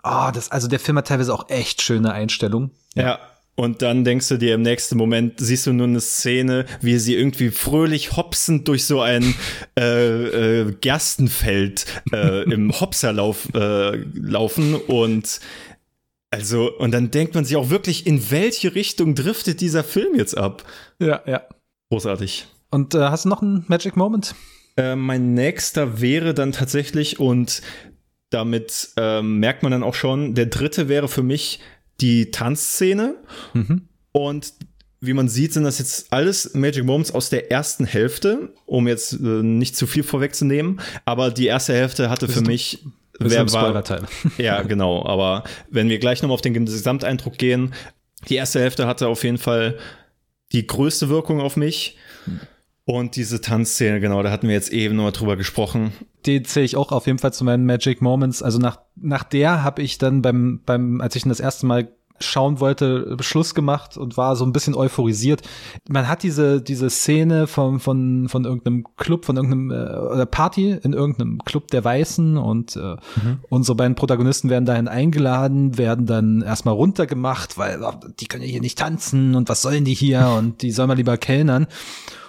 oh, 0.04 0.32
das, 0.34 0.52
also 0.52 0.68
der 0.68 0.82
Film 0.82 0.98
hat 0.98 1.08
teilweise 1.08 1.34
auch 1.34 1.48
echt 1.48 1.82
schöne 1.82 2.12
Einstellungen. 2.12 2.72
Ja. 2.94 3.04
ja. 3.04 3.20
Und 3.56 3.84
dann 3.84 4.04
denkst 4.04 4.30
du 4.30 4.38
dir 4.38 4.56
im 4.56 4.64
nächsten 4.64 4.98
Moment, 4.98 5.36
siehst 5.38 5.68
du 5.68 5.74
nur 5.74 5.86
eine 5.86 6.02
Szene, 6.02 6.66
wie 6.82 6.98
sie 6.98 7.16
irgendwie 7.16 7.52
fröhlich 7.52 8.18
hopsend 8.18 8.68
durch 8.68 8.86
so 8.86 9.02
ein 9.02 9.36
äh, 9.80 10.62
äh, 10.62 10.72
Gerstenfeld 10.82 11.86
äh, 12.12 12.44
im 12.52 12.72
Hopserlauf 12.80 13.54
äh, 13.54 13.98
laufen 14.14 14.76
und 14.76 15.40
also, 16.32 16.76
und 16.80 16.92
dann 16.96 17.12
denkt 17.12 17.36
man 17.36 17.46
sich 17.46 17.56
auch 17.56 17.70
wirklich, 17.70 18.08
in 18.08 18.32
welche 18.32 18.74
Richtung 18.74 19.14
driftet 19.14 19.62
dieser 19.62 19.84
Film 19.84 20.16
jetzt 20.16 20.36
ab? 20.36 20.64
Ja, 20.98 21.22
ja. 21.28 21.44
Großartig. 21.92 22.48
Und 22.72 22.96
äh, 22.96 23.02
hast 23.02 23.26
du 23.26 23.30
noch 23.30 23.44
einen 23.44 23.66
Magic 23.68 23.96
Moment? 23.96 24.34
Äh, 24.76 24.96
mein 24.96 25.36
nächster 25.36 26.02
wäre 26.02 26.34
dann 26.34 26.52
tatsächlich, 26.52 27.20
und 27.20 27.62
damit 28.32 28.94
ähm, 28.98 29.38
merkt 29.38 29.62
man 29.62 29.74
dann 29.74 29.84
auch 29.84 29.94
schon, 29.94 30.34
der 30.34 30.48
dritte 30.48 30.90
wäre 30.90 31.08
für 31.08 31.22
mich 31.22 31.60
die 32.04 32.32
Tanzszene. 32.32 33.16
Mhm. 33.54 33.88
Und 34.12 34.54
wie 35.00 35.14
man 35.14 35.28
sieht, 35.28 35.54
sind 35.54 35.64
das 35.64 35.80
jetzt 35.80 36.14
alles 36.14 36.54
Magic 36.54 36.86
Moments 36.86 37.12
aus 37.12 37.30
der 37.30 37.52
ersten 37.52 37.86
Hälfte, 37.86 38.54
um 38.66 38.88
jetzt 38.88 39.14
äh, 39.14 39.18
nicht 39.18 39.76
zu 39.76 39.88
viel 39.88 40.04
vorwegzunehmen. 40.04 40.80
Aber 41.06 41.32
die 41.32 41.48
erste 41.48 41.74
Hälfte 41.74 42.10
hatte 42.10 42.28
für 42.28 42.42
mich. 42.42 42.86
Wer 43.20 43.52
war, 43.52 43.84
ja, 44.38 44.62
genau. 44.64 45.06
Aber 45.06 45.44
wenn 45.70 45.90
wir 45.90 46.00
gleich 46.00 46.22
nochmal 46.22 46.36
auf 46.36 46.42
den 46.42 46.54
Gesamteindruck 46.54 47.38
gehen, 47.38 47.74
die 48.28 48.36
erste 48.36 48.60
Hälfte 48.60 48.88
hatte 48.88 49.08
auf 49.08 49.24
jeden 49.24 49.38
Fall 49.38 49.78
die 50.52 50.66
größte 50.66 51.10
Wirkung 51.10 51.42
auf 51.42 51.58
mich. 51.58 51.98
Und 52.86 53.16
diese 53.16 53.40
Tanzszene, 53.40 54.02
genau, 54.02 54.22
da 54.24 54.32
hatten 54.32 54.48
wir 54.48 54.56
jetzt 54.56 54.74
eben 54.74 54.98
nochmal 54.98 55.14
drüber 55.14 55.38
gesprochen. 55.38 55.94
Die 56.26 56.44
zähle 56.44 56.66
ich 56.66 56.76
auch 56.76 56.92
auf 56.92 57.08
jeden 57.08 57.20
Fall 57.20 57.34
zu 57.34 57.46
meinen 57.46 57.66
Magic 57.66 58.02
Moments. 58.02 58.44
Also 58.44 58.60
nach, 58.60 58.80
nach 58.96 59.24
der 59.24 59.64
habe 59.64 59.82
ich 59.82 59.98
dann 59.98 60.22
beim, 60.22 60.62
beim, 60.66 61.00
als 61.00 61.16
ich 61.16 61.24
das 61.24 61.40
erste 61.40 61.66
Mal 61.66 61.94
schauen 62.20 62.60
wollte, 62.60 63.18
Schluss 63.22 63.56
gemacht 63.56 63.98
und 63.98 64.18
war 64.18 64.36
so 64.36 64.46
ein 64.46 64.54
bisschen 64.54 64.76
euphorisiert. 64.76 65.42
Man 65.90 66.08
hat 66.08 66.24
diese, 66.24 66.62
diese 66.62 66.90
Szene 66.90 67.48
von, 67.48 67.80
von, 67.80 68.30
von 68.30 68.46
irgendeinem 68.46 68.86
Club, 68.98 69.26
von 69.26 69.36
irgendeinem 69.36 69.72
äh, 69.72 69.98
oder 69.98 70.26
Party 70.26 70.78
in 70.84 70.94
irgendeinem 70.94 71.40
Club 71.40 71.70
der 71.70 71.84
Weißen 71.84 72.38
und 72.38 72.76
äh, 72.76 72.80
mhm. 72.80 73.40
unsere 73.50 73.76
beiden 73.76 73.96
Protagonisten 73.96 74.50
werden 74.50 74.66
dahin 74.66 74.88
eingeladen, 74.88 75.78
werden 75.78 76.06
dann 76.06 76.42
erstmal 76.42 76.76
runtergemacht, 76.76 77.58
weil 77.58 77.82
oh, 77.84 77.94
die 78.20 78.28
können 78.28 78.44
ja 78.44 78.50
hier 78.50 78.62
nicht 78.62 78.78
tanzen 78.78 79.36
und 79.36 79.50
was 79.50 79.62
sollen 79.62 79.86
die 79.86 79.96
hier 79.96 80.36
und 80.38 80.62
die 80.62 80.72
sollen 80.72 80.90
mal 80.90 80.98
lieber 80.98 81.18
kellnern. 81.18 81.68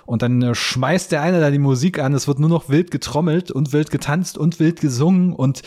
Und 0.06 0.22
dann 0.22 0.42
äh, 0.42 0.54
schmeißt 0.54 1.12
der 1.12 1.22
eine 1.22 1.40
da 1.40 1.50
die 1.50 1.58
Musik 1.58 1.98
an, 1.98 2.14
es 2.14 2.28
wird 2.28 2.38
nur 2.38 2.50
noch 2.50 2.68
wild 2.68 2.90
getrommelt 2.90 3.50
und 3.50 3.72
wild 3.72 3.90
getanzt 3.90 4.38
und 4.38 4.60
wild 4.60 4.80
gesungen 4.80 5.32
und 5.32 5.62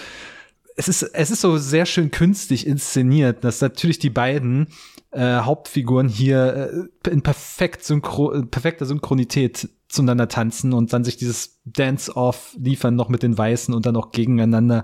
es 0.78 0.88
ist, 0.88 1.02
es 1.02 1.32
ist 1.32 1.42
so 1.42 1.58
sehr 1.58 1.88
schön 1.88 2.12
künstlich 2.12 2.68
inszeniert, 2.68 3.44
dass 3.44 3.62
natürlich 3.62 3.98
die 3.98 4.12
beiden 4.12 4.68
äh, 5.12 5.40
Hauptfiguren 5.40 6.08
hier 6.08 6.88
äh, 7.04 7.10
in 7.10 7.24
perfekt 7.24 7.84
synchro 7.84 8.32
äh, 8.32 8.44
perfekter 8.44 8.86
Synchronität 8.86 9.70
zueinander 9.90 10.28
tanzen 10.28 10.74
und 10.74 10.94
dann 10.94 11.04
sich 11.04 11.18
dieses 11.18 11.60
Dance-Off 11.66 12.56
liefern 12.60 12.96
noch 12.96 13.10
mit 13.10 13.24
den 13.24 13.38
Weißen 13.38 13.74
und 13.74 13.88
dann 13.88 13.96
auch 13.96 14.12
gegeneinander, 14.12 14.84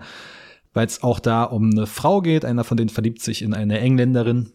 weil 0.73 0.87
es 0.87 1.03
auch 1.03 1.19
da 1.19 1.43
um 1.43 1.69
eine 1.69 1.85
Frau 1.85 2.21
geht. 2.21 2.43
Einer 2.43 2.63
von 2.63 2.77
denen 2.77 2.89
verliebt 2.89 3.21
sich 3.21 3.43
in 3.43 3.53
eine 3.53 3.79
Engländerin 3.79 4.51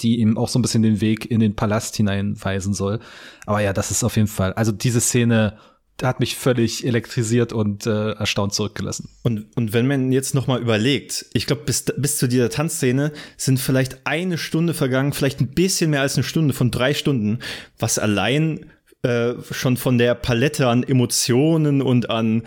die 0.00 0.20
ihm 0.20 0.36
auch 0.38 0.48
so 0.48 0.58
ein 0.58 0.62
bisschen 0.62 0.82
den 0.82 1.00
Weg 1.00 1.30
in 1.30 1.40
den 1.40 1.56
Palast 1.56 1.96
hineinweisen 1.96 2.74
soll. 2.74 3.00
Aber 3.46 3.60
ja, 3.60 3.72
das 3.72 3.90
ist 3.90 4.04
auf 4.04 4.16
jeden 4.16 4.28
Fall, 4.28 4.52
also 4.54 4.72
diese 4.72 5.00
Szene 5.00 5.56
hat 6.02 6.20
mich 6.20 6.36
völlig 6.36 6.84
elektrisiert 6.84 7.52
und 7.52 7.86
äh, 7.86 8.12
erstaunt 8.12 8.52
zurückgelassen. 8.52 9.08
Und, 9.22 9.46
und 9.56 9.72
wenn 9.72 9.86
man 9.86 10.12
jetzt 10.12 10.34
noch 10.34 10.46
mal 10.46 10.60
überlegt, 10.60 11.26
ich 11.32 11.46
glaube, 11.46 11.62
bis, 11.64 11.84
bis 11.96 12.18
zu 12.18 12.28
dieser 12.28 12.50
Tanzszene 12.50 13.12
sind 13.38 13.58
vielleicht 13.58 14.06
eine 14.06 14.36
Stunde 14.36 14.74
vergangen, 14.74 15.14
vielleicht 15.14 15.40
ein 15.40 15.54
bisschen 15.54 15.90
mehr 15.90 16.02
als 16.02 16.16
eine 16.16 16.24
Stunde 16.24 16.52
von 16.52 16.70
drei 16.70 16.92
Stunden, 16.92 17.38
was 17.78 17.98
allein 17.98 18.66
äh, 19.02 19.34
schon 19.50 19.78
von 19.78 19.96
der 19.96 20.14
Palette 20.14 20.68
an 20.68 20.82
Emotionen 20.82 21.80
und 21.80 22.10
an 22.10 22.42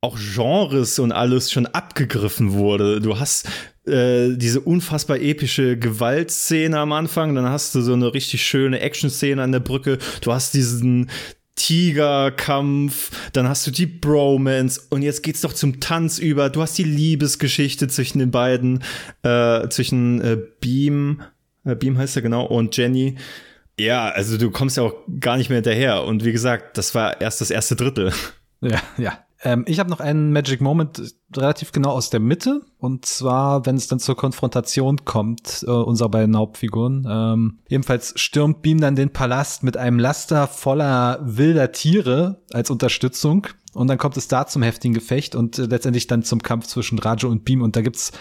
auch 0.00 0.18
Genres 0.18 0.98
und 0.98 1.12
alles 1.12 1.52
schon 1.52 1.66
abgegriffen 1.66 2.52
wurde. 2.52 3.00
Du 3.00 3.20
hast 3.20 3.48
äh, 3.86 4.36
diese 4.36 4.60
unfassbar 4.60 5.20
epische 5.20 5.76
Gewaltszene 5.76 6.78
am 6.78 6.92
Anfang, 6.92 7.34
dann 7.34 7.48
hast 7.48 7.74
du 7.74 7.80
so 7.80 7.92
eine 7.92 8.14
richtig 8.14 8.44
schöne 8.44 8.80
Action-Szene 8.80 9.42
an 9.42 9.52
der 9.52 9.60
Brücke, 9.60 9.98
du 10.20 10.32
hast 10.32 10.54
diesen 10.54 11.10
Tigerkampf, 11.54 13.10
dann 13.32 13.48
hast 13.48 13.66
du 13.66 13.70
die 13.70 13.86
Bromance 13.86 14.80
und 14.90 15.02
jetzt 15.02 15.22
geht's 15.22 15.42
doch 15.42 15.52
zum 15.52 15.80
Tanz 15.80 16.18
über. 16.18 16.48
Du 16.48 16.62
hast 16.62 16.78
die 16.78 16.84
Liebesgeschichte 16.84 17.88
zwischen 17.88 18.18
den 18.20 18.30
beiden, 18.30 18.82
äh, 19.22 19.68
zwischen 19.68 20.20
äh, 20.22 20.38
Beam, 20.60 21.22
äh, 21.64 21.74
Beam 21.74 21.98
heißt 21.98 22.16
er 22.16 22.22
genau, 22.22 22.46
und 22.46 22.76
Jenny. 22.76 23.16
Ja, 23.78 24.08
also 24.08 24.38
du 24.38 24.50
kommst 24.50 24.76
ja 24.76 24.82
auch 24.82 24.94
gar 25.20 25.36
nicht 25.36 25.50
mehr 25.50 25.56
hinterher. 25.56 26.04
Und 26.04 26.24
wie 26.24 26.32
gesagt, 26.32 26.78
das 26.78 26.94
war 26.94 27.20
erst 27.20 27.40
das 27.40 27.50
erste 27.50 27.76
Drittel. 27.76 28.12
Ja, 28.60 28.80
ja. 28.96 29.18
Ähm, 29.44 29.64
ich 29.66 29.80
habe 29.80 29.90
noch 29.90 30.00
einen 30.00 30.32
Magic 30.32 30.60
Moment 30.60 31.14
relativ 31.36 31.72
genau 31.72 31.90
aus 31.90 32.10
der 32.10 32.20
Mitte. 32.20 32.62
Und 32.78 33.06
zwar, 33.06 33.66
wenn 33.66 33.76
es 33.76 33.88
dann 33.88 33.98
zur 33.98 34.16
Konfrontation 34.16 35.04
kommt, 35.04 35.64
äh, 35.66 35.70
unserer 35.70 36.08
beiden 36.08 36.36
Hauptfiguren. 36.36 37.06
Ähm, 37.08 37.58
ebenfalls 37.68 38.14
stürmt 38.16 38.62
Beam 38.62 38.80
dann 38.80 38.94
den 38.94 39.12
Palast 39.12 39.64
mit 39.64 39.76
einem 39.76 39.98
Laster 39.98 40.46
voller 40.46 41.20
wilder 41.22 41.72
Tiere 41.72 42.42
als 42.52 42.70
Unterstützung. 42.70 43.48
Und 43.74 43.88
dann 43.88 43.98
kommt 43.98 44.16
es 44.16 44.28
da 44.28 44.46
zum 44.46 44.62
heftigen 44.62 44.94
Gefecht 44.94 45.34
und 45.34 45.58
äh, 45.58 45.62
letztendlich 45.62 46.06
dann 46.06 46.22
zum 46.22 46.42
Kampf 46.42 46.66
zwischen 46.66 46.98
Raju 46.98 47.28
und 47.28 47.44
Beam. 47.44 47.62
Und 47.62 47.74
da 47.74 47.80
gibt's 47.80 48.12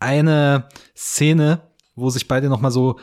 eine 0.00 0.68
Szene, 0.96 1.60
wo 1.94 2.10
sich 2.10 2.26
beide 2.26 2.48
noch 2.48 2.60
mal 2.60 2.72
so 2.72 2.98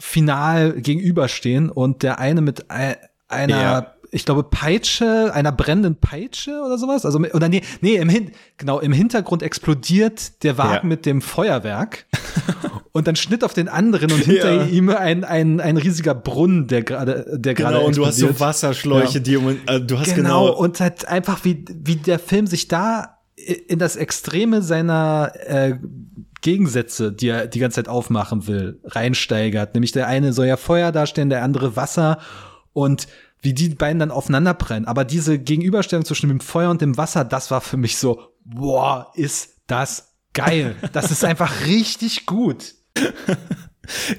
final 0.00 0.80
gegenüberstehen 0.80 1.70
und 1.70 2.02
der 2.02 2.18
eine 2.18 2.40
mit 2.40 2.70
einer 2.70 2.98
ja 3.28 3.94
ich 4.12 4.24
glaube, 4.24 4.42
Peitsche, 4.42 5.32
einer 5.32 5.52
brennenden 5.52 5.96
Peitsche 5.96 6.62
oder 6.64 6.78
sowas. 6.78 7.04
Also, 7.04 7.18
oder 7.18 7.48
nee, 7.48 7.62
nee, 7.80 7.96
im 7.96 8.08
Hin 8.08 8.32
genau, 8.56 8.80
im 8.80 8.92
Hintergrund 8.92 9.42
explodiert 9.42 10.42
der 10.42 10.58
Wagen 10.58 10.86
ja. 10.86 10.88
mit 10.88 11.06
dem 11.06 11.22
Feuerwerk. 11.22 12.06
und 12.92 13.06
dann 13.06 13.16
schnitt 13.16 13.44
auf 13.44 13.54
den 13.54 13.68
anderen 13.68 14.10
und 14.12 14.24
hinter 14.24 14.52
ja. 14.52 14.64
ihm 14.64 14.88
ein, 14.90 15.24
ein, 15.24 15.60
ein 15.60 15.76
riesiger 15.76 16.14
Brunnen, 16.14 16.66
der 16.66 16.82
gerade, 16.82 17.38
der 17.38 17.54
gerade. 17.54 17.76
Genau, 17.76 17.86
und 17.86 17.96
du 17.96 18.06
hast 18.06 18.18
so 18.18 18.40
Wasserschläuche, 18.40 19.18
ja. 19.18 19.20
die, 19.20 19.34
äh, 19.34 19.80
du 19.80 19.98
hast 19.98 20.14
genau, 20.14 20.46
genau. 20.46 20.56
Und 20.56 20.80
halt 20.80 21.06
einfach, 21.06 21.44
wie, 21.44 21.64
wie 21.72 21.96
der 21.96 22.18
Film 22.18 22.46
sich 22.46 22.68
da 22.68 23.18
in 23.68 23.78
das 23.78 23.96
Extreme 23.96 24.62
seiner, 24.62 25.32
äh, 25.46 25.74
Gegensätze, 26.42 27.12
die 27.12 27.28
er 27.28 27.46
die 27.46 27.58
ganze 27.58 27.76
Zeit 27.76 27.88
aufmachen 27.88 28.46
will, 28.46 28.80
reinsteigert. 28.84 29.74
Nämlich 29.74 29.92
der 29.92 30.06
eine 30.06 30.32
soll 30.32 30.46
ja 30.46 30.56
Feuer 30.56 30.90
darstellen, 30.90 31.28
der 31.28 31.42
andere 31.42 31.76
Wasser. 31.76 32.18
Und 32.72 33.08
wie 33.42 33.54
die 33.54 33.70
beiden 33.70 33.98
dann 33.98 34.10
aufeinander 34.10 34.54
brennen. 34.54 34.86
Aber 34.86 35.04
diese 35.04 35.38
Gegenüberstellung 35.38 36.04
zwischen 36.04 36.28
dem 36.28 36.40
Feuer 36.40 36.70
und 36.70 36.80
dem 36.80 36.96
Wasser, 36.96 37.24
das 37.24 37.50
war 37.50 37.60
für 37.60 37.76
mich 37.76 37.96
so, 37.96 38.20
boah, 38.44 39.10
ist 39.14 39.60
das 39.66 40.14
geil. 40.32 40.76
Das 40.92 41.10
ist 41.10 41.24
einfach 41.24 41.52
richtig 41.66 42.26
gut. 42.26 42.74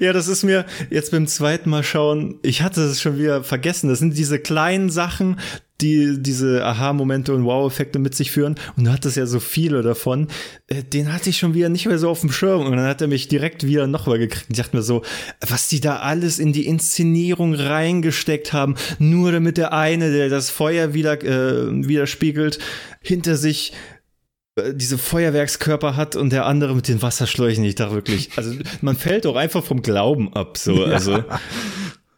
Ja, 0.00 0.12
das 0.12 0.28
ist 0.28 0.42
mir 0.42 0.66
jetzt 0.90 1.12
beim 1.12 1.26
zweiten 1.26 1.70
Mal 1.70 1.82
schauen, 1.82 2.38
ich 2.42 2.62
hatte 2.62 2.82
es 2.82 3.00
schon 3.00 3.18
wieder 3.18 3.42
vergessen. 3.42 3.88
Das 3.88 3.98
sind 3.98 4.16
diese 4.16 4.38
kleinen 4.38 4.90
Sachen, 4.90 5.38
die 5.82 6.22
diese 6.22 6.64
Aha-Momente 6.64 7.34
und 7.34 7.44
Wow-Effekte 7.44 7.98
mit 7.98 8.14
sich 8.14 8.30
führen. 8.30 8.54
Und 8.76 8.84
du 8.84 8.92
hattest 8.92 9.16
ja 9.16 9.26
so 9.26 9.40
viele 9.40 9.82
davon. 9.82 10.28
Äh, 10.68 10.82
den 10.82 11.12
hatte 11.12 11.30
ich 11.30 11.38
schon 11.38 11.54
wieder 11.54 11.68
nicht 11.68 11.86
mehr 11.86 11.98
so 11.98 12.08
auf 12.08 12.20
dem 12.20 12.32
Schirm. 12.32 12.66
Und 12.66 12.76
dann 12.76 12.86
hat 12.86 13.00
er 13.00 13.08
mich 13.08 13.28
direkt 13.28 13.66
wieder 13.66 13.86
nochmal 13.86 14.18
gekriegt. 14.18 14.46
Ich 14.48 14.56
dachte 14.56 14.76
mir 14.76 14.82
so, 14.82 15.02
was 15.46 15.68
die 15.68 15.80
da 15.80 15.96
alles 15.96 16.38
in 16.38 16.52
die 16.52 16.66
Inszenierung 16.66 17.54
reingesteckt 17.54 18.52
haben, 18.52 18.76
nur 18.98 19.32
damit 19.32 19.58
der 19.58 19.72
eine, 19.72 20.12
der 20.12 20.28
das 20.28 20.50
Feuer 20.50 20.94
wieder 20.94 21.22
äh, 21.22 21.86
widerspiegelt, 21.86 22.58
hinter 23.00 23.36
sich 23.36 23.72
äh, 24.56 24.74
diese 24.74 24.98
Feuerwerkskörper 24.98 25.96
hat 25.96 26.14
und 26.14 26.32
der 26.32 26.46
andere 26.46 26.74
mit 26.74 26.88
den 26.88 27.02
Wasserschläuchen. 27.02 27.64
Ich 27.64 27.74
dachte 27.74 27.94
wirklich, 27.94 28.30
also 28.36 28.54
man 28.80 28.96
fällt 28.96 29.24
doch 29.24 29.36
einfach 29.36 29.64
vom 29.64 29.82
Glauben 29.82 30.32
ab, 30.34 30.56
so, 30.56 30.84
also. 30.84 31.18
Ja 31.18 31.40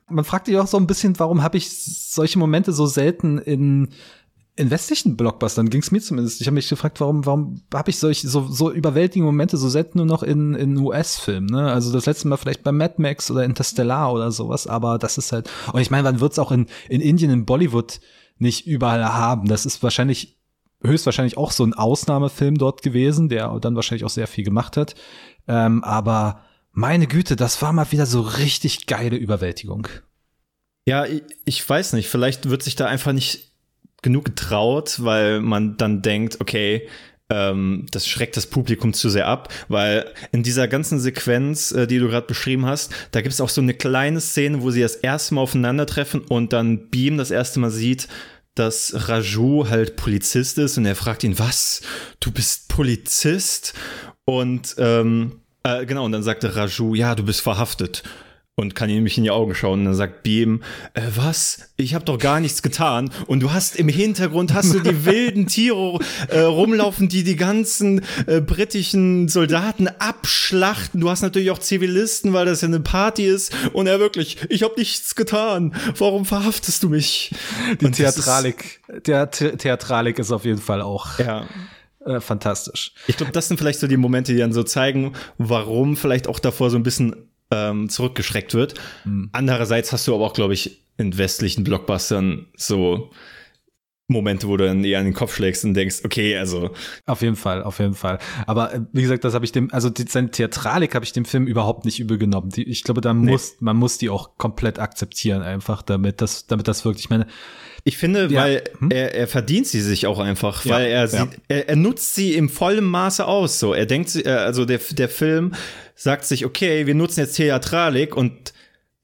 man 0.09 0.25
fragt 0.25 0.47
sich 0.47 0.57
auch 0.59 0.67
so 0.67 0.77
ein 0.77 0.87
bisschen, 0.87 1.19
warum 1.19 1.43
habe 1.43 1.57
ich 1.57 1.71
solche 1.71 2.39
Momente 2.39 2.73
so 2.73 2.87
selten 2.87 3.39
in 3.39 3.89
in 4.57 4.71
westlichen 4.71 5.17
Blockbustern 5.17 5.69
ging 5.69 5.81
es 5.81 5.91
mir 5.91 6.01
zumindest. 6.01 6.41
Ich 6.41 6.47
habe 6.47 6.55
mich 6.55 6.69
gefragt, 6.69 7.01
warum, 7.01 7.27
warum 7.27 7.63
habe 7.73 7.91
ich 7.91 7.99
solche 7.99 8.29
so, 8.29 8.47
so 8.47 8.71
überwältigende 8.71 9.27
Momente 9.27 9.57
so 9.57 9.69
selten 9.69 9.99
nur 9.99 10.07
noch 10.07 10.23
in, 10.23 10.55
in 10.55 10.79
US-Filmen. 10.79 11.47
Ne? 11.47 11.73
Also 11.73 11.93
das 11.93 12.07
letzte 12.07 12.29
Mal 12.29 12.37
vielleicht 12.37 12.63
bei 12.63 12.71
Mad 12.71 12.95
Max 12.99 13.31
oder 13.33 13.45
Interstellar 13.45 14.13
oder 14.13 14.31
sowas, 14.31 14.69
aber 14.69 14.99
das 14.99 15.19
ist 15.19 15.33
halt. 15.33 15.51
Und 15.73 15.81
ich 15.81 15.91
meine, 15.91 16.05
man 16.05 16.21
wird 16.21 16.33
es 16.33 16.39
auch 16.39 16.53
in, 16.53 16.67
in 16.89 17.01
Indien, 17.01 17.33
in 17.33 17.47
Bollywood 17.47 18.01
nicht 18.39 18.67
überall 18.67 19.05
haben. 19.05 19.49
Das 19.49 19.67
ist 19.67 19.83
wahrscheinlich 19.83 20.39
höchstwahrscheinlich 20.85 21.37
auch 21.37 21.51
so 21.51 21.65
ein 21.65 21.75
Ausnahmefilm 21.75 22.57
dort 22.57 22.83
gewesen, 22.83 23.29
der 23.29 23.59
dann 23.59 23.75
wahrscheinlich 23.75 24.05
auch 24.05 24.11
sehr 24.11 24.29
viel 24.29 24.45
gemacht 24.45 24.77
hat. 24.77 24.95
Ähm, 25.49 25.83
aber 25.83 26.43
meine 26.75 27.07
Güte, 27.07 27.37
das 27.37 27.63
war 27.63 27.73
mal 27.73 27.91
wieder 27.93 28.05
so 28.05 28.21
richtig 28.21 28.87
geile 28.87 29.17
Überwältigung. 29.17 29.89
Ja, 30.87 31.07
ich, 31.47 31.67
weiß 31.67 31.95
nicht, 31.95 32.09
vielleicht 32.09 32.51
wird 32.51 32.63
sich 32.63 32.77
da 32.77 32.87
einfach 32.87 33.13
nicht 33.13 33.53
genug 34.03 34.27
getraut, 34.27 34.97
weil 35.03 35.41
man 35.41 35.79
dann 35.79 36.03
denkt, 36.03 36.41
okay, 36.41 36.89
ähm, 37.31 37.87
das 37.91 38.07
schreckt 38.07 38.37
das 38.37 38.49
Publikum 38.49 38.93
zu 38.93 39.09
sehr 39.09 39.29
ab, 39.29 39.51
weil 39.69 40.13
in 40.31 40.43
dieser 40.43 40.69
ganzen 40.69 41.01
Sequenz, 41.01 41.73
äh, 41.73 41.87
die 41.87 41.99
du 41.99 42.09
gerade 42.09 42.27
beschrieben 42.27 42.67
hast, 42.67 42.93
da 43.13 43.23
gibt 43.23 43.33
es 43.33 43.41
auch 43.41 43.49
so 43.49 43.63
eine 43.63 43.73
kleine 43.73 44.21
Szene, 44.21 44.61
wo 44.61 44.71
sie 44.71 44.83
das 44.83 44.97
erste 44.97 45.35
Mal 45.35 45.41
aufeinandertreffen 45.41 46.21
und 46.21 46.53
dann 46.53 46.91
Beam 46.91 47.17
das 47.17 47.31
erste 47.31 47.61
Mal 47.61 47.71
sieht, 47.71 48.09
dass 48.55 49.09
Raju 49.09 49.69
halt 49.71 49.97
Polizist 49.97 50.59
ist 50.59 50.77
und 50.77 50.85
er 50.85 50.97
fragt 50.97 51.25
ihn, 51.25 51.39
was? 51.39 51.81
Du 52.21 52.31
bist 52.31 52.69
Polizist? 52.69 53.75
Und 54.27 54.77
ähm, 54.79 55.41
äh, 55.65 55.87
genau, 55.87 56.05
und 56.05 56.13
dann 56.13 56.23
sagte 56.23 56.55
Raju, 56.55 56.95
ja, 56.95 57.15
du 57.15 57.25
bist 57.25 57.41
verhaftet. 57.41 58.03
Und 58.57 58.77
kann 58.77 58.89
ihm 58.89 58.97
nämlich 58.97 59.19
in 59.19 59.25
die 59.25 59.33
Augen 59.33 59.53
schauen 59.53 59.81
und 59.81 59.87
dann 59.87 59.95
sagt 59.97 60.23
Beam, 60.23 60.63
äh, 60.93 61.03
was? 61.17 61.71
Ich 61.77 61.93
habe 61.95 62.05
doch 62.05 62.19
gar 62.19 62.39
nichts 62.39 62.63
getan. 62.63 63.11
Und 63.27 63.41
du 63.41 63.53
hast 63.53 63.75
im 63.75 63.89
Hintergrund 63.89 64.55
hast 64.55 64.73
du 64.73 64.79
die 64.79 65.05
wilden 65.05 65.49
Tiere 65.49 65.99
äh, 66.29 66.39
rumlaufen, 66.39 67.09
die 67.09 67.25
die 67.25 67.35
ganzen 67.35 68.03
äh, 68.29 68.41
britischen 68.41 69.27
Soldaten 69.27 69.89
abschlachten. 69.89 71.01
Du 71.01 71.11
hast 71.11 71.23
natürlich 71.23 71.51
auch 71.51 71.59
Zivilisten, 71.59 72.33
weil 72.33 72.47
das 72.47 72.61
ja 72.61 72.69
eine 72.69 72.79
Party 72.79 73.27
ist. 73.27 73.53
Und 73.73 73.89
er 73.89 73.99
wirklich, 73.99 74.39
ich 74.51 74.63
habe 74.63 74.75
nichts 74.77 75.17
getan. 75.17 75.75
Warum 75.99 76.25
verhaftest 76.25 76.85
du 76.85 76.91
mich? 76.91 77.33
Die 77.81 77.87
und 77.87 77.97
Theatralik, 77.97 78.83
der 79.05 79.29
The 79.33 79.57
Theatralik 79.57 80.21
ist 80.21 80.31
auf 80.31 80.45
jeden 80.45 80.61
Fall 80.61 80.81
auch. 80.81 81.19
Ja 81.19 81.45
äh, 82.05 82.21
fantastisch. 82.21 82.93
Ich 83.07 83.17
glaube, 83.17 83.33
das 83.33 83.49
sind 83.49 83.59
vielleicht 83.59 83.81
so 83.81 83.87
die 83.87 83.97
Momente, 83.97 84.33
die 84.33 84.39
dann 84.39 84.53
so 84.53 84.63
zeigen, 84.63 85.13
warum 85.39 85.97
vielleicht 85.97 86.29
auch 86.29 86.39
davor 86.39 86.71
so 86.71 86.77
ein 86.77 86.83
bisschen 86.83 87.29
ähm, 87.51 87.89
zurückgeschreckt 87.89 88.55
wird. 88.55 88.75
Mhm. 89.05 89.31
Andererseits 89.33 89.93
hast 89.93 90.07
du 90.07 90.15
aber 90.15 90.25
auch, 90.25 90.35
glaube 90.35 90.55
ich, 90.55 90.83
in 90.97 91.17
westlichen 91.19 91.65
Blockbustern 91.65 92.47
so 92.57 93.11
Momente, 94.07 94.49
wo 94.49 94.57
du 94.59 94.67
dann 94.67 94.85
eher 94.85 94.99
an 94.99 95.07
den 95.07 95.15
Kopf 95.15 95.35
schlägst 95.35 95.65
und 95.65 95.73
denkst, 95.75 96.03
okay, 96.05 96.37
also. 96.37 96.71
Auf 97.07 97.23
jeden 97.23 97.37
Fall, 97.37 97.63
auf 97.63 97.79
jeden 97.79 97.95
Fall. 97.95 98.19
Aber 98.47 98.75
äh, 98.75 98.81
wie 98.93 99.01
gesagt, 99.01 99.25
das 99.25 99.33
habe 99.33 99.47
ich 99.47 99.53
dem, 99.53 99.73
also 99.73 99.89
die, 99.89 100.05
seine 100.07 100.31
Theatralik 100.31 100.95
habe 100.95 101.07
ich 101.07 101.13
dem 101.13 101.25
Film 101.25 101.47
überhaupt 101.47 101.87
nicht 101.87 102.01
übel 102.01 102.19
genommen. 102.19 102.51
Die, 102.51 102.65
ich 102.65 102.85
glaube, 102.85 103.01
da 103.01 103.15
nee. 103.15 103.31
muss, 103.31 103.57
man 103.61 103.77
muss 103.77 103.97
die 103.97 104.11
auch 104.11 104.37
komplett 104.37 104.79
akzeptieren, 104.79 105.41
einfach, 105.41 105.81
damit 105.81 106.21
das, 106.21 106.47
damit 106.47 106.69
das 106.69 106.85
wirklich, 106.85 107.05
ich 107.05 107.11
meine, 107.11 107.27
ich 107.87 107.99
finde, 107.99 108.29
ja. 108.31 108.41
weil 108.41 108.65
hm? 108.79 108.91
er, 108.91 109.15
er 109.15 109.29
verdient 109.29 109.67
sie 109.67 109.83
sich 109.83 110.07
auch 110.07 110.19
einfach, 110.19 110.65
weil 110.65 110.85
ja, 110.85 111.01
er, 111.01 111.09
sie, 111.09 111.17
ja. 111.19 111.29
er, 111.49 111.69
er 111.69 111.77
nutzt 111.77 112.15
sie 112.15 112.35
im 112.35 112.49
vollen 112.49 112.85
Maße 112.85 113.27
aus. 113.27 113.61
So, 113.61 113.75
er 113.75 113.85
denkt, 113.85 114.17
äh, 114.17 114.29
also 114.31 114.65
der, 114.65 114.81
der 114.91 115.11
Film 115.11 115.55
sagt 115.95 116.25
sich, 116.25 116.47
okay, 116.47 116.87
wir 116.87 116.95
nutzen 116.95 117.21
jetzt 117.21 117.37
Theatralik 117.37 118.17
und 118.17 118.55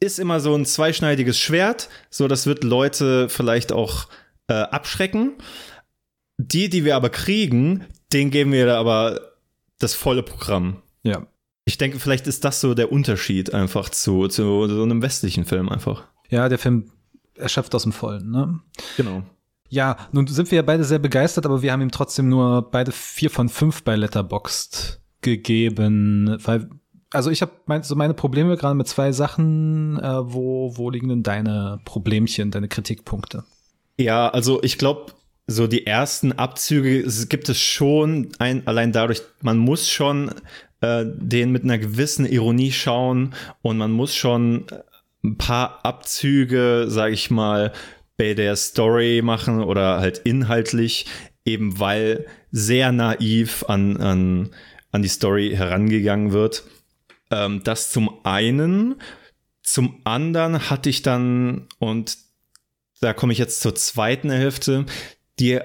ist 0.01 0.19
immer 0.19 0.41
so 0.41 0.55
ein 0.55 0.65
zweischneidiges 0.65 1.39
Schwert. 1.39 1.91
So, 2.09 2.27
das 2.27 2.47
wird 2.47 2.65
Leute 2.65 3.29
vielleicht 3.29 3.71
auch 3.71 4.09
äh, 4.49 4.55
abschrecken. 4.55 5.35
Die, 6.39 6.71
die 6.71 6.87
wir 6.87 6.97
aber 6.97 7.11
kriegen, 7.11 7.85
den 8.15 8.31
geben 8.31 8.53
wir 8.53 8.65
da 8.65 8.81
aber 8.81 9.21
das 9.79 9.95
volle 9.95 10.23
Programm. 10.23 10.83
Ja. 11.03 11.27
Ich 11.67 11.77
denke, 11.77 11.99
vielleicht 11.99 12.27
ist 12.27 12.47
das 12.47 12.63
so 12.63 12.73
der 12.73 12.91
Unterschied 12.91 13.53
einfach 13.53 13.91
zu, 13.91 14.27
zu 14.29 14.67
so 14.69 14.83
einem 14.83 15.03
westlichen 15.03 15.45
Film 15.45 15.69
einfach. 15.69 16.09
Ja, 16.31 16.49
der 16.49 16.59
Film 16.59 16.91
erschöpft 17.41 17.75
aus 17.75 17.83
dem 17.83 17.93
Vollen, 17.93 18.31
ne? 18.31 18.61
Genau. 18.97 19.23
Ja, 19.69 19.97
nun 20.13 20.27
sind 20.27 20.51
wir 20.51 20.57
ja 20.57 20.63
beide 20.63 20.85
sehr 20.85 20.99
begeistert, 20.99 21.47
aber 21.47 21.63
wir 21.63 21.73
haben 21.73 21.81
ihm 21.81 21.93
trotzdem 21.93 22.29
nur 22.29 22.71
beide 22.71 22.91
vier 22.91 23.31
von 23.31 23.49
fünf 23.49 23.85
bei 23.85 23.95
Letterboxd 23.95 25.01
gegeben, 25.23 26.37
weil 26.45 26.69
also 27.13 27.31
ich 27.31 27.43
habe 27.43 27.53
mein, 27.67 27.83
so 27.83 27.97
meine 27.97 28.15
Probleme 28.15 28.57
gerade 28.57 28.75
mit 28.75 28.89
zwei 28.89 29.13
Sachen. 29.13 29.99
Äh, 29.99 30.33
wo 30.33 30.77
wo 30.77 30.91
liegen 30.91 31.09
denn 31.09 31.23
deine 31.23 31.81
Problemchen, 31.85 32.51
deine 32.51 32.69
Kritikpunkte? 32.69 33.45
Ja, 33.99 34.29
also 34.29 34.63
ich 34.63 34.79
glaube, 34.79 35.13
so 35.47 35.67
die 35.67 35.87
ersten 35.87 36.33
Abzüge 36.33 37.03
gibt 37.29 37.49
es 37.49 37.59
schon 37.59 38.29
ein, 38.39 38.67
allein 38.67 38.93
dadurch, 38.93 39.23
man 39.43 39.59
muss 39.59 39.89
schon 39.89 40.31
äh, 40.81 41.05
den 41.07 41.51
mit 41.51 41.65
einer 41.65 41.79
gewissen 41.79 42.25
Ironie 42.25 42.73
schauen 42.73 43.35
und 43.61 43.77
man 43.77 43.91
muss 43.91 44.15
schon 44.15 44.67
ein 45.23 45.37
paar 45.37 45.85
Abzüge, 45.85 46.87
sage 46.89 47.15
ich 47.15 47.31
mal, 47.31 47.73
bei 48.17 48.35
der 48.35 48.57
Story 48.57 49.23
machen 49.23 49.63
oder 49.63 49.99
halt 49.99 50.19
inhaltlich, 50.19 51.07
eben 51.45 51.79
weil 51.79 52.27
sehr 52.51 52.93
naiv 52.93 53.65
an, 53.69 53.97
an, 53.97 54.51
an 54.93 55.03
die 55.03 55.09
Story 55.09 55.53
herangegangen 55.55 56.33
wird. 56.33 56.65
Ähm, 57.31 57.63
das 57.65 57.91
zum 57.91 58.25
einen. 58.25 58.97
Zum 59.63 60.01
anderen 60.05 60.71
hatte 60.71 60.91
ich 60.91 61.03
dann, 61.03 61.69
und 61.79 62.19
da 63.01 63.13
komme 63.13 63.33
ich 63.33 63.39
jetzt 63.39 63.61
zur 63.61 63.75
zweiten 63.75 64.31
Hälfte, 64.31 64.85
die 65.39 65.61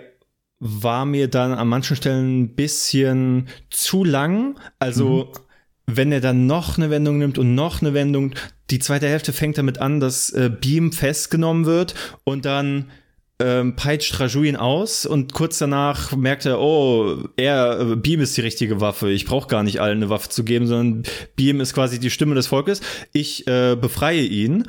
war 0.59 1.05
mir 1.05 1.27
dann 1.27 1.53
an 1.53 1.67
manchen 1.67 1.95
Stellen 1.95 2.41
ein 2.41 2.55
bisschen 2.55 3.49
zu 3.69 4.03
lang. 4.03 4.59
Also 4.79 5.31
mhm 5.33 5.45
wenn 5.87 6.11
er 6.11 6.21
dann 6.21 6.47
noch 6.47 6.77
eine 6.77 6.89
Wendung 6.89 7.17
nimmt 7.17 7.37
und 7.37 7.55
noch 7.55 7.81
eine 7.81 7.93
Wendung, 7.93 8.33
die 8.69 8.79
zweite 8.79 9.07
Hälfte 9.07 9.33
fängt 9.33 9.57
damit 9.57 9.79
an, 9.79 9.99
dass 9.99 10.31
äh, 10.31 10.49
Beam 10.49 10.91
festgenommen 10.91 11.65
wird 11.65 11.95
und 12.23 12.45
dann 12.45 12.91
ähm, 13.39 13.75
peitscht 13.75 14.19
Raju 14.19 14.43
ihn 14.43 14.55
aus 14.55 15.05
und 15.05 15.33
kurz 15.33 15.57
danach 15.57 16.15
merkt 16.15 16.45
er, 16.45 16.59
oh, 16.61 17.17
er, 17.35 17.79
äh, 17.79 17.95
Beam 17.95 18.21
ist 18.21 18.37
die 18.37 18.41
richtige 18.41 18.79
Waffe. 18.79 19.11
Ich 19.11 19.25
brauche 19.25 19.49
gar 19.49 19.63
nicht 19.63 19.81
allen 19.81 19.97
eine 19.97 20.09
Waffe 20.09 20.29
zu 20.29 20.43
geben, 20.45 20.67
sondern 20.67 21.03
Beam 21.35 21.59
ist 21.59 21.73
quasi 21.73 21.99
die 21.99 22.09
Stimme 22.09 22.35
des 22.35 22.47
Volkes. 22.47 22.81
Ich 23.11 23.45
äh, 23.47 23.75
befreie 23.75 24.21
ihn 24.21 24.67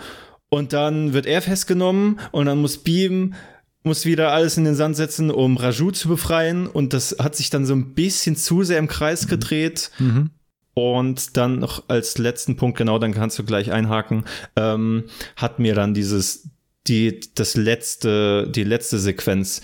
und 0.49 0.73
dann 0.73 1.13
wird 1.13 1.27
er 1.27 1.43
festgenommen 1.43 2.19
und 2.33 2.47
dann 2.47 2.61
muss 2.61 2.79
Beam 2.79 3.35
muss 3.85 4.05
wieder 4.05 4.33
alles 4.33 4.57
in 4.57 4.65
den 4.65 4.75
Sand 4.75 4.97
setzen, 4.97 5.31
um 5.31 5.57
Raju 5.57 5.93
zu 5.93 6.09
befreien 6.09 6.67
und 6.67 6.93
das 6.93 7.17
hat 7.21 7.37
sich 7.37 7.51
dann 7.51 7.65
so 7.65 7.75
ein 7.75 7.95
bisschen 7.95 8.35
zu 8.35 8.65
sehr 8.65 8.79
im 8.79 8.89
Kreis 8.89 9.29
gedreht. 9.29 9.93
Mhm. 10.01 10.31
Und 10.79 11.39
dann 11.39 11.59
noch 11.61 11.85
als 11.89 12.19
letzten 12.19 12.57
Punkt, 12.57 12.77
genau, 12.77 12.99
dann 12.99 13.15
kannst 13.15 13.39
du 13.39 13.45
gleich 13.45 13.73
einhaken, 13.73 14.27
ähm, 14.57 15.05
hat 15.35 15.59
mir 15.59 15.75
dann 15.75 15.95
dieses 15.95 16.51
die, 16.87 17.19
das 17.35 17.57
letzte, 17.57 18.47
die 18.47 18.63
letzte 18.63 18.99
Sequenz 18.99 19.63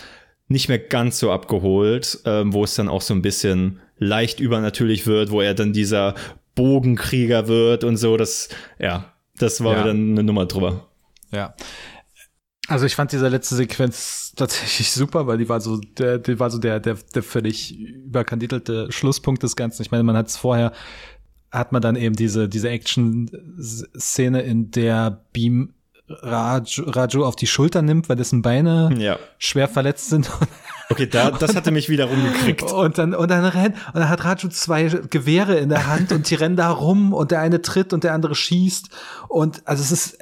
nicht 0.48 0.70
mehr 0.70 0.78
ganz 0.78 1.18
so 1.18 1.30
abgeholt, 1.30 2.20
ähm, 2.24 2.54
wo 2.54 2.64
es 2.64 2.74
dann 2.76 2.88
auch 2.88 3.02
so 3.02 3.12
ein 3.12 3.20
bisschen 3.20 3.80
leicht 3.98 4.40
übernatürlich 4.40 5.06
wird, 5.06 5.30
wo 5.30 5.42
er 5.42 5.52
dann 5.52 5.74
dieser 5.74 6.14
Bogenkrieger 6.54 7.46
wird 7.46 7.84
und 7.84 7.98
so. 7.98 8.16
Das, 8.16 8.48
ja, 8.78 9.12
das 9.36 9.62
war 9.62 9.76
Ja. 9.76 9.84
dann 9.84 10.12
eine 10.12 10.22
Nummer 10.22 10.46
drüber. 10.46 10.88
Ja. 11.30 11.54
Also 12.72 12.86
ich 12.86 12.94
fand 12.96 13.12
diese 13.12 13.28
letzte 13.28 13.54
Sequenz 13.54 14.32
tatsächlich 14.34 14.90
super, 14.92 15.26
weil 15.26 15.36
die 15.36 15.48
war 15.48 15.60
so 15.60 15.76
der, 15.76 16.18
die 16.18 16.40
war 16.40 16.50
so 16.50 16.56
der, 16.58 16.80
der, 16.80 16.96
der 17.14 17.22
völlig 17.22 17.78
überkandidelte 17.78 18.90
Schlusspunkt 18.90 19.42
des 19.42 19.56
Ganzen. 19.56 19.82
Ich 19.82 19.90
meine, 19.90 20.02
man 20.04 20.16
hat 20.16 20.28
es 20.28 20.38
vorher, 20.38 20.72
hat 21.50 21.72
man 21.72 21.82
dann 21.82 21.96
eben 21.96 22.16
diese, 22.16 22.48
diese 22.48 22.70
Action-Szene, 22.70 24.40
in 24.40 24.70
der 24.70 25.22
Beam 25.34 25.74
Raju, 26.08 26.84
Raju 26.86 27.24
auf 27.24 27.36
die 27.36 27.46
Schulter 27.46 27.82
nimmt, 27.82 28.08
weil 28.08 28.16
dessen 28.16 28.40
Beine 28.42 28.90
Ja. 28.98 29.18
schwer 29.38 29.68
verletzt 29.68 30.08
sind. 30.08 30.30
Okay, 30.92 31.06
da, 31.06 31.30
das 31.30 31.56
hatte 31.56 31.70
mich 31.70 31.88
wieder 31.88 32.04
rumgekriegt. 32.06 32.62
Und 32.62 32.98
dann, 32.98 33.14
und 33.14 33.30
dann 33.30 33.44
rennt, 33.44 33.76
und 33.92 33.96
dann 34.00 34.08
hat 34.08 34.24
Raju 34.24 34.48
zwei 34.48 34.84
Gewehre 34.84 35.56
in 35.56 35.68
der 35.68 35.86
Hand 35.86 36.12
und 36.12 36.28
die 36.30 36.34
rennen 36.34 36.56
da 36.56 36.70
rum 36.70 37.12
und 37.12 37.30
der 37.30 37.40
eine 37.40 37.60
tritt 37.62 37.92
und 37.92 38.04
der 38.04 38.12
andere 38.14 38.34
schießt. 38.34 38.88
Und 39.28 39.62
also 39.66 39.82
es 39.82 39.90
ist, 39.92 40.18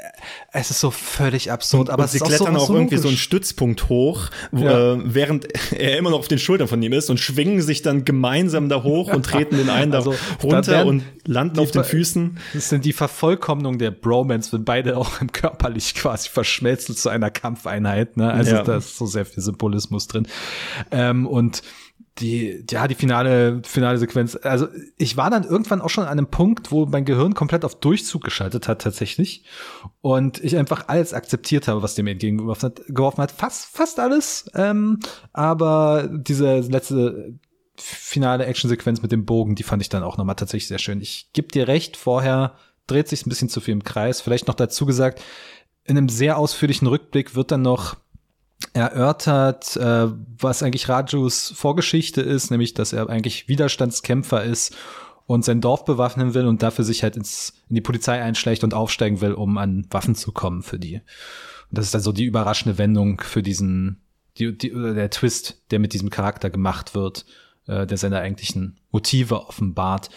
es 0.52 0.70
ist 0.70 0.80
so 0.80 0.90
völlig 0.90 1.50
absurd, 1.50 1.90
aber 1.90 2.04
und 2.04 2.10
sie 2.10 2.16
ist 2.18 2.22
auch 2.22 2.28
klettern 2.28 2.54
so, 2.54 2.60
auch 2.60 2.70
irgendwie 2.70 2.96
so 2.96 3.08
einen. 3.08 3.16
Stützpunkt 3.16 3.88
hoch, 3.88 4.28
wo, 4.52 4.64
Ja. 4.64 4.94
äh, 4.94 4.98
während 5.04 5.46
er 5.72 5.98
immer 5.98 6.10
noch 6.10 6.18
auf 6.20 6.28
den 6.28 6.38
Schultern 6.38 6.68
von 6.68 6.80
ihm 6.82 6.92
ist 6.92 7.10
und 7.10 7.18
schwingen 7.18 7.60
sich 7.62 7.82
dann 7.82 8.04
gemeinsam 8.04 8.68
da 8.68 8.82
hoch 8.82 9.12
und 9.12 9.24
treten 9.26 9.56
den 9.56 9.68
einen 9.70 9.94
Also, 9.94 10.12
da 10.12 10.16
da 10.40 10.42
runter 10.44 10.72
werden 10.72 10.88
und 10.88 11.04
landen 11.26 11.58
auf 11.58 11.70
den 11.70 11.84
Füßen. 11.84 12.38
Das 12.54 12.68
sind 12.68 12.84
die 12.84 12.92
Vervollkommnung 12.92 13.78
der 13.78 13.90
Bromance, 13.90 14.52
wenn 14.52 14.64
beide 14.64 14.96
auch 14.96 15.20
im 15.20 15.32
körperlich 15.32 15.94
quasi 15.94 16.28
verschmelzen 16.28 16.94
zu 16.96 17.08
einer 17.08 17.30
Kampfeinheit. 17.30 18.16
Ne? 18.16 18.32
Also 18.32 18.52
Ja. 18.56 18.62
da 18.62 18.76
ist 18.76 18.96
so 18.96 19.06
sehr 19.06 19.24
viel 19.26 19.42
Symbolismus 19.42 20.06
drin. 20.06 20.26
Ähm, 20.90 21.26
und 21.26 21.62
die, 22.18 22.64
ja, 22.68 22.86
die 22.86 22.94
finale, 22.94 23.62
finale 23.64 23.98
Sequenz. 23.98 24.36
Also 24.42 24.68
ich 24.98 25.16
war 25.16 25.30
dann 25.30 25.44
irgendwann 25.44 25.80
auch 25.80 25.88
schon 25.88 26.04
an 26.04 26.10
einem 26.10 26.26
Punkt, 26.26 26.70
wo 26.70 26.86
mein 26.86 27.04
Gehirn 27.04 27.34
komplett 27.34 27.64
auf 27.64 27.76
Durchzug 27.80 28.22
geschaltet 28.22 28.68
hat 28.68 28.82
tatsächlich. 28.82 29.44
Und 30.00 30.42
ich 30.42 30.56
einfach 30.56 30.88
alles 30.88 31.14
akzeptiert 31.14 31.68
habe, 31.68 31.82
was 31.82 31.94
dem 31.94 32.06
entgegengeworfen 32.06 32.74
hat. 33.22 33.32
Fast, 33.32 33.74
fast 33.74 33.98
alles. 33.98 34.50
Ähm, 34.54 35.00
aber 35.32 36.08
diese 36.12 36.60
letzte 36.60 37.38
finale 37.76 38.44
Actionsequenz 38.44 39.00
mit 39.00 39.12
dem 39.12 39.24
Bogen, 39.24 39.54
die 39.54 39.62
fand 39.62 39.80
ich 39.80 39.88
dann 39.88 40.02
auch 40.02 40.18
nochmal 40.18 40.36
tatsächlich 40.36 40.68
sehr 40.68 40.78
schön. 40.78 41.00
Ich 41.00 41.30
geb 41.32 41.52
dir 41.52 41.66
recht, 41.66 41.96
vorher 41.96 42.54
dreht 42.86 43.08
sich 43.08 43.24
ein 43.24 43.30
bisschen 43.30 43.48
zu 43.48 43.60
viel 43.60 43.72
im 43.72 43.84
Kreis. 43.84 44.20
Vielleicht 44.20 44.48
noch 44.48 44.54
dazu 44.54 44.84
gesagt, 44.84 45.22
in 45.84 45.96
einem 45.96 46.08
sehr 46.08 46.36
ausführlichen 46.36 46.86
Rückblick 46.86 47.34
wird 47.34 47.50
dann 47.50 47.62
noch 47.62 47.96
erörtert, 48.72 49.76
äh, 49.76 50.08
was 50.38 50.62
eigentlich 50.62 50.88
Rajus 50.88 51.52
Vorgeschichte 51.56 52.20
ist, 52.20 52.50
nämlich, 52.50 52.74
dass 52.74 52.92
er 52.92 53.08
eigentlich 53.08 53.48
Widerstandskämpfer 53.48 54.44
ist 54.44 54.76
und 55.26 55.44
sein 55.44 55.60
Dorf 55.60 55.84
bewaffnen 55.84 56.34
will 56.34 56.46
und 56.46 56.62
dafür 56.62 56.84
sich 56.84 57.02
halt 57.02 57.16
ins, 57.16 57.54
in 57.68 57.76
die 57.76 57.80
Polizei 57.80 58.20
einschlägt 58.20 58.64
und 58.64 58.74
aufsteigen 58.74 59.20
will, 59.20 59.32
um 59.32 59.58
an 59.58 59.86
Waffen 59.90 60.14
zu 60.14 60.32
kommen 60.32 60.62
für 60.62 60.78
die. 60.78 60.96
Und 60.96 61.78
das 61.78 61.86
ist 61.86 61.94
dann 61.94 62.02
so 62.02 62.12
die 62.12 62.24
überraschende 62.24 62.78
Wendung 62.78 63.20
für 63.20 63.42
diesen, 63.42 64.00
die, 64.38 64.56
die, 64.56 64.70
der 64.70 65.10
Twist, 65.10 65.62
der 65.70 65.78
mit 65.78 65.92
diesem 65.92 66.10
Charakter 66.10 66.50
gemacht 66.50 66.94
wird, 66.94 67.26
äh, 67.66 67.86
der 67.86 67.96
seine 67.96 68.18
eigentlichen 68.18 68.80
Motive 68.90 69.46
offenbart. 69.46 70.10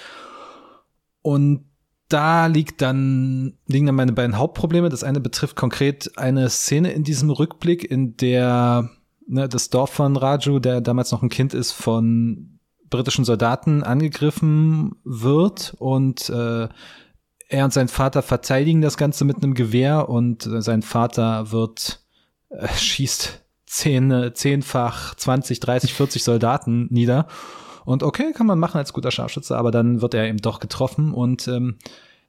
Und 1.22 1.66
da 2.14 2.46
liegt 2.46 2.82
dann, 2.82 3.54
liegen 3.66 3.88
dann 3.88 3.96
meine 3.96 4.14
beiden 4.14 4.38
Hauptprobleme. 4.38 4.90
Das 4.90 5.04
eine 5.04 5.20
betrifft 5.20 5.56
konkret 5.56 6.18
eine 6.18 6.50
Szene 6.50 6.92
in 6.92 7.04
diesem 7.04 7.32
Rückblick, 7.32 7.90
in 7.90 8.16
der 8.18 8.90
ne, 9.28 9.50
das 9.50 9.70
Dorf 9.70 9.90
von 9.90 10.16
Raju, 10.16 10.60
der 10.60 10.82
damals 10.82 11.12
noch 11.12 11.24
ein 11.24 11.30
Kind 11.30 11.54
ist, 11.56 11.72
von 11.72 12.60
britischen 12.90 13.26
Soldaten 13.26 13.82
angegriffen 13.82 14.96
wird 15.04 15.76
und 15.80 16.30
äh, 16.30 16.68
er 17.50 17.66
und 17.66 17.74
sein 17.74 17.88
Vater 17.88 18.22
verteidigen 18.22 18.82
das 18.82 18.98
Ganze 18.98 19.26
mit 19.26 19.38
einem 19.38 19.56
Gewehr 19.56 20.10
und 20.10 20.46
äh, 20.46 20.62
sein 20.62 20.84
Vater 20.84 21.52
wird 21.52 22.04
äh, 22.50 22.68
schießt 22.68 23.42
zehn, 23.66 24.32
zehnfach 24.36 25.16
20, 25.16 25.60
30, 25.60 25.94
40 25.94 26.24
Soldaten 26.24 26.88
nieder. 26.92 27.28
Und 27.86 28.04
okay, 28.04 28.32
kann 28.34 28.48
man 28.48 28.60
machen 28.60 28.78
als 28.78 28.94
guter 28.94 29.12
Scharfschütze, 29.12 29.58
aber 29.58 29.72
dann 29.72 30.02
wird 30.02 30.14
er 30.14 30.28
eben 30.28 30.40
doch 30.40 30.60
getroffen 30.60 31.14
und 31.14 31.48
ähm, 31.48 31.78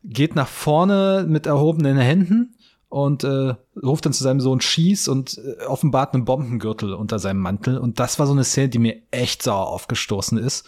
geht 0.03 0.35
nach 0.35 0.49
vorne 0.49 1.25
mit 1.29 1.47
erhobenen 1.47 1.97
Händen 1.97 2.55
und 2.89 3.25
äh, 3.25 3.55
ruft 3.83 4.07
dann 4.07 4.13
zu 4.13 4.23
seinem 4.23 4.41
Sohn 4.41 4.61
Schieß 4.61 5.09
und 5.09 5.39
äh, 5.39 5.65
offenbart 5.65 6.15
einen 6.15 6.25
Bombengürtel 6.25 6.95
unter 6.95 7.19
seinem 7.19 7.41
Mantel. 7.41 7.79
Und 7.79 7.99
das 7.99 8.19
war 8.19 8.27
so 8.27 8.33
eine 8.33 8.45
Szene, 8.45 8.69
die 8.69 8.79
mir 8.79 9.03
echt 9.11 9.43
sauer 9.43 9.67
aufgestoßen 9.67 10.39
ist. 10.39 10.67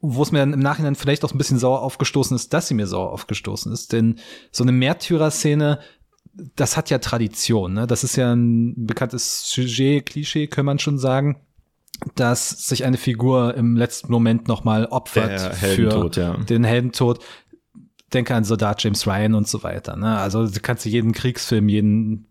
Wo 0.00 0.22
es 0.22 0.32
mir 0.32 0.40
dann 0.40 0.52
im 0.52 0.60
Nachhinein 0.60 0.94
vielleicht 0.94 1.24
auch 1.24 1.32
ein 1.32 1.38
bisschen 1.38 1.58
sauer 1.58 1.82
aufgestoßen 1.82 2.34
ist, 2.34 2.52
dass 2.52 2.68
sie 2.68 2.74
mir 2.74 2.86
sauer 2.86 3.10
aufgestoßen 3.12 3.72
ist. 3.72 3.92
Denn 3.92 4.20
so 4.50 4.62
eine 4.64 4.72
Märtyrer-Szene, 4.72 5.78
das 6.56 6.76
hat 6.76 6.90
ja 6.90 6.98
Tradition. 6.98 7.74
Ne? 7.74 7.86
Das 7.86 8.04
ist 8.04 8.16
ja 8.16 8.32
ein 8.32 8.86
bekanntes 8.86 9.48
Sujet, 9.50 10.06
Klischee, 10.06 10.46
kann 10.46 10.66
man 10.66 10.78
schon 10.78 10.98
sagen 10.98 11.40
dass 12.14 12.50
sich 12.66 12.84
eine 12.84 12.96
Figur 12.96 13.54
im 13.54 13.76
letzten 13.76 14.10
Moment 14.12 14.48
nochmal 14.48 14.86
opfert 14.86 15.54
für 15.56 16.10
ja. 16.16 16.36
den 16.36 16.64
Heldentod. 16.64 17.20
Denke 18.12 18.34
an 18.34 18.44
Soldat 18.44 18.82
James 18.82 19.06
Ryan 19.06 19.34
und 19.34 19.48
so 19.48 19.62
weiter. 19.62 19.96
Ne? 19.96 20.18
Also 20.18 20.46
du 20.46 20.60
kannst 20.60 20.84
du 20.84 20.90
jeden 20.90 21.12
Kriegsfilm, 21.12 21.68
jeden 21.68 22.26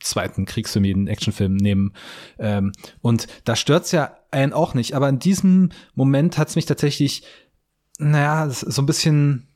zweiten 0.00 0.44
Kriegsfilm, 0.44 0.84
jeden 0.84 1.06
Actionfilm 1.06 1.56
nehmen. 1.56 1.92
Ähm, 2.38 2.72
und 3.00 3.26
da 3.44 3.56
stört's 3.56 3.92
ja 3.92 4.16
einen 4.30 4.52
auch 4.52 4.74
nicht. 4.74 4.94
Aber 4.94 5.08
in 5.08 5.18
diesem 5.18 5.70
Moment 5.94 6.38
hat's 6.38 6.56
mich 6.56 6.66
tatsächlich, 6.66 7.22
naja, 7.98 8.48
so 8.50 8.82
ein 8.82 8.86
bisschen, 8.86 9.48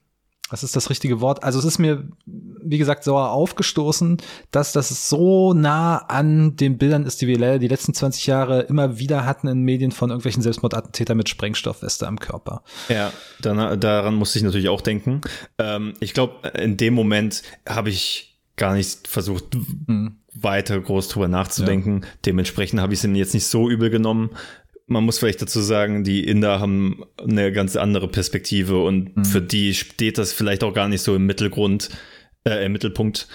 was 0.51 0.65
ist 0.65 0.75
das 0.77 0.91
richtige 0.91 1.21
Wort? 1.21 1.43
Also 1.45 1.59
es 1.59 1.65
ist 1.65 1.79
mir, 1.79 2.09
wie 2.27 2.79
gesagt, 2.79 3.05
sauer 3.05 3.31
aufgestoßen, 3.31 4.19
dass 4.51 4.73
das 4.73 5.09
so 5.09 5.55
nah 5.55 5.99
an 5.99 6.57
den 6.57 6.77
Bildern 6.77 7.07
ist, 7.07 7.21
die 7.21 7.29
wir 7.29 7.39
leider 7.39 7.59
die 7.59 7.69
letzten 7.69 7.95
20 7.95 8.27
Jahre 8.27 8.63
immer 8.63 8.99
wieder 8.99 9.25
hatten 9.25 9.49
in 9.49 9.63
Medien 9.63 9.93
von 9.93 10.11
irgendwelchen 10.11 10.43
Selbstmordattentätern 10.43 11.17
mit 11.17 11.29
Sprengstoffweste 11.29 12.07
am 12.07 12.19
Körper. 12.19 12.63
Ja, 12.89 13.13
dann, 13.41 13.81
daran 13.81 14.15
musste 14.15 14.39
ich 14.39 14.45
natürlich 14.45 14.69
auch 14.69 14.81
denken. 14.81 15.21
Ähm, 15.59 15.95
ich 16.01 16.15
glaube, 16.15 16.49
in 16.49 16.77
dem 16.77 16.95
Moment 16.95 17.43
habe 17.67 17.91
ich 17.91 18.39
gar 18.57 18.75
nicht 18.75 19.09
versucht, 19.09 19.57
weiter 20.35 20.79
groß 20.81 21.09
drüber 21.09 21.29
nachzudenken. 21.29 22.03
Dementsprechend 22.27 22.81
habe 22.81 22.93
ich 22.93 23.01
es 23.01 23.05
ihm 23.05 23.15
jetzt 23.15 23.35
nicht 23.35 23.47
so 23.47 23.71
übel 23.71 23.91
genommen. 23.91 24.31
Man 24.91 25.05
muss 25.05 25.21
vielleicht 25.21 25.41
dazu 25.41 25.61
sagen, 25.61 26.03
die 26.03 26.25
Inder 26.25 26.59
haben 26.59 27.05
eine 27.17 27.53
ganz 27.53 27.77
andere 27.77 28.09
Perspektive 28.09 28.83
und 28.83 29.25
für 29.25 29.41
die 29.41 29.73
steht 29.75 30.19
das 30.19 30.33
vielleicht 30.33 30.65
auch 30.65 30.75
gar 30.75 30.89
nicht 30.89 31.03
so 31.03 31.15
im 31.15 31.27
Mittelgrund, 31.27 31.91
äh, 32.45 32.67
im 32.67 32.73
Mittelpunkt. 32.73 33.29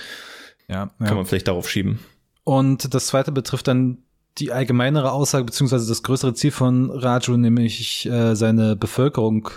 Ja, 0.68 0.92
Kann 1.00 1.16
man 1.16 1.26
vielleicht 1.26 1.48
darauf 1.48 1.70
schieben. 1.70 2.00
Und 2.44 2.94
das 2.94 3.08
zweite 3.08 3.32
betrifft 3.32 3.70
dann 3.70 4.00
die 4.38 4.52
allgemeinere 4.52 5.14
Aussage, 5.14 5.46
beziehungsweise 5.46 5.88
das 5.88 6.04
größere 6.04 6.34
Ziel 6.34 6.52
von 6.52 6.92
Raju, 6.92 7.38
nämlich 7.38 8.06
äh, 8.06 8.36
seine 8.36 8.76
Bevölkerung 8.76 9.50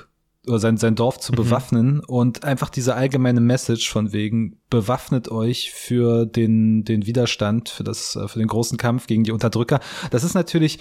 oder 0.46 0.61
sein, 0.61 0.76
sein 0.76 0.94
Dorf 0.94 1.18
zu 1.18 1.32
bewaffnen 1.32 2.01
und 2.01 2.44
einfach 2.44 2.70
diese 2.70 2.94
allgemeine 2.94 3.40
Message 3.40 3.90
von 3.90 4.12
wegen 4.12 4.61
bewaffnet 4.70 5.30
euch 5.30 5.72
für 5.72 6.26
den, 6.26 6.84
den 6.84 7.07
Widerstand, 7.07 7.68
für 7.68 7.84
das, 7.84 8.16
äh, 8.16 8.28
für 8.28 8.38
den 8.38 8.49
großen 8.49 8.78
Kampf 8.78 9.07
gegen 9.07 9.24
die 9.24 9.32
Unterdrücker. 9.32 9.80
Das 10.11 10.24
ist 10.24 10.34
natürlich 10.34 10.78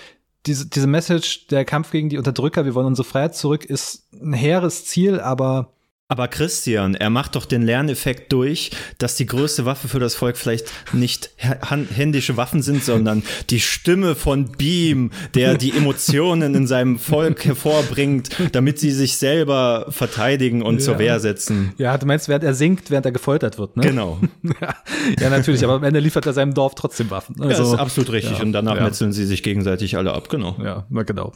diese, 0.47 0.67
diese 0.67 0.87
Message, 0.87 1.47
der 1.47 1.65
Kampf 1.65 1.91
gegen 1.91 2.09
die 2.09 2.17
Unterdrücker, 2.17 2.65
wir 2.65 2.73
wollen 2.73 2.87
unsere 2.87 3.07
Freiheit 3.07 3.35
zurück, 3.35 3.65
ist 3.65 4.07
ein 4.13 4.33
hehres 4.33 4.85
Ziel, 4.85 5.19
aber 5.19 5.73
Aber 6.09 6.29
Christian, 6.29 6.95
er 6.95 7.09
macht 7.09 7.35
doch 7.35 7.45
den 7.45 7.63
Lerneffekt 7.63 8.31
durch, 8.31 8.71
dass 8.97 9.15
die 9.15 9.25
größte 9.25 9.65
Waffe 9.65 9.89
für 9.89 9.99
das 9.99 10.15
Volk 10.15 10.37
vielleicht 10.37 10.71
nicht 10.93 11.31
händische 11.37 12.37
Waffen 12.37 12.61
sind, 12.61 12.81
sondern 12.81 13.23
die 13.49 13.59
Stimme 13.59 14.15
von 14.15 14.53
Beam, 14.53 15.11
der 15.33 15.57
die 15.57 15.75
Emotionen 15.75 16.55
in 16.55 16.65
seinem 16.65 16.97
Volk 16.97 17.43
hervorbringt, 17.43 18.29
damit 18.53 18.79
sie 18.79 18.91
sich 18.91 19.17
selber 19.17 19.87
verteidigen 19.89 20.61
und 20.61 20.75
ja. 20.75 20.85
zur 20.85 20.99
Wehr 20.99 21.19
setzen. 21.19 21.73
Ja, 21.77 21.97
du 21.97 22.05
meinst, 22.05 22.29
während 22.29 22.45
er 22.45 22.53
singt, 22.53 22.89
während 22.89 23.05
er 23.05 23.11
gefoltert 23.11 23.57
wird, 23.57 23.75
ne? 23.75 23.83
Genau. 23.83 24.17
ja, 24.43 24.75
ja, 25.19 25.29
natürlich, 25.29 25.61
aber 25.65 25.73
am 25.73 25.83
Ende 25.83 25.99
liefert 25.99 26.25
er 26.25 26.31
seinem 26.31 26.53
Dorf 26.53 26.75
trotzdem 26.75 27.11
Waffen. 27.11 27.35
Also, 27.41 27.51
ja, 27.51 27.57
das 27.57 27.67
ist 27.67 27.79
absolut 27.79 28.13
richtig. 28.13 28.37
Ja, 28.37 28.43
und 28.45 28.53
danach 28.53 28.79
metzeln 28.79 29.11
sie 29.11 29.25
sich 29.25 29.43
gegenseitig 29.43 29.97
alle 29.97 30.13
ab, 30.13 30.29
genau. 30.29 30.55
Ja, 30.63 30.85
na 30.89 31.03
genau. 31.03 31.33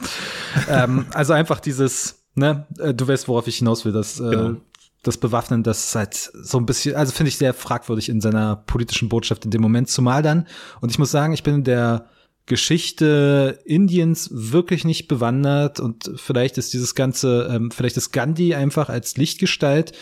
ähm, 0.70 1.08
also 1.14 1.34
einfach 1.34 1.60
dieses 1.60 2.21
ne, 2.36 2.68
äh, 2.80 2.94
du 2.94 3.08
weißt, 3.08 3.28
worauf 3.28 3.48
ich 3.48 3.58
hinaus 3.58 3.86
will, 3.86 3.92
dass 3.92 4.20
äh, 4.20 4.30
genau. 4.30 4.56
das 5.04 5.18
Bewaffnen, 5.18 5.64
das 5.64 5.86
ist 5.86 5.96
halt 5.96 6.14
so 6.16 6.58
ein 6.58 6.66
bisschen, 6.66 6.96
also 6.96 7.12
finde 7.12 7.30
ich 7.30 7.38
sehr 7.38 7.54
fragwürdig 7.54 8.10
in 8.10 8.22
seiner 8.22 8.56
politischen 8.56 9.10
Botschaft 9.10 9.46
in 9.46 9.52
dem 9.52 9.62
Moment, 9.62 9.90
zumal 9.90 10.22
dann, 10.22 10.48
und 10.80 10.92
ich 10.92 11.00
muss 11.00 11.12
sagen, 11.12 11.34
ich 11.34 11.44
bin 11.44 11.56
in 11.56 11.64
der 11.64 12.08
Geschichte 12.48 13.60
Indiens 13.66 14.30
wirklich 14.32 14.84
nicht 14.84 15.08
bewandert 15.08 15.80
und 15.80 16.12
vielleicht 16.16 16.58
ist 16.58 16.74
dieses 16.74 16.96
ganze, 16.96 17.48
ähm, 17.52 17.72
vielleicht 17.72 17.98
ist 17.98 18.12
Gandhi 18.12 18.56
einfach 18.56 18.90
als 18.90 19.16
Lichtgestalt 19.16 19.94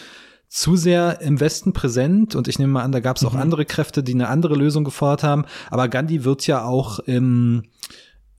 zu 0.48 0.76
sehr 0.76 1.22
im 1.22 1.40
Westen 1.40 1.74
präsent 1.74 2.36
und 2.36 2.48
ich 2.48 2.58
nehme 2.58 2.74
mal 2.74 2.84
an, 2.84 2.92
da 2.92 3.02
gab 3.02 3.18
es 3.18 3.24
auch 3.24 3.34
mhm. 3.34 3.42
andere 3.42 3.66
Kräfte, 3.66 4.02
die 4.02 4.14
eine 4.14 4.30
andere 4.30 4.56
Lösung 4.56 4.84
gefordert 4.84 5.24
haben, 5.24 5.46
aber 5.70 5.90
Gandhi 5.90 6.24
wird 6.24 6.48
ja 6.48 6.64
auch 6.64 7.00
im 7.00 7.64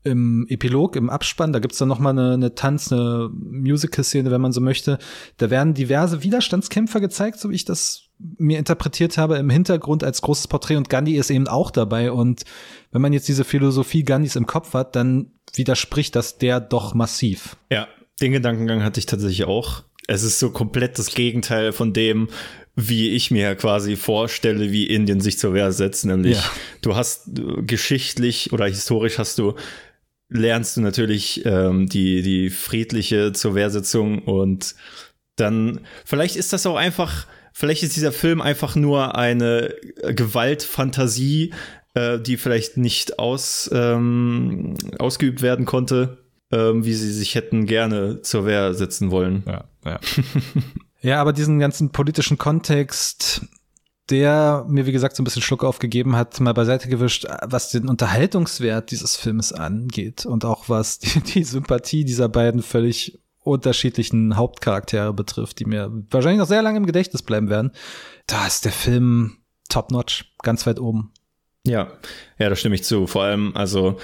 im 0.02 0.46
Epilog, 0.48 0.96
im 0.96 1.10
Abspann, 1.10 1.52
da 1.52 1.58
gibt's 1.58 1.78
dann 1.78 1.88
noch 1.88 1.98
mal 1.98 2.10
eine, 2.10 2.32
eine 2.34 2.54
Tanz-, 2.54 2.92
eine 2.92 3.30
Musical-Szene, 3.32 4.30
wenn 4.30 4.40
man 4.40 4.52
so 4.52 4.60
möchte. 4.60 4.98
Da 5.36 5.50
werden 5.50 5.74
diverse 5.74 6.22
Widerstandskämpfer 6.22 7.00
gezeigt, 7.00 7.38
so 7.38 7.50
wie 7.50 7.54
ich 7.54 7.64
das 7.64 8.10
mir 8.38 8.58
interpretiert 8.58 9.18
habe, 9.18 9.36
im 9.36 9.50
Hintergrund 9.50 10.04
als 10.04 10.22
großes 10.22 10.48
Porträt 10.48 10.76
und 10.76 10.90
Gandhi 10.90 11.16
ist 11.16 11.30
eben 11.30 11.48
auch 11.48 11.70
dabei. 11.70 12.12
Und 12.12 12.42
wenn 12.92 13.02
man 13.02 13.12
jetzt 13.12 13.28
diese 13.28 13.44
Philosophie 13.44 14.04
Gandhis 14.04 14.36
im 14.36 14.46
Kopf 14.46 14.74
hat, 14.74 14.96
dann 14.96 15.32
widerspricht 15.54 16.16
das 16.16 16.38
der 16.38 16.60
doch 16.60 16.94
massiv. 16.94 17.56
Ja, 17.70 17.88
den 18.20 18.32
Gedankengang 18.32 18.82
hatte 18.82 19.00
ich 19.00 19.06
tatsächlich 19.06 19.44
auch. 19.44 19.84
Es 20.06 20.22
ist 20.22 20.38
so 20.38 20.50
komplett 20.50 20.98
das 20.98 21.14
Gegenteil 21.14 21.72
von 21.72 21.92
dem, 21.92 22.28
wie 22.76 23.10
ich 23.10 23.30
mir 23.30 23.54
quasi 23.54 23.96
vorstelle, 23.96 24.72
wie 24.72 24.86
Indien 24.86 25.20
sich 25.20 25.38
zur 25.38 25.54
Wehr 25.54 25.72
setzt. 25.72 26.04
Nämlich, 26.04 26.36
ja. 26.36 26.50
du 26.82 26.96
hast 26.96 27.38
äh, 27.38 27.62
geschichtlich 27.62 28.52
oder 28.52 28.66
historisch 28.66 29.18
hast 29.18 29.38
du 29.38 29.54
lernst 30.30 30.76
du 30.76 30.80
natürlich 30.80 31.44
ähm, 31.44 31.88
die, 31.88 32.22
die 32.22 32.50
friedliche 32.50 33.32
zur 33.32 33.54
Wehrsetzung 33.54 34.20
und 34.20 34.74
dann, 35.36 35.80
vielleicht 36.04 36.36
ist 36.36 36.52
das 36.52 36.66
auch 36.66 36.76
einfach, 36.76 37.26
vielleicht 37.52 37.82
ist 37.82 37.96
dieser 37.96 38.12
Film 38.12 38.40
einfach 38.40 38.76
nur 38.76 39.16
eine 39.16 39.74
Gewaltfantasie, 40.02 41.52
äh, 41.94 42.18
die 42.20 42.36
vielleicht 42.36 42.76
nicht 42.76 43.18
aus, 43.18 43.68
ähm, 43.72 44.74
ausgeübt 44.98 45.42
werden 45.42 45.66
konnte, 45.66 46.18
ähm, 46.52 46.84
wie 46.84 46.94
sie 46.94 47.12
sich 47.12 47.34
hätten 47.34 47.66
gerne 47.66 48.22
zur 48.22 48.46
Wehr 48.46 48.74
setzen 48.74 49.10
wollen. 49.10 49.42
Ja, 49.46 49.64
ja. 49.84 50.00
ja, 51.00 51.20
aber 51.20 51.32
diesen 51.32 51.58
ganzen 51.58 51.90
politischen 51.90 52.38
Kontext, 52.38 53.42
der 54.10 54.64
mir, 54.68 54.86
wie 54.86 54.92
gesagt, 54.92 55.16
so 55.16 55.22
ein 55.22 55.24
bisschen 55.24 55.42
Schluck 55.42 55.64
aufgegeben 55.64 56.16
hat, 56.16 56.40
mal 56.40 56.52
beiseite 56.52 56.88
gewischt, 56.88 57.26
was 57.42 57.70
den 57.70 57.88
Unterhaltungswert 57.88 58.90
dieses 58.90 59.16
Films 59.16 59.52
angeht 59.52 60.26
und 60.26 60.44
auch 60.44 60.68
was 60.68 60.98
die, 60.98 61.20
die 61.34 61.44
Sympathie 61.44 62.04
dieser 62.04 62.28
beiden 62.28 62.62
völlig 62.62 63.20
unterschiedlichen 63.42 64.36
Hauptcharaktere 64.36 65.14
betrifft, 65.14 65.60
die 65.60 65.64
mir 65.64 65.90
wahrscheinlich 66.10 66.40
noch 66.40 66.46
sehr 66.46 66.62
lange 66.62 66.78
im 66.78 66.86
Gedächtnis 66.86 67.22
bleiben 67.22 67.48
werden. 67.48 67.72
Da 68.26 68.46
ist 68.46 68.64
der 68.64 68.72
Film 68.72 69.38
top-notch, 69.68 70.34
ganz 70.42 70.66
weit 70.66 70.78
oben. 70.78 71.12
Ja, 71.66 71.92
ja, 72.38 72.48
da 72.48 72.56
stimme 72.56 72.74
ich 72.74 72.84
zu. 72.84 73.06
Vor 73.06 73.22
allem, 73.22 73.52
also 73.54 73.98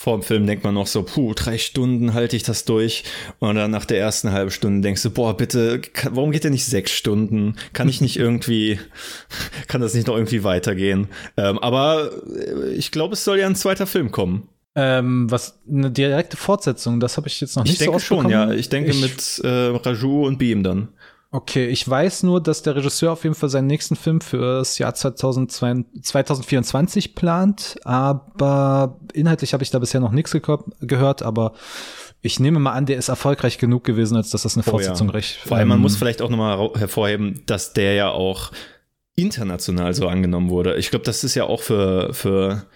vor 0.00 0.16
dem 0.16 0.22
Film 0.22 0.46
denkt 0.46 0.64
man 0.64 0.72
noch 0.72 0.86
so, 0.86 1.02
puh, 1.02 1.34
drei 1.34 1.58
Stunden 1.58 2.14
halte 2.14 2.34
ich 2.34 2.42
das 2.42 2.64
durch. 2.64 3.04
Und 3.38 3.56
dann 3.56 3.70
nach 3.70 3.84
der 3.84 3.98
ersten 3.98 4.32
halben 4.32 4.50
Stunde 4.50 4.80
denkst 4.80 5.02
du, 5.02 5.10
boah, 5.10 5.36
bitte, 5.36 5.82
warum 6.08 6.32
geht 6.32 6.42
der 6.42 6.50
nicht 6.50 6.64
sechs 6.64 6.90
Stunden? 6.92 7.56
Kann 7.74 7.86
ich 7.86 8.00
nicht 8.00 8.16
irgendwie, 8.16 8.80
kann 9.68 9.82
das 9.82 9.92
nicht 9.92 10.06
noch 10.06 10.14
irgendwie 10.14 10.42
weitergehen? 10.42 11.08
Ähm, 11.36 11.58
aber 11.58 12.12
äh, 12.34 12.70
ich 12.70 12.92
glaube, 12.92 13.12
es 13.12 13.24
soll 13.24 13.40
ja 13.40 13.46
ein 13.46 13.56
zweiter 13.56 13.86
Film 13.86 14.10
kommen. 14.10 14.48
Ähm, 14.74 15.30
was 15.30 15.60
eine 15.70 15.90
direkte 15.90 16.38
Fortsetzung, 16.38 16.98
das 16.98 17.18
habe 17.18 17.28
ich 17.28 17.38
jetzt 17.42 17.56
noch 17.56 17.64
nicht 17.64 17.74
ich 17.74 17.78
so 17.80 17.84
denke 17.84 18.00
schon, 18.00 18.30
ja. 18.30 18.52
Ich 18.52 18.70
denke 18.70 18.92
ich, 18.92 19.02
mit 19.02 19.42
äh, 19.44 19.76
Raju 19.76 20.26
und 20.26 20.38
Beam 20.38 20.62
dann. 20.62 20.88
Okay, 21.32 21.68
ich 21.68 21.88
weiß 21.88 22.24
nur, 22.24 22.42
dass 22.42 22.62
der 22.62 22.74
Regisseur 22.74 23.12
auf 23.12 23.22
jeden 23.22 23.36
Fall 23.36 23.48
seinen 23.48 23.68
nächsten 23.68 23.94
Film 23.94 24.20
fürs 24.20 24.78
Jahr 24.78 24.94
2024 24.94 27.14
plant, 27.14 27.76
aber 27.84 28.98
inhaltlich 29.12 29.52
habe 29.52 29.62
ich 29.62 29.70
da 29.70 29.78
bisher 29.78 30.00
noch 30.00 30.10
nichts 30.10 30.36
gehört, 30.80 31.22
aber 31.22 31.52
ich 32.20 32.40
nehme 32.40 32.58
mal 32.58 32.72
an, 32.72 32.86
der 32.86 32.98
ist 32.98 33.08
erfolgreich 33.08 33.58
genug 33.58 33.84
gewesen, 33.84 34.16
als 34.16 34.30
dass 34.30 34.42
das 34.42 34.56
eine 34.56 34.64
Fortsetzung 34.64 35.06
oh 35.08 35.12
ja. 35.12 35.18
recht. 35.18 35.36
Vor 35.36 35.56
allem, 35.56 35.68
man 35.68 35.78
ähm, 35.78 35.82
muss 35.82 35.96
vielleicht 35.96 36.20
auch 36.20 36.30
nochmal 36.30 36.72
hervorheben, 36.74 37.42
dass 37.46 37.74
der 37.74 37.94
ja 37.94 38.10
auch 38.10 38.50
international 39.14 39.94
so 39.94 40.08
angenommen 40.08 40.50
wurde. 40.50 40.74
Ich 40.76 40.90
glaube, 40.90 41.04
das 41.04 41.22
ist 41.22 41.36
ja 41.36 41.44
auch 41.44 41.62
für, 41.62 42.12
für, 42.12 42.66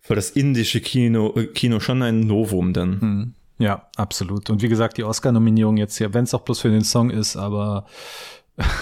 für 0.00 0.14
das 0.14 0.30
indische 0.30 0.80
Kino, 0.80 1.34
Kino 1.52 1.80
schon 1.80 2.00
ein 2.02 2.20
Novum 2.20 2.72
dann. 2.72 3.34
Ja, 3.60 3.88
absolut. 3.96 4.48
Und 4.48 4.62
wie 4.62 4.68
gesagt, 4.68 4.96
die 4.96 5.04
Oscar-Nominierung 5.04 5.76
jetzt 5.76 5.98
hier, 5.98 6.14
wenn 6.14 6.24
es 6.24 6.32
auch 6.32 6.40
bloß 6.40 6.60
für 6.60 6.70
den 6.70 6.82
Song 6.82 7.10
ist, 7.10 7.36
aber 7.36 7.84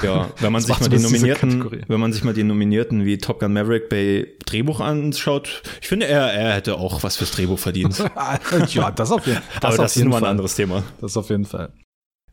ja, 0.02 0.28
wenn 0.40 0.52
man 0.52 0.62
sich 0.62 0.78
mal 0.78 0.88
die 0.88 1.00
Nominierten, 1.00 1.84
wenn 1.88 2.00
man 2.00 2.12
sich 2.12 2.22
mal 2.22 2.32
die 2.32 2.44
Nominierten 2.44 3.04
wie 3.04 3.18
Top 3.18 3.40
Gun 3.40 3.52
Maverick 3.52 3.88
bei 3.88 4.28
Drehbuch 4.46 4.78
anschaut, 4.78 5.62
ich 5.80 5.88
finde, 5.88 6.06
er, 6.06 6.32
er 6.32 6.54
hätte 6.54 6.76
auch 6.76 7.02
was 7.02 7.16
fürs 7.16 7.32
Drehbuch 7.32 7.58
verdient. 7.58 7.98
ja, 8.68 8.92
das 8.92 9.10
auf 9.10 9.26
jeden 9.26 9.42
Fall. 9.42 9.68
Aber 9.68 9.76
das 9.76 9.96
ist 9.96 10.04
nur 10.04 10.16
ein 10.16 10.24
anderes 10.24 10.54
Thema. 10.54 10.84
Das 11.00 11.16
auf 11.16 11.28
jeden 11.28 11.44
Fall. 11.44 11.72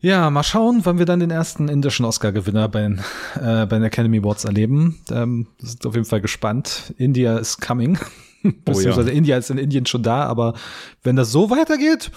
Ja, 0.00 0.30
mal 0.30 0.42
schauen, 0.42 0.80
wann 0.84 0.98
wir 0.98 1.06
dann 1.06 1.20
den 1.20 1.30
ersten 1.30 1.68
indischen 1.68 2.04
Oscar-Gewinner 2.04 2.68
bei, 2.68 2.82
den, 2.82 2.98
äh, 3.36 3.66
bei 3.66 3.78
den 3.78 3.84
Academy 3.84 4.18
Awards 4.18 4.44
erleben. 4.44 5.00
Ähm, 5.10 5.48
sind 5.58 5.86
auf 5.86 5.94
jeden 5.94 6.06
Fall 6.06 6.20
gespannt. 6.20 6.94
India 6.98 7.38
is 7.38 7.58
coming. 7.58 7.98
Beziehungsweise 8.42 9.00
oh, 9.10 9.12
ja. 9.12 9.16
India 9.16 9.36
ist 9.38 9.50
in 9.50 9.58
Indien 9.58 9.86
schon 9.86 10.02
da, 10.02 10.24
aber 10.24 10.54
wenn 11.02 11.16
das 11.16 11.32
so 11.32 11.50
weitergeht, 11.50 12.10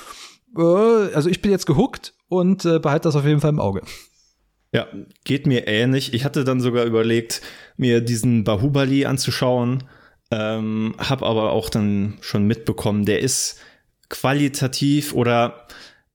äh, 0.58 1.14
also 1.14 1.30
ich 1.30 1.42
bin 1.42 1.52
jetzt 1.52 1.66
gehuckt 1.66 2.14
und 2.28 2.66
äh, 2.66 2.80
behalte 2.80 3.08
das 3.08 3.16
auf 3.16 3.26
jeden 3.26 3.40
Fall 3.40 3.52
im 3.52 3.60
Auge. 3.60 3.82
Ja, 4.72 4.88
geht 5.24 5.48
mir 5.48 5.68
ähnlich. 5.68 6.14
Ich 6.14 6.26
hatte 6.26 6.44
dann 6.44 6.62
sogar 6.62 6.86
überlegt, 6.86 7.42
mir 7.78 8.02
diesen 8.02 8.44
Bahubali 8.44 9.06
anzuschauen, 9.06 9.86
ähm, 10.32 10.94
habe 11.00 11.26
aber 11.26 11.52
auch 11.52 11.70
dann 11.70 12.18
schon 12.22 12.46
mitbekommen, 12.46 13.06
der 13.06 13.22
ist 13.22 13.58
qualitativ 14.10 15.14
oder 15.14 15.68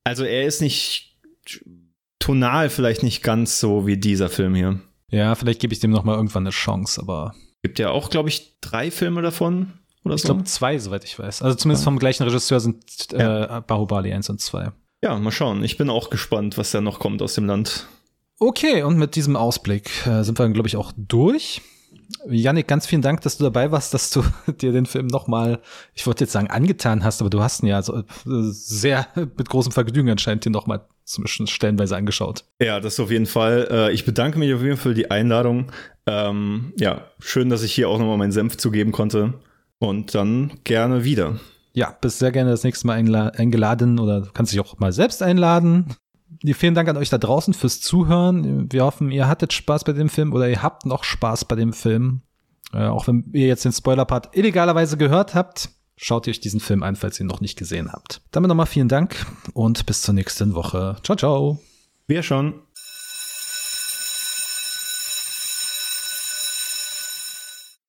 also 0.04 0.24
er 0.24 0.44
ist 0.44 0.60
nicht 0.60 1.13
tonal 2.18 2.70
vielleicht 2.70 3.03
nicht 3.03 3.22
ganz 3.22 3.61
so 3.61 3.86
wie 3.86 3.97
dieser 3.97 4.28
Film 4.28 4.55
hier. 4.55 4.80
Ja, 5.11 5.34
vielleicht 5.34 5.61
gebe 5.61 5.72
ich 5.72 5.80
dem 5.80 5.90
noch 5.90 6.05
mal 6.05 6.16
irgendwann 6.16 6.45
eine 6.45 6.51
Chance, 6.51 7.01
aber 7.01 7.34
gibt 7.62 7.78
ja 7.78 7.90
auch, 7.90 8.11
glaube 8.11 8.28
ich, 8.28 8.59
drei 8.61 8.90
Filme 8.90 9.22
davon 9.22 9.72
oder 10.05 10.14
ich 10.14 10.22
so. 10.22 10.26
Ich 10.26 10.32
glaube 10.32 10.45
zwei, 10.45 10.78
soweit 10.78 11.05
ich 11.05 11.18
weiß. 11.18 11.42
Also 11.42 11.57
zumindest 11.57 11.82
ja. 11.82 11.86
vom 11.86 11.99
gleichen 11.99 12.24
Regisseur 12.24 12.61
sind 12.61 13.12
äh, 13.12 13.22
ja. 13.22 13.61
Bahubali 13.61 14.12
1 14.12 14.28
und 14.30 14.40
2. 14.40 14.72
Ja, 15.03 15.18
mal 15.18 15.30
schauen. 15.30 15.62
Ich 15.64 15.76
bin 15.76 15.90
auch 15.90 16.11
gespannt, 16.11 16.57
was 16.57 16.70
da 16.70 16.80
noch 16.80 16.99
kommt 16.99 17.20
aus 17.22 17.34
dem 17.34 17.47
Land. 17.47 17.86
Okay, 18.38 18.82
und 18.82 18.99
mit 18.99 19.16
diesem 19.16 19.36
Ausblick 19.36 20.07
äh, 20.07 20.22
sind 20.24 20.38
wir, 20.38 20.49
glaube 20.49 20.68
ich, 20.68 20.76
auch 20.76 20.92
durch. 20.97 21.62
Yannick, 22.28 22.68
ganz 22.68 22.86
vielen 22.86 23.02
Dank, 23.02 23.20
dass 23.22 23.38
du 23.38 23.44
dabei 23.44 23.70
warst, 23.70 23.94
dass 23.94 24.11
du 24.11 24.22
dir 24.61 24.72
den 24.72 24.86
Film 24.86 25.07
nochmal, 25.07 25.61
ich 25.94 26.07
wollte 26.07 26.24
jetzt 26.24 26.32
sagen, 26.32 26.48
angetan 26.48 27.05
hast, 27.05 27.20
aber 27.20 27.30
du 27.30 27.42
hast 27.42 27.62
ihn 27.62 27.68
ja 27.68 27.82
so, 27.82 27.98
äh, 27.98 28.05
sehr 28.24 29.07
mit 29.14 29.48
großem 29.48 29.72
Vergnügen 29.72 30.11
anscheinend 30.11 30.44
dir 30.44 30.50
nochmal 30.50 30.86
zumindest 31.05 31.50
stellenweise 31.50 31.96
angeschaut. 31.96 32.44
Ja, 32.61 32.80
das 32.80 32.98
auf 33.00 33.11
jeden 33.11 33.26
Fall. 33.26 33.68
Äh, 33.70 33.92
ich 33.92 34.05
bedanke 34.05 34.38
mich 34.38 34.52
auf 34.55 34.62
jeden 34.62 34.76
Fall 34.76 34.92
für 34.92 34.94
die 34.94 35.11
Einladung. 35.11 35.70
Ähm, 36.07 36.72
ja, 36.78 37.07
schön, 37.20 37.50
dass 37.50 37.62
ich 37.62 37.72
hier 37.72 37.88
auch 37.88 37.98
nochmal 37.98 38.18
meinen 38.18 38.32
Senf 38.32 38.57
zugeben 38.57 38.92
konnte. 38.92 39.34
Und 39.78 40.14
dann 40.14 40.52
gerne 40.64 41.05
wieder. 41.05 41.40
Ja, 41.72 41.96
bist 42.00 42.20
sehr 42.20 42.30
gerne 42.30 42.50
das 42.50 42.62
nächste 42.62 42.86
Mal 42.86 42.94
eingeladen 43.36 43.98
oder 43.98 44.28
kannst 44.32 44.52
dich 44.52 44.61
auch 44.61 44.78
mal 44.78 44.92
selbst 44.92 45.22
einladen. 45.22 45.96
Vielen 46.55 46.74
Dank 46.74 46.89
an 46.89 46.97
euch 46.97 47.11
da 47.11 47.18
draußen 47.18 47.55
fürs 47.55 47.80
Zuhören. 47.80 48.72
Wir 48.72 48.85
hoffen, 48.85 49.11
ihr 49.11 49.28
hattet 49.28 49.53
Spaß 49.53 49.85
bei 49.85 49.93
dem 49.93 50.09
Film 50.09 50.32
oder 50.32 50.49
ihr 50.49 50.62
habt 50.62 50.87
noch 50.87 51.05
Spaß 51.05 51.45
bei 51.45 51.57
dem 51.57 51.72
Film. 51.72 52.22
Äh, 52.72 52.87
auch 52.87 53.07
wenn 53.07 53.30
ihr 53.32 53.47
jetzt 53.47 53.64
den 53.64 53.72
Spoiler-Part 53.72 54.37
illegalerweise 54.37 54.97
gehört 54.97 55.35
habt, 55.35 55.70
schaut 55.97 56.26
ihr 56.26 56.32
euch 56.32 56.41
diesen 56.41 56.61
Film 56.61 56.82
an, 56.82 56.97
falls 56.97 57.20
ihr 57.20 57.24
ihn 57.24 57.28
noch 57.28 57.41
nicht 57.41 57.57
gesehen 57.57 57.93
habt. 57.93 58.20
Damit 58.32 58.49
nochmal 58.49 58.66
vielen 58.66 58.89
Dank 58.89 59.26
und 59.53 59.87
bis 59.87 60.03
zur 60.03 60.14
nächsten 60.14 60.55
Woche. 60.55 60.97
Ciao, 61.03 61.16
ciao. 61.16 61.61
Wir 62.07 62.22
schon. 62.22 62.63